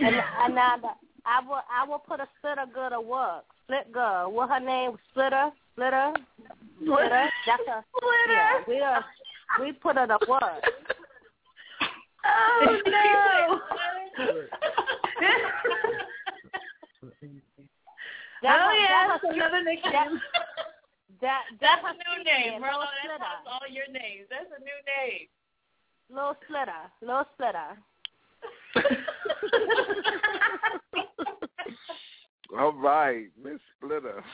and 0.00 0.58
I, 0.58 0.76
I 1.26 1.40
will 1.46 1.60
I 1.70 1.84
will 1.88 1.98
put 1.98 2.20
a 2.20 2.28
splitter 2.38 2.66
girl 2.72 2.90
to 2.90 3.00
work. 3.00 3.44
Split 3.64 3.92
girl. 3.92 4.30
What 4.32 4.48
her 4.50 4.60
name? 4.60 4.98
Splitter. 5.10 5.50
Splitter. 5.72 6.12
Splitter. 6.82 7.28
That's 7.46 7.62
a 7.68 7.84
yeah. 8.28 8.60
We 8.66 8.80
are 8.80 9.04
we 9.60 9.72
put 9.72 9.96
her 9.96 10.06
to 10.06 10.18
work. 10.28 10.42
Oh 12.24 12.80
no. 12.86 13.60
That 18.42 18.58
oh 18.58 18.66
was- 18.68 18.76
yeah, 18.80 19.08
that's 19.08 19.24
another 19.34 19.62
nickname. 19.62 19.92
That 19.92 20.08
That's 21.20 21.44
that 21.60 21.82
a 21.84 21.92
new 21.92 22.24
name, 22.24 22.62
Little 22.62 22.68
Merlo. 22.68 22.86
That's 22.88 23.04
splitter. 23.04 23.24
all 23.46 23.68
your 23.68 23.86
names. 23.92 24.26
That's 24.30 24.50
a 24.56 24.60
new 24.60 24.80
name. 24.88 25.28
Little 26.08 26.34
splitter. 26.44 26.90
Little 27.02 27.26
splitter. 27.34 27.76
All 32.58 32.72
right, 32.72 33.26
Miss 33.42 33.60
Splitter. 33.76 34.24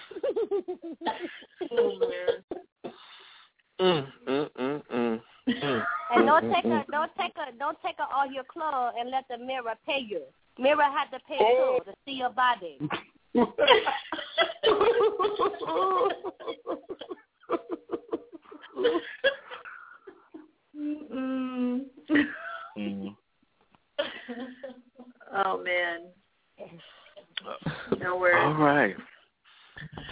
oh 1.70 1.98
man. 2.00 2.44
Mm, 3.78 4.06
mm, 4.26 4.48
mm, 4.58 4.82
mm, 4.90 5.20
mm. 5.48 5.84
And 6.12 6.26
don't 6.26 6.50
take 6.50 6.64
a 6.64 6.82
don't 6.90 7.14
take 7.18 7.36
a 7.36 7.52
don't 7.58 7.76
take 7.84 7.98
a 7.98 8.06
all 8.14 8.26
your 8.30 8.44
clothes 8.44 8.94
and 8.98 9.10
let 9.10 9.28
the 9.28 9.36
mirror 9.36 9.74
pay 9.86 9.98
you. 9.98 10.22
Mirror 10.58 10.84
had 10.84 11.10
to 11.10 11.18
pay 11.28 11.36
too 11.36 11.80
to 11.84 11.92
see 12.06 12.12
your 12.12 12.30
body. 12.30 12.78
Mm. 22.78 23.16
oh 25.34 25.62
man. 25.62 26.00
No 28.00 28.16
worries. 28.16 28.36
All 28.42 28.54
right. 28.54 28.96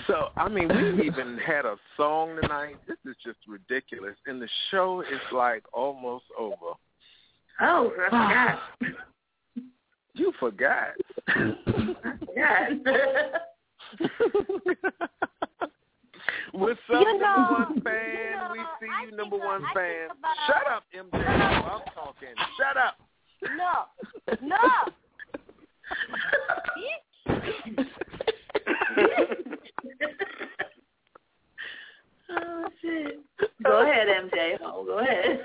So, 0.06 0.28
I 0.36 0.48
mean, 0.48 0.68
we 0.68 1.06
even 1.06 1.38
had 1.38 1.64
a 1.64 1.76
song 1.96 2.38
tonight. 2.40 2.76
This 2.86 2.98
is 3.06 3.16
just 3.24 3.38
ridiculous. 3.48 4.16
And 4.26 4.40
the 4.40 4.48
show 4.70 5.00
is 5.00 5.20
like 5.32 5.64
almost 5.72 6.24
over. 6.38 6.74
Oh, 7.60 7.92
I 8.12 8.58
You 10.14 10.32
forgot. 10.38 10.94
forgot. 11.26 12.68
What's 16.52 16.78
up, 16.92 17.00
You 17.00 17.04
number 17.04 17.18
know- 17.18 17.66
one 17.68 17.80
fan? 17.82 18.04
you 18.04 18.36
know, 18.36 18.48
we 18.52 18.58
see 18.80 18.88
I 18.92 18.94
you, 19.04 19.10
number 19.16 19.36
one 19.36 19.64
I 19.64 19.72
fan. 19.74 20.08
about- 20.10 20.36
Shut 20.46 20.66
up, 20.72 20.84
MJ. 20.94 21.14
Oh, 21.14 21.18
I'm 21.68 21.82
talking. 21.94 22.34
Shut 22.56 22.76
up. 22.76 22.96
No. 23.56 23.72
No. 24.40 24.58
oh 32.30 32.64
shit. 32.80 33.20
Go 33.62 33.82
ahead, 33.82 34.08
MJ. 34.08 34.58
Oh, 34.62 34.84
go 34.84 34.98
ahead. 34.98 35.40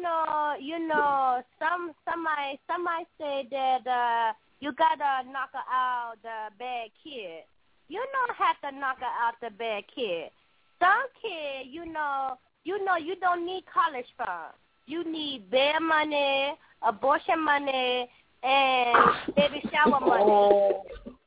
You 0.00 0.06
know, 0.06 0.54
you 0.58 0.88
know, 0.88 1.42
some 1.58 1.92
somebody 2.08 2.58
somebody 2.66 3.04
say 3.18 3.46
that 3.50 3.86
uh 3.86 4.32
you 4.60 4.72
gotta 4.72 5.28
knock 5.30 5.50
out 5.54 6.14
the 6.22 6.54
bad 6.58 6.88
kid. 7.04 7.44
You 7.88 8.02
don't 8.10 8.34
have 8.34 8.58
to 8.62 8.78
knock 8.80 8.96
out 9.02 9.34
the 9.42 9.50
bad 9.50 9.84
kid. 9.94 10.30
Some 10.78 11.04
kid, 11.20 11.66
you 11.70 11.84
know, 11.84 12.38
you 12.64 12.82
know, 12.82 12.96
you 12.96 13.14
don't 13.16 13.44
need 13.44 13.64
college 13.66 14.06
fund. 14.16 14.54
You 14.86 15.04
need 15.04 15.50
bail 15.50 15.80
money, 15.80 16.54
abortion 16.80 17.44
money, 17.44 18.08
and 18.42 19.10
baby 19.36 19.62
shower 19.70 20.00
money. 20.00 20.78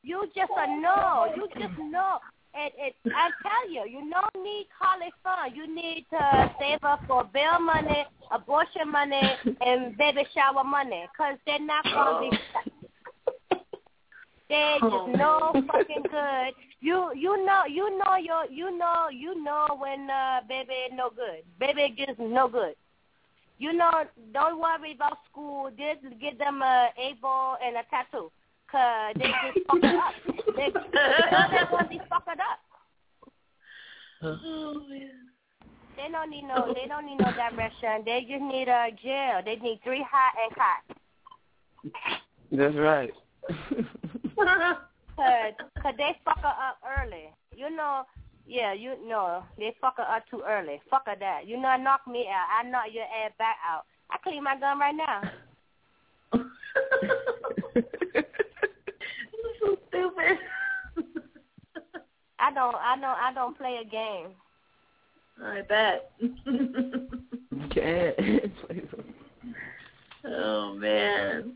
You 0.02 0.28
just 0.34 0.50
a 0.58 0.80
know. 0.80 1.32
You 1.36 1.46
just 1.60 1.78
know. 1.78 2.18
And 2.56 2.70
it, 2.78 2.94
I 3.06 3.30
tell 3.42 3.70
you, 3.70 3.82
you 3.90 4.10
don't 4.10 4.44
need 4.44 4.68
college 4.80 5.12
fund. 5.24 5.56
You 5.56 5.66
need 5.72 6.06
to 6.10 6.54
save 6.60 6.84
up 6.84 7.00
for 7.08 7.24
bail 7.34 7.58
money, 7.58 8.04
abortion 8.30 8.90
money, 8.90 9.20
and 9.60 9.96
baby 9.98 10.24
shower 10.34 10.62
money, 10.62 11.04
cause 11.16 11.36
they're 11.46 11.58
not 11.58 11.84
gonna 11.84 12.30
be. 12.30 12.38
Oh, 14.52 15.08
just 15.08 15.18
no 15.18 15.52
fucking 15.66 16.04
good. 16.10 16.54
You 16.80 17.10
you 17.16 17.44
know 17.44 17.62
you 17.68 17.98
know 17.98 18.16
your 18.16 18.46
you 18.46 18.76
know 18.78 19.08
you 19.10 19.42
know 19.42 19.76
when 19.78 20.08
uh 20.08 20.40
baby 20.48 20.94
no 20.94 21.10
good. 21.10 21.42
Baby 21.58 21.94
just 21.96 22.20
no 22.20 22.46
good. 22.48 22.76
You 23.58 23.72
know, 23.72 24.04
don't 24.32 24.60
worry 24.60 24.92
about 24.94 25.18
school. 25.30 25.70
Just 25.70 26.20
get 26.20 26.38
them 26.38 26.60
a 26.62 26.90
A 26.98 27.14
ball 27.20 27.56
and 27.64 27.76
a 27.76 27.82
tattoo. 27.88 28.30
Cause 28.74 29.14
they 29.14 29.30
just 29.30 29.62
fuck 29.68 29.78
it 29.82 29.94
up. 29.94 30.14
They, 30.56 30.72
they're 30.72 31.68
gonna 31.70 31.88
be 31.88 32.00
fucked 32.08 32.28
up. 32.28 32.58
Oh 34.20 34.82
man. 34.88 35.10
They 35.96 36.08
don't 36.10 36.28
need 36.28 36.42
no. 36.42 36.74
They 36.74 36.88
don't 36.88 37.06
need 37.06 37.20
no 37.20 37.30
direction. 37.30 38.02
They 38.04 38.26
just 38.28 38.42
need 38.42 38.66
a 38.66 38.90
jail. 39.00 39.42
They 39.44 39.54
need 39.62 39.80
three 39.84 40.04
hot 40.10 40.34
and 40.42 40.52
cot. 40.56 40.82
That's 42.50 42.74
right. 42.74 43.12
Cause, 45.16 45.16
cause 45.82 45.94
they 45.96 46.18
fuck 46.24 46.40
her 46.40 46.48
up 46.48 46.78
early. 46.98 47.30
You 47.54 47.70
know, 47.70 48.04
yeah, 48.44 48.72
you 48.72 48.96
know, 49.06 49.44
they 49.56 49.72
fuck 49.80 49.98
her 49.98 50.02
up 50.02 50.26
too 50.28 50.42
early. 50.44 50.80
Fuck 50.90 51.06
her 51.06 51.14
that. 51.20 51.46
You 51.46 51.60
know, 51.60 51.76
knock 51.76 52.08
me 52.08 52.26
out. 52.28 52.48
I 52.58 52.64
knock 52.68 52.86
your 52.92 53.04
ass 53.04 53.30
back 53.38 53.58
out. 53.64 53.84
I 54.10 54.18
clean 54.24 54.42
my 54.42 54.58
gun 54.58 54.80
right 54.80 54.96
now. 54.96 55.22
so 59.94 60.10
stupid. 60.10 60.38
I 62.38 62.52
don't. 62.52 62.74
I 62.76 62.96
don't. 62.96 63.04
I 63.04 63.32
don't 63.34 63.56
play 63.56 63.78
a 63.80 63.84
game. 63.88 64.28
I 65.42 65.62
bet. 65.62 66.10
You 66.20 66.34
can't. 67.70 68.14
oh 70.26 70.74
man. 70.74 71.54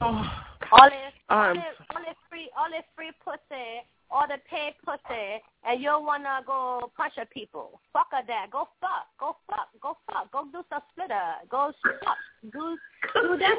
All 0.72 0.88
this, 0.88 1.12
all 1.28 1.38
I'm- 1.38 1.56
this, 1.56 1.64
all 1.90 2.00
this 2.02 2.16
free, 2.30 2.48
all 2.56 2.70
this 2.70 2.84
free 2.94 3.10
pussy, 3.24 3.82
all 4.10 4.26
the 4.28 4.38
paid 4.48 4.74
pussy, 4.84 5.42
and 5.68 5.82
you 5.82 5.90
wanna 6.00 6.42
go 6.46 6.90
punch 6.96 7.14
a 7.20 7.26
people. 7.26 7.80
Fuck 7.92 8.06
her 8.12 8.22
that. 8.28 8.50
Go 8.52 8.68
fuck. 8.80 9.08
Go 9.18 9.36
fuck. 9.48 9.68
Go 9.82 9.96
fuck. 10.06 10.30
Go 10.30 10.44
do 10.52 10.62
some 10.70 10.80
splitter. 10.92 11.34
Go 11.50 11.72
fuck. 11.82 12.16
Do 12.52 12.78
do 13.14 13.36
that 13.38 13.56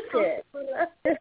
shit. 1.06 1.20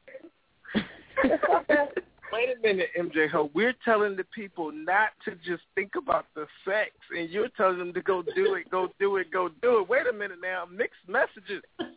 wait 2.33 2.49
a 2.57 2.61
minute, 2.63 2.89
MJ 2.99 3.29
Ho. 3.31 3.51
We're 3.55 3.75
telling 3.85 4.17
the 4.17 4.25
people 4.25 4.73
not 4.73 5.11
to 5.25 5.33
just 5.37 5.63
think 5.75 5.93
about 5.97 6.27
the 6.35 6.47
sex, 6.65 6.91
and 7.17 7.31
you're 7.31 7.49
telling 7.57 7.79
them 7.79 7.93
to 7.95 8.03
go 8.03 8.23
do 8.35 8.55
it, 8.55 8.71
go 8.71 8.89
do 8.99 9.17
it, 9.17 9.31
go 9.31 9.49
do 9.63 9.81
it. 9.81 9.89
Wait 9.89 10.07
a 10.09 10.13
minute 10.13 10.39
now, 10.43 10.65
mixed 10.71 11.07
messages. 11.09 11.63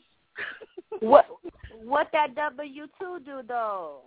What 0.99 1.25
what 1.83 2.09
that 2.13 2.35
W 2.35 2.87
two 2.99 3.17
do 3.25 3.41
though? 3.47 4.01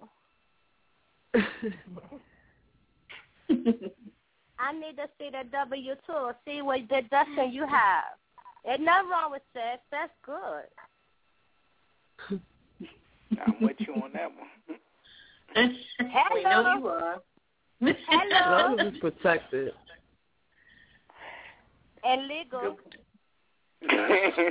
I 4.58 4.72
need 4.72 4.96
to 4.96 5.08
see 5.18 5.30
the 5.30 5.42
W 5.52 5.94
two. 6.06 6.30
See 6.46 6.62
what 6.62 6.88
deduction 6.88 7.52
you 7.52 7.66
have. 7.66 8.16
There's 8.64 8.80
nothing 8.80 9.10
wrong 9.10 9.30
with 9.32 9.42
sex. 9.52 9.82
That's 9.90 10.12
good. 10.24 10.64
I'm 13.46 13.54
with 13.60 13.76
you 13.78 13.94
on 13.94 14.12
that 14.14 14.30
one. 14.30 14.78
Hello. 15.56 15.70
We 16.34 16.42
know 16.42 16.76
you 16.78 16.86
are. 16.88 17.14
As 17.88 17.96
Hello. 18.08 18.68
long 18.68 18.80
as 18.80 18.86
it's 18.92 18.98
protected. 18.98 19.72
and 22.04 22.28
legal. 22.28 22.76
yeah, 23.82 24.48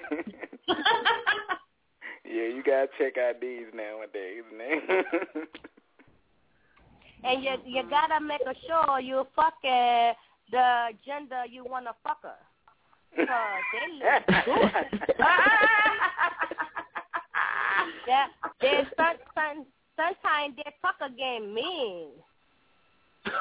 you 2.25 2.63
gotta 2.65 2.87
check 2.97 3.13
IDs 3.17 3.73
nowadays, 3.73 4.43
man. 4.57 4.81
And 7.23 7.43
you 7.43 7.55
you 7.65 7.81
gotta 7.89 8.23
make 8.23 8.41
sure 8.67 8.99
you 8.99 9.25
fucking 9.35 9.71
uh, 9.71 10.13
the 10.51 10.89
gender 11.03 11.43
you 11.49 11.65
wanna 11.67 11.93
fuck 12.03 12.21
her. 12.21 12.35
Cause 13.15 13.63
they 13.73 13.87
look 13.97 14.25
good. 14.45 14.71
that 18.05 18.27
they 18.61 18.83
some, 18.95 19.17
some, 19.33 19.65
sometimes 19.95 20.55
they 20.57 20.71
fuck 20.81 20.95
again 21.01 21.53
mean. 21.53 22.09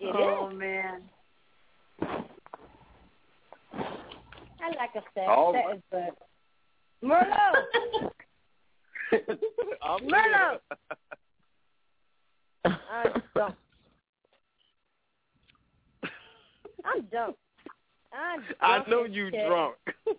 It 0.00 0.14
oh, 0.14 0.18
is. 0.18 0.52
oh 0.52 0.56
man. 0.56 1.02
I 4.60 4.68
like 4.76 4.90
a 4.94 5.02
sex. 5.14 5.26
All 5.28 5.52
that 5.52 5.64
right. 5.66 5.76
is 5.76 5.82
good. 5.90 6.10
Merlot. 7.02 8.10
I'm 9.82 10.00
Merlot. 10.08 10.60
I'm 12.64 13.22
dumb. 13.34 13.56
I'm 16.84 17.02
dumb. 17.10 17.34
I'm 18.12 18.42
I 18.60 18.88
know 18.88 19.04
you 19.04 19.30
shit. 19.30 19.46
drunk. 19.46 19.76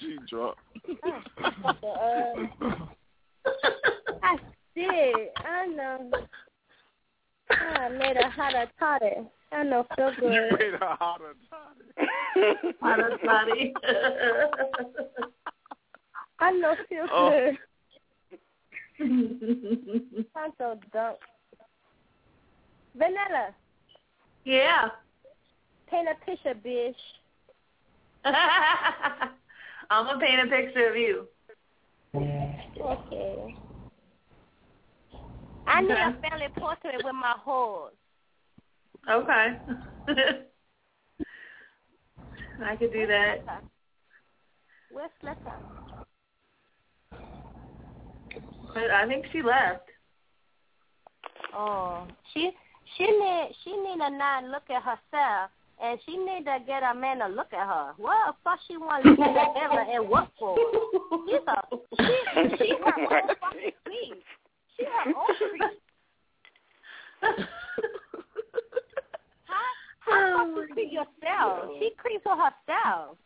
you 0.00 0.18
drunk. 0.28 0.56
Uh, 0.88 2.46
I 4.22 4.36
did. 4.74 5.28
I 5.36 5.66
know. 5.66 6.10
I 7.50 7.88
made 7.90 8.16
a 8.16 8.28
hot 8.30 8.54
toddy. 8.78 9.16
I 9.52 9.62
know 9.64 9.86
feel 9.96 10.12
You 10.20 10.48
made 10.58 10.74
a 10.74 10.96
hotter 10.96 11.34
Hotter 12.80 13.18
body. 13.24 13.74
I 16.40 16.52
know 16.52 16.74
feel 16.88 17.06
Oh. 17.12 17.30
good. 17.30 17.58
I'm 19.00 20.52
so 20.58 20.78
dumb. 20.92 21.14
Vanilla, 22.96 23.54
yeah. 24.44 24.88
paint 25.88 26.08
a 26.08 26.14
picture, 26.24 26.54
bitch. 26.54 26.94
I'm 29.90 30.06
gonna 30.06 30.20
paint 30.20 30.40
a 30.40 30.50
picture 30.50 30.90
of 30.90 30.96
you. 30.96 31.26
Okay. 32.14 33.56
I 35.66 35.80
need 35.82 35.90
a 35.90 36.16
family 36.20 36.48
portrait 36.56 37.02
with 37.04 37.14
my 37.14 37.34
horse. 37.38 37.94
Okay. 39.10 39.58
I 42.64 42.76
could 42.76 42.92
do 42.92 43.06
that. 43.06 43.62
Where's? 44.90 45.10
But 48.74 48.90
I 48.90 49.06
think 49.06 49.26
she 49.32 49.42
left. 49.42 49.88
Oh, 51.54 52.06
she 52.32 52.50
she 52.96 53.04
need 53.04 53.54
she 53.64 53.76
need 53.76 53.98
to 53.98 54.10
not 54.10 54.44
look 54.44 54.70
at 54.70 54.82
herself, 54.82 55.50
and 55.82 55.98
she 56.04 56.16
need 56.16 56.44
to 56.44 56.58
get 56.66 56.82
a 56.82 56.94
man 56.94 57.18
to 57.18 57.28
look 57.28 57.52
at 57.52 57.66
her. 57.66 57.92
What 57.96 58.16
the 58.26 58.34
fuck 58.44 58.58
she 58.66 58.76
want 58.76 59.04
to 59.04 59.10
look 59.10 59.20
at 59.20 59.54
the 59.54 59.60
mirror 59.60 59.86
and 59.90 60.08
what 60.08 60.28
for? 60.38 60.56
She's 61.28 61.40
a 61.46 61.62
she 61.96 62.56
she 62.56 62.74
her 62.84 62.96
own 62.96 63.28
fucking 63.40 63.72
creep. 63.84 64.24
She 64.76 64.84
her 64.84 65.08
own 65.08 65.26
creep. 65.50 65.78
How 69.44 69.64
how 69.98 70.46
Oh, 70.46 70.54
fuck 70.56 70.68
you 70.68 70.74
creep 70.74 70.92
yourself? 70.92 71.70
She 71.78 71.90
creeps 71.96 72.24
for 72.24 72.36
herself. 72.36 73.16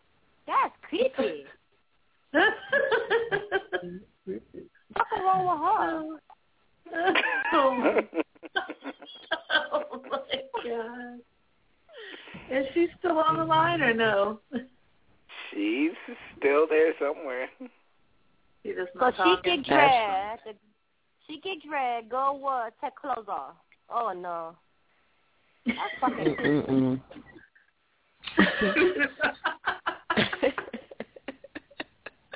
That's 0.46 0.74
creepy. 0.88 1.44
What's 4.94 5.10
wrong 5.20 5.46
with 5.46 5.60
her? 5.68 6.18
oh 7.54 7.70
my 10.10 10.20
god. 10.64 11.20
Is 12.52 12.66
she 12.74 12.86
still 12.98 13.18
on 13.18 13.38
the 13.38 13.44
line 13.44 13.80
or 13.80 13.94
no? 13.94 14.40
She's 15.50 15.92
still 16.38 16.66
there 16.68 16.92
somewhere. 17.00 17.48
She 18.62 18.74
just 18.74 18.92
So 18.92 18.98
not 19.00 19.14
she 19.14 19.22
talking. 19.22 19.62
get 19.62 19.66
dragged. 19.66 20.42
She 21.26 21.40
get 21.40 21.62
dragged. 21.66 22.10
Go 22.10 22.34
what? 22.34 22.74
Take 22.82 22.94
clothes 22.96 23.26
off. 23.26 23.54
Oh 23.88 24.12
no. 24.14 24.54
That's 25.66 25.78
fucking. 25.98 27.00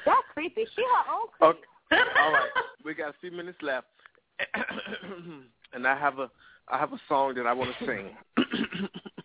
That's 0.06 0.26
creepy. 0.32 0.64
She 0.74 0.82
her 0.82 1.12
own 1.12 1.28
creep. 1.38 1.56
Okay. 1.92 2.10
All 2.20 2.32
right. 2.32 2.50
We 2.84 2.94
got 2.94 3.10
a 3.10 3.14
few 3.20 3.32
minutes 3.32 3.58
left. 3.60 3.86
and 5.74 5.86
I 5.86 5.98
have 5.98 6.18
a 6.18 6.30
I 6.68 6.78
have 6.78 6.92
a 6.94 7.00
song 7.06 7.34
that 7.34 7.46
I 7.46 7.52
want 7.52 7.70
to 7.78 7.86
sing. 7.86 8.16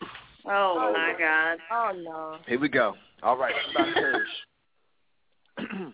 Oh, 0.54 0.76
oh 0.78 0.92
my 0.92 1.14
god. 1.18 1.60
Oh 1.72 1.92
no. 1.98 2.36
Here 2.46 2.60
we 2.60 2.68
go. 2.68 2.94
All 3.24 3.38
right, 3.38 3.54
it's 3.56 3.74
about 3.74 3.88
Hirsch. 3.94 4.28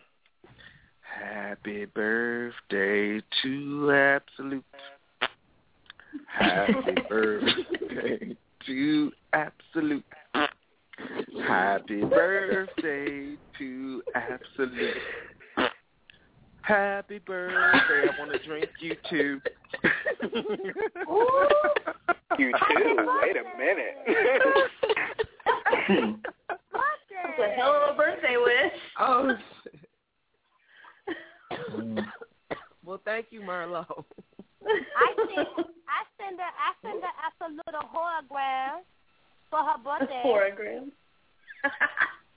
Happy 1.02 1.86
birthday 1.86 3.22
to 3.44 3.92
Absolute. 3.92 4.66
Happy 6.28 6.96
birthday 7.10 8.36
to 8.66 9.12
Absolute. 9.34 10.06
Happy 11.46 12.02
birthday 12.02 13.36
to 13.60 14.02
Absolute. 14.16 14.98
Happy 16.62 17.20
birthday. 17.20 18.10
I 18.10 18.20
want 18.20 18.32
to 18.32 18.40
drink 18.40 18.70
you 18.80 18.96
too. 19.08 19.40
You 22.38 22.52
too. 22.52 22.96
Wait 23.22 23.36
a 23.36 23.44
minute. 23.58 23.98
That's 27.10 27.40
a 27.40 27.50
hell 27.56 27.74
of 27.74 27.96
a 27.96 27.98
birthday 27.98 28.38
wish. 28.38 28.74
Oh. 29.00 29.36
well, 32.86 33.00
thank 33.06 33.28
you, 33.32 33.42
Merlot. 33.42 33.88
I 33.90 33.94
send 35.16 35.48
I 35.88 36.04
send 36.22 36.40
her 36.40 36.46
I 36.46 36.74
send 36.84 37.02
her 37.02 37.14
as 37.26 37.34
a 37.42 37.50
little 37.66 37.88
hologram 37.90 38.84
for 39.50 39.60
her 39.60 39.78
birthday. 39.84 40.22
A 40.24 40.28
Hologram. 40.28 40.92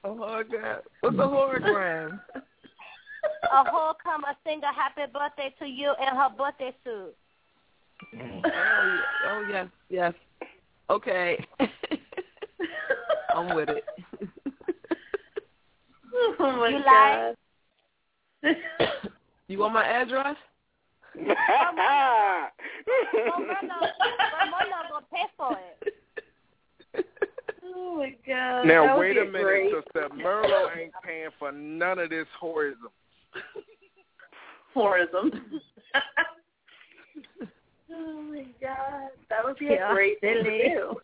A 0.04 0.08
hologram. 0.08 0.80
What's 1.00 1.16
a 1.16 1.18
hologram? 1.18 2.20
A 3.52 3.70
whole 3.70 3.94
come 4.02 4.24
a 4.24 4.36
sing 4.44 4.60
a 4.62 4.72
happy 4.72 5.10
birthday 5.12 5.54
to 5.58 5.66
you 5.66 5.92
in 6.00 6.16
her 6.16 6.28
birthday 6.36 6.74
suit. 6.84 7.14
Mm. 8.14 8.42
oh, 8.44 8.48
yeah. 8.48 9.00
oh 9.26 9.46
yes, 9.50 9.68
yes. 9.88 10.14
Okay. 10.88 11.44
I'm 13.34 13.54
with 13.54 13.68
it. 13.68 13.84
Oh 16.38 16.56
my 16.56 16.68
You 16.68 16.82
god. 16.84 17.36
You 19.48 19.58
want 19.58 19.74
my 19.74 19.84
address? 19.86 20.36
Well, 21.16 21.26
Mona, 21.26 22.50
well, 23.20 23.40
Mona 24.50 24.76
gonna 24.90 25.06
pay 25.12 25.26
for 25.36 25.56
it. 25.56 27.06
Oh 27.64 27.96
my 27.96 28.14
god. 28.26 28.66
Now 28.66 28.98
wait 28.98 29.16
a 29.16 29.24
minute, 29.24 29.42
great. 29.42 29.72
sister. 29.72 30.08
Merlo 30.16 30.76
ain't 30.76 30.92
paying 31.04 31.30
for 31.38 31.52
none 31.52 31.98
of 31.98 32.10
this 32.10 32.26
whorism. 32.40 32.90
Tourism. 34.74 35.30
oh 37.92 38.22
my 38.22 38.44
god. 38.60 39.10
That 39.28 39.44
would 39.44 39.58
be 39.58 39.66
Yeah, 39.66 39.90
a 39.90 39.94
great 39.94 40.20
thing 40.20 40.44
to 40.44 40.50
do. 40.68 41.00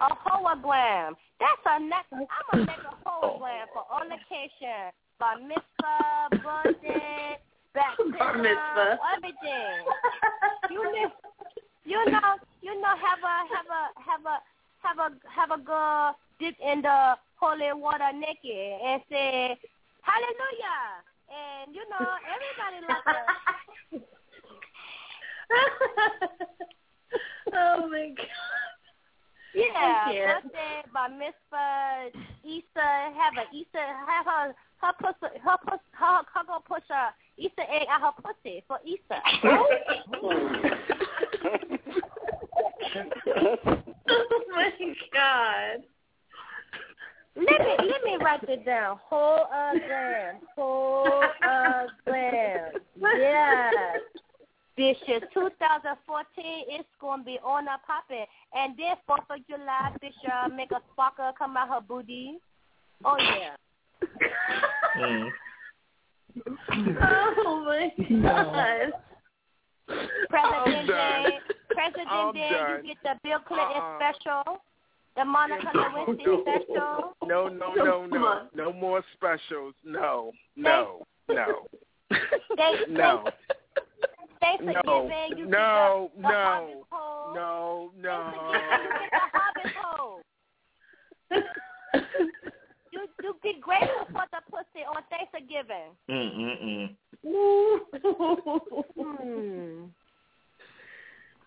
A 0.00 0.14
hologram. 0.28 1.14
That's 1.40 1.64
a 1.66 1.80
next. 1.80 2.12
I'm 2.12 2.26
gonna 2.52 2.66
make 2.66 2.78
a 2.78 3.08
hologram 3.08 3.66
for 3.72 3.84
oh. 3.90 4.00
on 4.00 4.12
occasion, 4.12 4.92
bar 5.18 5.38
mitzvah, 5.38 6.42
birthday, 6.42 7.38
respect, 7.76 8.18
Bar 8.18 8.36
mitzvah. 8.38 8.98
everything. 9.16 9.84
you 10.70 10.82
know, 10.82 11.12
you 11.84 12.10
know, 12.10 12.36
you 12.62 12.80
know, 12.80 12.88
have 12.88 13.22
a 13.22 13.34
have 13.54 13.66
a 13.70 13.82
have 14.00 14.24
a 14.26 14.38
have 14.82 14.98
a 14.98 15.30
have 15.30 15.50
a 15.60 15.62
girl 15.62 16.16
dip 16.40 16.54
in 16.64 16.82
the 16.82 17.14
holy 17.36 17.72
water 17.74 18.10
naked 18.14 18.80
and 18.84 19.02
say 19.10 19.58
hallelujah, 20.06 21.02
and 21.28 21.74
you 21.74 21.82
know 21.90 22.06
everybody 22.30 22.78
like 22.86 23.02
oh 27.54 27.88
my 27.88 28.08
god. 28.16 28.26
Yeah, 29.54 29.64
I 29.74 30.12
can't. 30.12 30.44
birthday, 30.44 30.82
bar 30.92 31.08
mitzvah, 31.08 32.10
Easter, 32.44 33.10
have 33.16 33.34
a 33.38 33.46
Easter, 33.56 33.86
have 34.06 34.26
her 34.26 34.54
her 34.82 34.92
pussy, 35.00 35.38
her 35.42 35.56
pussy, 35.66 35.82
her, 35.92 36.22
her 36.34 36.44
go 36.46 36.58
push 36.66 36.82
a 36.90 37.14
Easter 37.38 37.62
egg 37.68 37.86
out 37.90 38.02
her 38.02 38.12
pussy 38.22 38.62
for 38.68 38.78
Easter. 38.84 39.20
oh 44.08 44.42
my 44.50 44.70
god. 45.12 45.82
Let 47.36 47.60
me 47.60 47.88
let 47.88 48.02
me 48.04 48.16
write 48.20 48.42
it 48.48 48.64
down. 48.64 48.98
Whole 49.04 49.46
a 49.52 49.78
gram, 49.86 50.36
whole 50.54 51.22
a 51.42 51.86
gram. 52.04 52.72
Yes. 53.00 54.00
This 54.76 54.96
year, 55.06 55.20
2014, 55.32 56.24
it's 56.68 56.88
gonna 57.00 57.24
be 57.24 57.38
on 57.42 57.64
a 57.64 57.78
poppin', 57.86 58.26
and 58.52 58.76
then 58.76 58.94
Fourth 59.06 59.20
of 59.30 59.38
July, 59.48 59.90
this 60.02 60.12
year, 60.22 60.54
make 60.54 60.70
a 60.70 60.80
sparkle 60.92 61.32
come 61.38 61.56
out 61.56 61.68
her 61.70 61.80
booty. 61.80 62.38
Oh 63.04 63.16
yeah. 63.18 63.56
Mm. 64.98 65.30
Oh 66.68 67.64
my 67.64 67.90
god. 68.22 68.92
President 70.28 70.86
Day, 70.86 71.38
President 71.70 72.34
Day, 72.34 72.50
you 72.82 72.88
get 72.88 72.96
the 73.02 73.14
Bill 73.22 73.38
Clinton 73.46 73.76
Uh-uh. 73.76 73.98
special, 73.98 74.60
the 75.16 75.24
Monica 75.24 75.66
Lewinsky 75.74 76.42
special. 76.42 77.12
No, 77.24 77.48
no, 77.48 77.72
no, 77.74 78.06
no. 78.06 78.42
No 78.54 78.72
more 78.72 79.02
specials. 79.14 79.74
No, 79.84 80.32
no, 80.56 81.02
no. 81.28 81.66
They, 82.56 82.84
No. 82.88 83.24
Thanksgiving, 84.38 84.76
No, 84.84 85.10
you 85.34 85.46
no, 85.46 86.10
get 86.12 86.16
the, 86.16 86.22
the 86.22 86.28
no, 86.28 86.28
harvest 86.28 86.90
pole. 86.90 87.34
no, 87.34 87.90
no. 87.98 88.32
Thanksgiving, 88.52 88.84
you 88.84 88.90
get 89.00 89.10
the 89.10 89.18
harvest 89.32 89.74
pole. 89.82 90.20
You 92.92 93.00
you 93.22 93.36
be 93.42 93.52
grateful 93.60 94.06
for 94.12 94.24
the 94.30 94.40
pussy 94.50 94.84
on 94.86 95.02
Thanksgiving. 95.10 95.90
Mm-mm-mm. 96.10 96.96
Hmm. 98.96 99.84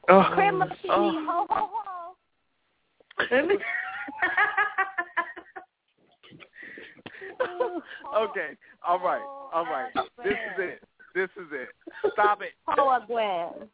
Oh, 0.10 0.24
Cream 0.34 0.62
of 0.62 0.70
chili, 0.82 0.90
oh. 0.90 1.26
ho 1.28 1.46
ho 1.50 1.70
ho. 1.72 1.99
Okay, 8.16 8.50
all 8.86 9.00
right, 9.00 9.22
all 9.54 9.64
right. 9.66 9.92
Oh, 9.96 10.06
this 10.24 10.34
is 10.34 10.60
it. 10.60 10.84
This 11.16 11.30
is 11.38 11.48
it. 11.52 11.70
Stop 12.14 12.42
it. 12.42 12.54
Ho 12.68 12.90
a 12.90 13.06
gram. 13.06 13.70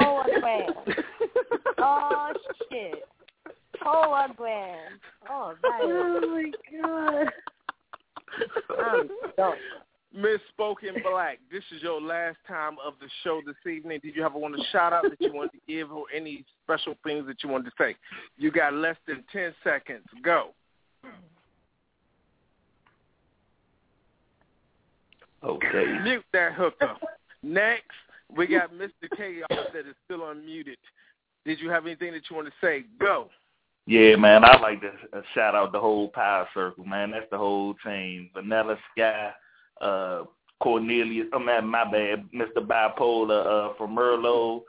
Ho. 0.00 0.22
Oh 1.78 2.32
shit. 2.70 3.04
Ho 3.82 4.12
a 4.12 4.32
gram. 4.34 5.00
Oh, 5.30 5.54
right. 5.62 5.80
oh 5.82 6.20
my 6.20 6.50
god. 6.80 7.26
I'm 8.78 9.08
done. 9.36 9.56
Miss 10.14 10.40
Spoken 10.50 10.96
Black, 11.02 11.38
this 11.50 11.62
is 11.74 11.82
your 11.82 12.00
last 12.00 12.36
time 12.46 12.76
of 12.84 12.94
the 13.00 13.08
show 13.24 13.40
this 13.46 13.56
evening. 13.70 14.00
Did 14.02 14.14
you 14.14 14.28
want 14.34 14.54
to 14.56 14.62
shout 14.70 14.92
out 14.92 15.04
that 15.04 15.20
you 15.20 15.32
wanted 15.32 15.52
to 15.52 15.58
give 15.66 15.90
or 15.90 16.04
any 16.14 16.44
special 16.64 16.94
things 17.04 17.26
that 17.26 17.42
you 17.42 17.48
wanted 17.48 17.66
to 17.66 17.72
say? 17.78 17.96
You 18.36 18.50
got 18.50 18.74
less 18.74 18.96
than 19.06 19.24
10 19.32 19.54
seconds. 19.64 20.04
Go. 20.22 20.50
Okay. 25.42 25.98
Mute 26.02 26.24
that 26.32 26.52
hooker. 26.52 26.94
Next, 27.42 27.84
we 28.36 28.46
got 28.46 28.72
Mr. 28.72 29.08
Chaos 29.16 29.48
that 29.72 29.86
is 29.88 29.94
still 30.04 30.20
unmuted. 30.20 30.76
Did 31.44 31.58
you 31.58 31.70
have 31.70 31.86
anything 31.86 32.12
that 32.12 32.22
you 32.30 32.36
want 32.36 32.48
to 32.48 32.54
say? 32.60 32.84
Go. 33.00 33.28
Yeah, 33.86 34.14
man, 34.14 34.44
I 34.44 34.60
like 34.60 34.80
to 34.82 34.92
shout 35.34 35.56
out 35.56 35.72
the 35.72 35.80
whole 35.80 36.08
power 36.08 36.46
circle, 36.54 36.84
man. 36.84 37.10
That's 37.10 37.28
the 37.30 37.38
whole 37.38 37.74
team. 37.84 38.30
Vanilla 38.32 38.76
Sky, 38.92 39.32
uh, 39.80 40.24
Cornelius. 40.60 41.26
I'm 41.32 41.48
at 41.48 41.64
my 41.64 41.84
bad, 41.84 42.24
Mr. 42.34 42.58
Bipolar 42.58 43.70
uh, 43.70 43.74
from 43.76 43.96
Merlot, 43.96 44.62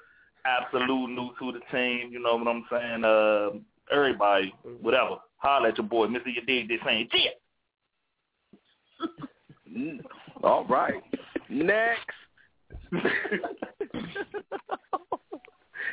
Absolute 0.45 1.10
new 1.10 1.30
to 1.39 1.51
the 1.54 1.62
team, 1.72 2.12
you 2.12 2.20
know 2.22 2.36
what 2.36 2.47
I'm 2.47 2.66
saying? 2.70 3.06
Uh, 3.06 3.51
everybody, 3.95 4.54
whatever. 4.82 5.18
Holler 5.38 5.70
at 5.70 5.78
your 5.78 5.88
boy, 5.88 6.08
Mr. 6.08 6.28
You 6.28 6.41
dig 6.45 6.68
this 6.68 6.80
saying, 6.86 7.08
yeah. 7.14 7.30
Mm, 9.78 10.04
All 10.43 10.66
right. 10.66 11.01
Next. 11.49 12.10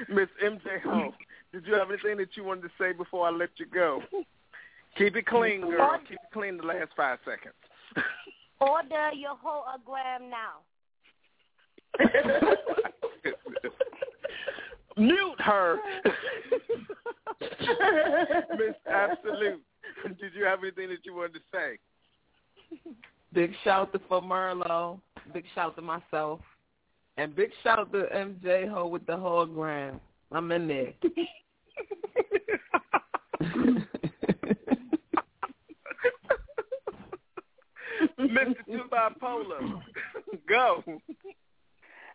Miss 0.09 0.29
MJ 0.45 0.83
Home, 0.85 1.13
did 1.53 1.67
you 1.67 1.75
have 1.75 1.91
anything 1.91 2.17
that 2.19 2.37
you 2.37 2.45
wanted 2.45 2.63
to 2.63 2.71
say 2.79 2.93
before 2.93 3.27
I 3.29 3.31
let 3.31 3.51
you 3.57 3.67
go? 3.67 4.03
Keep 4.97 5.17
it 5.17 5.27
clean, 5.27 5.61
girl. 5.61 5.99
Keep 6.09 6.19
it 6.19 6.33
clean 6.33 6.57
the 6.57 6.65
last 6.65 6.91
five 6.97 7.19
seconds. 7.25 7.55
Order 8.61 9.13
your 9.15 9.37
whole 9.37 9.65
a 9.75 9.79
gram 9.85 10.31
now. 10.31 10.61
Mute 14.97 15.41
her. 15.41 15.79
Miss 17.41 18.77
Absolute, 18.87 19.63
did 20.21 20.35
you 20.35 20.45
have 20.45 20.59
anything 20.63 20.91
that 20.91 21.05
you 21.05 21.15
wanted 21.15 21.35
to 21.35 21.41
say? 21.53 21.79
Big 23.33 23.53
shout 23.65 23.83
out 23.83 23.93
to 23.93 24.01
for 24.09 24.21
Merlot. 24.21 25.01
Big 25.33 25.45
shout 25.55 25.77
to 25.77 25.83
myself. 25.83 26.41
And 27.17 27.35
big 27.35 27.51
shout 27.63 27.79
out 27.79 27.93
to 27.93 28.07
MJ 28.15 28.69
Ho 28.69 28.87
with 28.87 29.07
the 29.07 29.13
hologram. 29.13 29.99
I'm 30.33 30.53
in 30.53 30.69
there. 30.69 30.93
Mr. 38.21 38.55
Two 38.67 38.83
Bipolar, 39.01 39.81
go. 40.49 40.83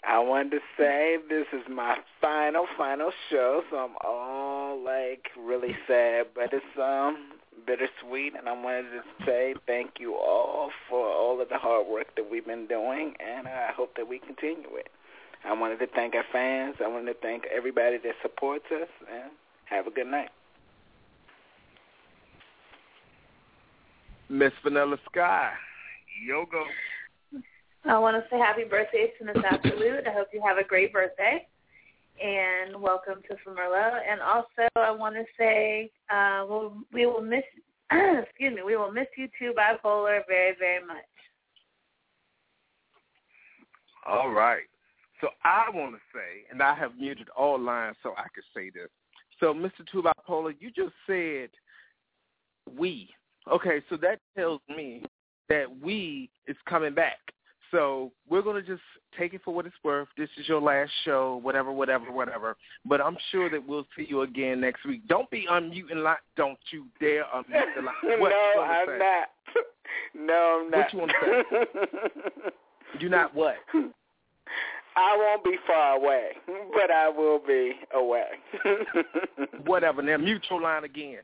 I 0.08 0.20
wanted 0.20 0.52
to 0.52 0.60
say 0.78 1.18
this 1.30 1.48
is 1.52 1.64
my 1.70 1.98
final, 2.22 2.68
final 2.78 3.12
show, 3.30 3.64
so 3.72 3.78
I'm 3.78 3.96
all 4.04 4.84
like 4.84 5.30
really 5.40 5.76
sad, 5.88 6.28
but 6.36 6.54
it's 6.54 6.66
um 6.80 7.32
bittersweet, 7.66 8.34
and 8.38 8.48
I 8.48 8.52
wanted 8.52 8.92
to 8.92 9.26
say 9.26 9.56
thank 9.66 9.94
you 10.00 10.14
all 10.14 10.70
for 10.88 11.08
all 11.08 11.42
of 11.42 11.50
the 11.50 11.58
hard 11.58 11.88
work 11.88 12.08
that 12.18 12.30
we've 12.30 12.46
been 12.46 12.68
doing, 12.68 13.14
and 13.20 13.48
I 13.48 13.72
hope 13.76 13.96
that 13.96 14.08
we 14.08 14.20
continue 14.20 14.76
it. 14.76 14.90
I 15.44 15.54
wanted 15.54 15.80
to 15.80 15.88
thank 15.88 16.14
our 16.14 16.26
fans. 16.32 16.76
I 16.84 16.88
wanted 16.88 17.14
to 17.14 17.20
thank 17.22 17.46
everybody 17.56 17.98
that 17.98 18.14
supports 18.22 18.66
us, 18.72 18.90
and 19.12 19.32
have 19.66 19.88
a 19.88 19.92
good 19.92 20.08
night. 20.08 20.30
Miss 24.30 24.54
Vanilla 24.64 24.98
Sky, 25.12 25.54
yo 26.24 26.46
go. 26.52 26.64
I 27.88 28.00
want 28.00 28.18
to 28.18 28.30
say 28.30 28.40
happy 28.40 28.64
birthday 28.64 29.12
to 29.20 29.26
Miss 29.26 29.44
Absolute. 29.44 30.08
I 30.08 30.12
hope 30.12 30.28
you 30.34 30.42
have 30.46 30.58
a 30.58 30.64
great 30.64 30.92
birthday. 30.92 31.48
And 32.24 32.82
welcome 32.82 33.22
to 33.28 33.36
Famerlo. 33.46 34.00
And 34.10 34.22
also, 34.22 34.70
I 34.76 34.92
want 34.92 35.16
to 35.16 35.24
say 35.38 35.92
uh, 36.10 36.46
we'll, 36.48 36.74
we 36.94 37.06
will 37.06 37.22
miss, 37.22 37.44
excuse 37.92 38.56
me, 38.56 38.62
we 38.66 38.78
will 38.78 38.92
miss 38.92 39.08
you 39.18 39.28
too, 39.38 39.54
bipolar, 39.58 40.22
very, 40.28 40.56
very 40.58 40.86
much. 40.86 40.98
All 44.08 44.32
right. 44.32 44.64
So 45.22 45.28
I 45.44 45.66
want 45.74 45.94
to 45.96 46.02
say, 46.14 46.46
and 46.52 46.62
I 46.62 46.76
have 46.76 46.98
muted 46.98 47.28
all 47.38 47.60
lines 47.60 47.98
so 48.02 48.14
I 48.18 48.28
could 48.34 48.44
say 48.56 48.70
this. 48.70 48.90
So, 49.40 49.54
Mr. 49.54 49.86
Two 49.92 50.04
Bipolar, 50.04 50.56
you 50.60 50.72
just 50.72 50.94
said 51.06 51.50
we. 52.78 53.10
Okay, 53.52 53.84
so 53.90 53.98
that 53.98 54.20
tells 54.36 54.62
me 54.70 55.04
that 55.50 55.66
we 55.82 56.30
is 56.48 56.58
coming 56.68 56.94
back. 56.94 57.18
So 57.72 58.12
we're 58.30 58.42
going 58.42 58.62
to 58.64 58.68
just 58.68 58.84
take 59.20 59.34
it 59.34 59.42
for 59.44 59.54
what 59.54 59.66
it's 59.66 59.76
worth. 59.84 60.08
This 60.18 60.30
is 60.38 60.48
your 60.48 60.62
last 60.62 60.92
show, 61.04 61.40
whatever, 61.42 61.72
whatever, 61.72 62.12
whatever. 62.12 62.56
But 62.86 63.02
I'm 63.02 63.18
sure 63.32 63.50
that 63.50 63.68
we'll 63.68 63.88
see 63.98 64.06
you 64.08 64.22
again 64.22 64.62
next 64.62 64.86
week. 64.86 65.08
Don't 65.08 65.30
be 65.30 65.46
unmuting 65.52 66.04
like, 66.04 66.20
don't 66.38 66.60
you 66.72 66.86
dare 67.00 67.24
unmute 67.36 67.76
the 67.76 67.82
line. 67.82 68.20
What 68.20 68.30
no, 68.30 68.62
I'm 68.62 68.88
say? 68.88 68.98
not. 69.00 69.28
No, 70.14 70.64
I'm 70.64 70.72
not. 70.72 70.78
What 70.78 70.94
you 70.94 71.00
want 71.00 71.12
to 71.12 71.44
say? 71.52 72.52
You 73.00 73.10
not 73.10 73.36
what? 73.36 73.56
I 74.98 75.18
won't 75.18 75.44
be 75.44 75.58
far 75.68 75.98
away, 75.98 76.30
but 76.74 76.92
I 76.92 77.10
will 77.10 77.40
be 77.40 77.74
away. 77.94 78.26
Whatever. 79.66 80.02
Now 80.02 80.18
mutual 80.18 80.62
line 80.62 80.84
again. 80.84 81.20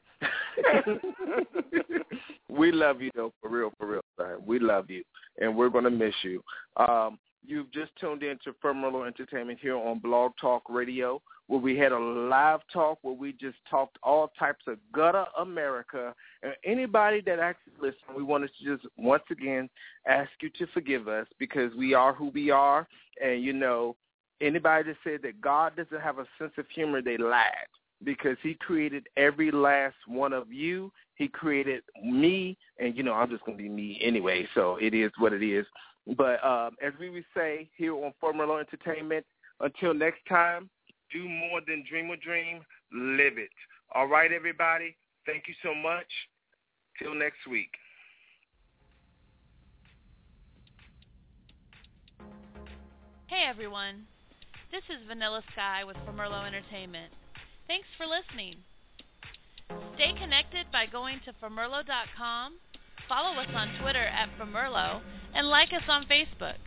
we 2.50 2.72
love 2.72 3.02
you 3.02 3.12
though, 3.16 3.32
for 3.42 3.50
real, 3.50 3.72
for 3.78 3.88
real, 3.88 4.02
son. 4.18 4.42
We 4.46 4.60
love 4.60 4.90
you, 4.90 5.04
and 5.40 5.56
we're 5.56 5.70
gonna 5.70 5.90
miss 5.90 6.14
you. 6.24 6.44
Um, 6.78 7.18
you've 7.46 7.72
just 7.72 7.92
tuned 8.00 8.24
in 8.24 8.38
to 8.44 8.54
Firmerlo 8.64 9.08
Entertainment 9.08 9.60
here 9.62 9.76
on 9.76 10.00
Blog 10.00 10.32
Talk 10.40 10.64
Radio, 10.70 11.22
where 11.48 11.60
we 11.60 11.78
had 11.78 11.92
a 11.92 12.00
live 12.00 12.62
talk 12.72 13.00
where 13.02 13.14
we 13.14 13.34
just 13.34 13.58
talked 13.70 13.98
all 14.04 14.32
types 14.40 14.64
of 14.68 14.78
gutter 14.94 15.26
America. 15.40 16.14
And 16.44 16.54
anybody 16.64 17.22
that 17.26 17.40
actually 17.40 17.74
listened, 17.80 18.16
we 18.16 18.24
wanted 18.24 18.52
to 18.60 18.76
just 18.76 18.88
once 18.98 19.24
again 19.32 19.70
ask 20.08 20.30
you 20.42 20.50
to 20.58 20.68
forgive 20.74 21.08
us 21.08 21.28
because 21.40 21.74
we 21.76 21.94
are 21.94 22.14
who 22.14 22.30
we 22.30 22.52
are, 22.52 22.88
and 23.24 23.44
you 23.44 23.54
know, 23.54 23.96
anybody 24.40 24.90
that 24.90 24.98
said 25.04 25.22
that 25.24 25.42
God 25.42 25.76
doesn't 25.76 26.02
have 26.02 26.20
a 26.20 26.26
sense 26.40 26.54
of 26.58 26.66
humor, 26.74 27.02
they 27.02 27.18
lied 27.18 27.68
because 28.04 28.38
he 28.42 28.56
created 28.56 29.08
every 29.18 29.52
last 29.52 29.96
one 30.08 30.34
of 30.34 30.52
you. 30.52 30.92
He 31.16 31.28
created 31.28 31.84
me, 32.04 32.58
and 32.80 32.96
you 32.98 33.04
know 33.04 33.14
I'm 33.14 33.30
just 33.30 33.46
going 33.46 33.58
to 33.58 33.64
be 33.64 33.70
me 33.70 34.00
anyway, 34.02 34.48
so 34.56 34.78
it 34.82 34.94
is 34.94 35.12
what 35.18 35.34
it 35.34 35.44
is. 35.44 35.66
But 36.18 36.44
um, 36.44 36.76
as 36.82 36.94
we 37.00 37.10
would 37.10 37.26
say 37.36 37.70
here 37.78 37.94
on 37.94 38.14
Firmerlo 38.22 38.60
Entertainment, 38.60 39.26
until 39.60 39.94
next 39.94 40.22
time, 40.28 40.70
do 41.12 41.28
more 41.28 41.62
than 41.68 41.84
dream 41.88 42.10
a 42.10 42.18
dream, 42.18 42.62
live 42.92 43.38
it. 43.38 43.50
All 43.94 44.08
right, 44.08 44.32
everybody. 44.32 44.96
Thank 45.26 45.44
you 45.48 45.54
so 45.64 45.76
much. 45.76 46.08
Till 47.00 47.14
next 47.14 47.48
week. 47.50 47.70
Hey 53.32 53.48
everyone, 53.48 54.04
this 54.74 54.84
is 54.90 55.08
Vanilla 55.08 55.42
Sky 55.54 55.86
with 55.86 55.96
Firmerlo 56.06 56.46
Entertainment. 56.46 57.14
Thanks 57.66 57.88
for 57.96 58.06
listening. 58.06 58.56
Stay 59.96 60.12
connected 60.20 60.68
by 60.70 60.86
going 60.86 61.22
to 61.24 61.32
Firmerlo.com, 61.42 62.60
follow 63.08 63.40
us 63.40 63.48
on 63.56 63.70
Twitter 63.82 64.04
at 64.04 64.28
Firmerlo, 64.38 65.00
and 65.34 65.48
like 65.48 65.70
us 65.74 65.84
on 65.88 66.06
Facebook. 66.06 66.58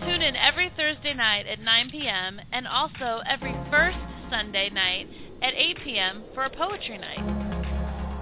Tune 0.00 0.22
in 0.22 0.36
every 0.36 0.70
Thursday 0.76 1.14
night 1.14 1.46
at 1.46 1.60
9 1.60 1.90
p.m. 1.90 2.40
and 2.52 2.66
also 2.66 3.20
every 3.26 3.54
first 3.70 3.98
Sunday 4.30 4.70
night 4.70 5.06
at 5.42 5.54
8 5.54 5.78
p.m. 5.84 6.24
for 6.34 6.44
a 6.44 6.50
poetry 6.50 6.98
night. 6.98 7.20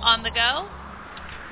On 0.03 0.23
the 0.23 0.31
go? 0.31 0.69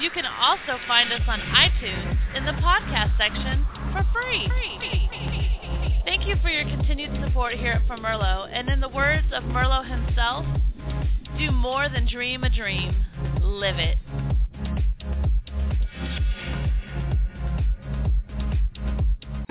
You 0.00 0.11
can 0.11 0.26
also 0.26 0.78
find 0.88 1.12
us 1.12 1.22
on 1.28 1.40
iTunes 1.40 2.18
in 2.36 2.44
the 2.44 2.52
podcast 2.52 3.16
section 3.16 3.64
for 3.92 4.05
free. 4.12 4.48
Thank 6.05 6.26
you 6.26 6.34
for 6.42 6.50
your 6.50 6.64
continued 6.64 7.11
support 7.24 7.55
here 7.55 7.72
at 7.72 7.88
Firmerlo, 7.88 8.48
and 8.52 8.68
in 8.68 8.80
the 8.80 8.88
words 8.88 9.26
of 9.32 9.44
Merlo 9.44 9.88
himself, 9.88 10.44
do 11.38 11.50
more 11.50 11.88
than 11.88 12.07
dream 12.11 12.44
a 12.44 12.50
dream, 12.50 13.05
live 13.40 13.78
it. 13.78 13.96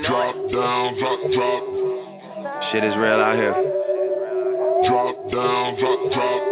Drop 0.06 0.36
down, 0.52 1.00
drop, 1.00 1.20
drop. 1.32 1.64
Shit 2.72 2.84
is 2.84 2.94
real 2.98 3.22
out 3.24 3.36
here. 3.38 3.54
Drop 4.90 5.16
down, 5.32 5.80
drop, 5.80 6.00
drop. 6.12 6.44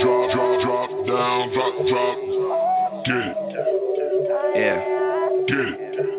Drop, 0.00 0.32
drop, 0.32 0.62
drop 0.64 0.90
down, 1.06 1.52
drop, 1.52 1.74
drop. 1.86 2.18
Get 3.06 3.14
it. 3.14 3.36
Yeah. 4.56 4.78
Get 5.46 5.58
it. 5.58 6.17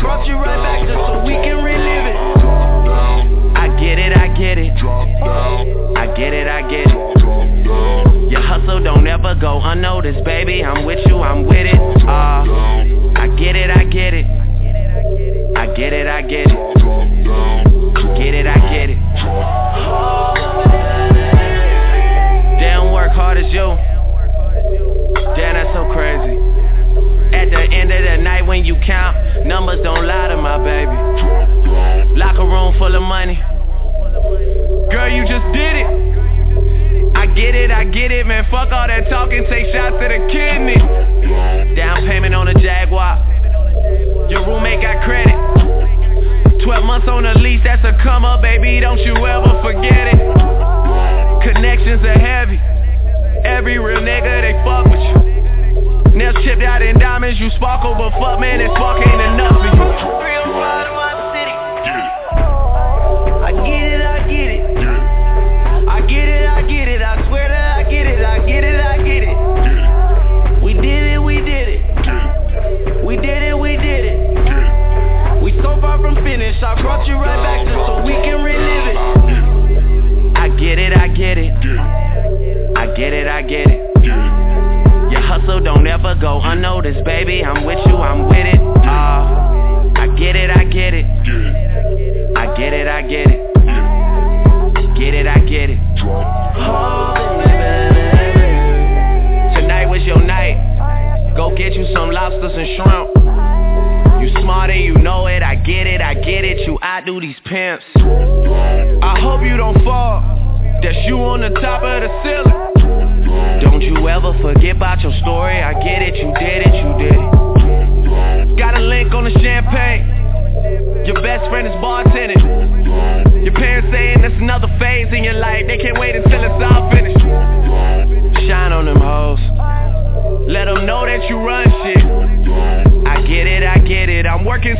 Brought 0.00 0.26
you 0.26 0.34
right 0.34 0.60
back 0.62 0.86
just 0.86 0.98
so 1.06 1.24
we 1.24 1.34
can 1.34 1.62
relive 1.64 2.06
it. 2.06 2.16
I 3.56 3.68
get 3.80 3.98
it, 3.98 4.12
I 4.16 4.28
get 4.36 4.58
it. 4.58 4.72
I 5.96 6.06
get 6.16 6.32
it, 6.32 6.46
I 6.46 6.62
get 6.68 6.86
it. 6.86 8.30
Your 8.30 8.42
hustle 8.42 8.82
don't 8.82 9.06
ever 9.06 9.34
go 9.34 9.60
unnoticed, 9.62 10.24
baby. 10.24 10.62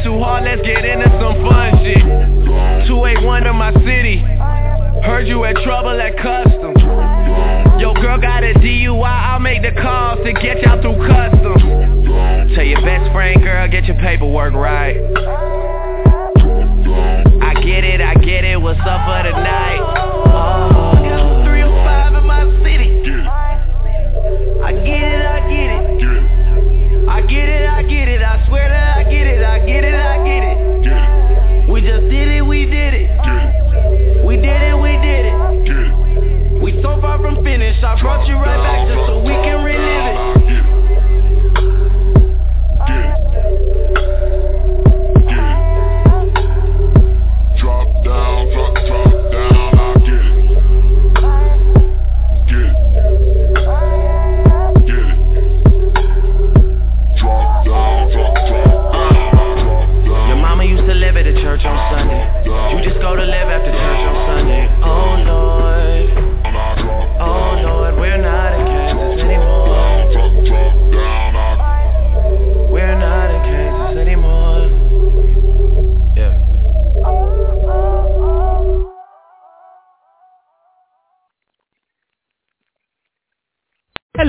Too 0.07 0.19
hard. 0.23 0.45
Let's 0.45 0.63
get 0.63 0.85
into 0.85 1.11
some 1.19 1.35
fun 1.43 1.83
shit. 1.83 1.99
281 2.87 3.43
to 3.43 3.53
my 3.53 3.73
city. 3.83 4.23
Heard 5.03 5.27
you 5.27 5.43
had 5.43 5.57
trouble 5.67 5.99
at 6.01 6.17
customs. 6.23 6.79
Yo, 7.83 7.93
girl 7.95 8.19
got 8.21 8.45
a 8.45 8.55
DUI. 8.55 9.03
I'll 9.03 9.41
make 9.41 9.63
the 9.63 9.73
calls 9.83 10.23
to 10.25 10.33
get 10.33 10.63
y'all 10.63 10.81
through 10.81 11.03
customs. 11.11 11.63
Tell 12.55 12.65
your 12.65 12.81
best 12.83 13.11
friend, 13.13 13.43
girl, 13.43 13.67
get 13.69 13.87
your 13.87 13.97
paperwork 13.97 14.55
right. 14.55 14.97
I 17.43 17.55
get 17.67 17.83
it, 17.83 18.01
I 18.01 18.15
get 18.15 18.45
it. 18.45 18.61
What's 18.63 18.79
up 18.81 19.03
for 19.11 19.23
the 19.27 19.35
night? 19.35 19.83
305 21.45 22.15
in 22.15 22.27
my 22.27 22.47
city. 22.63 22.91
I 24.63 24.71
get 24.71 25.03
it, 25.03 25.27
I 25.27 25.41
get 25.51 25.71
it. 25.75 27.09
I 27.09 27.21
get 27.23 27.49
it, 27.49 27.69
I 27.69 27.83
get 27.83 28.09
it. 28.09 28.23
I 28.23 28.47
swear 28.47 28.71
I 28.73 28.76
get 29.11 29.27
it, 29.27 29.43
I 29.45 29.59
get 29.67 29.85
it, 29.85 29.95
I 29.95 30.17
get 30.25 30.43
it. 30.43 31.71
We 31.71 31.81
just 31.81 32.09
did 32.09 32.29
it, 32.29 32.43
we 32.43 32.67
did 32.67 32.95
it. 32.95 33.11
We 34.25 34.37
did 34.37 34.63
it, 34.63 34.77
we 34.79 34.93
did 34.99 35.27
it. 35.27 35.37
Get 35.67 35.77
it. 35.77 36.63
We 36.63 36.83
so 36.83 37.01
far 37.01 37.19
from 37.19 37.45
finished. 37.45 37.83
I 37.85 38.01
brought 38.01 38.27
you 38.27 38.35
right 38.35 38.59
back 38.59 38.89
to 38.89 39.16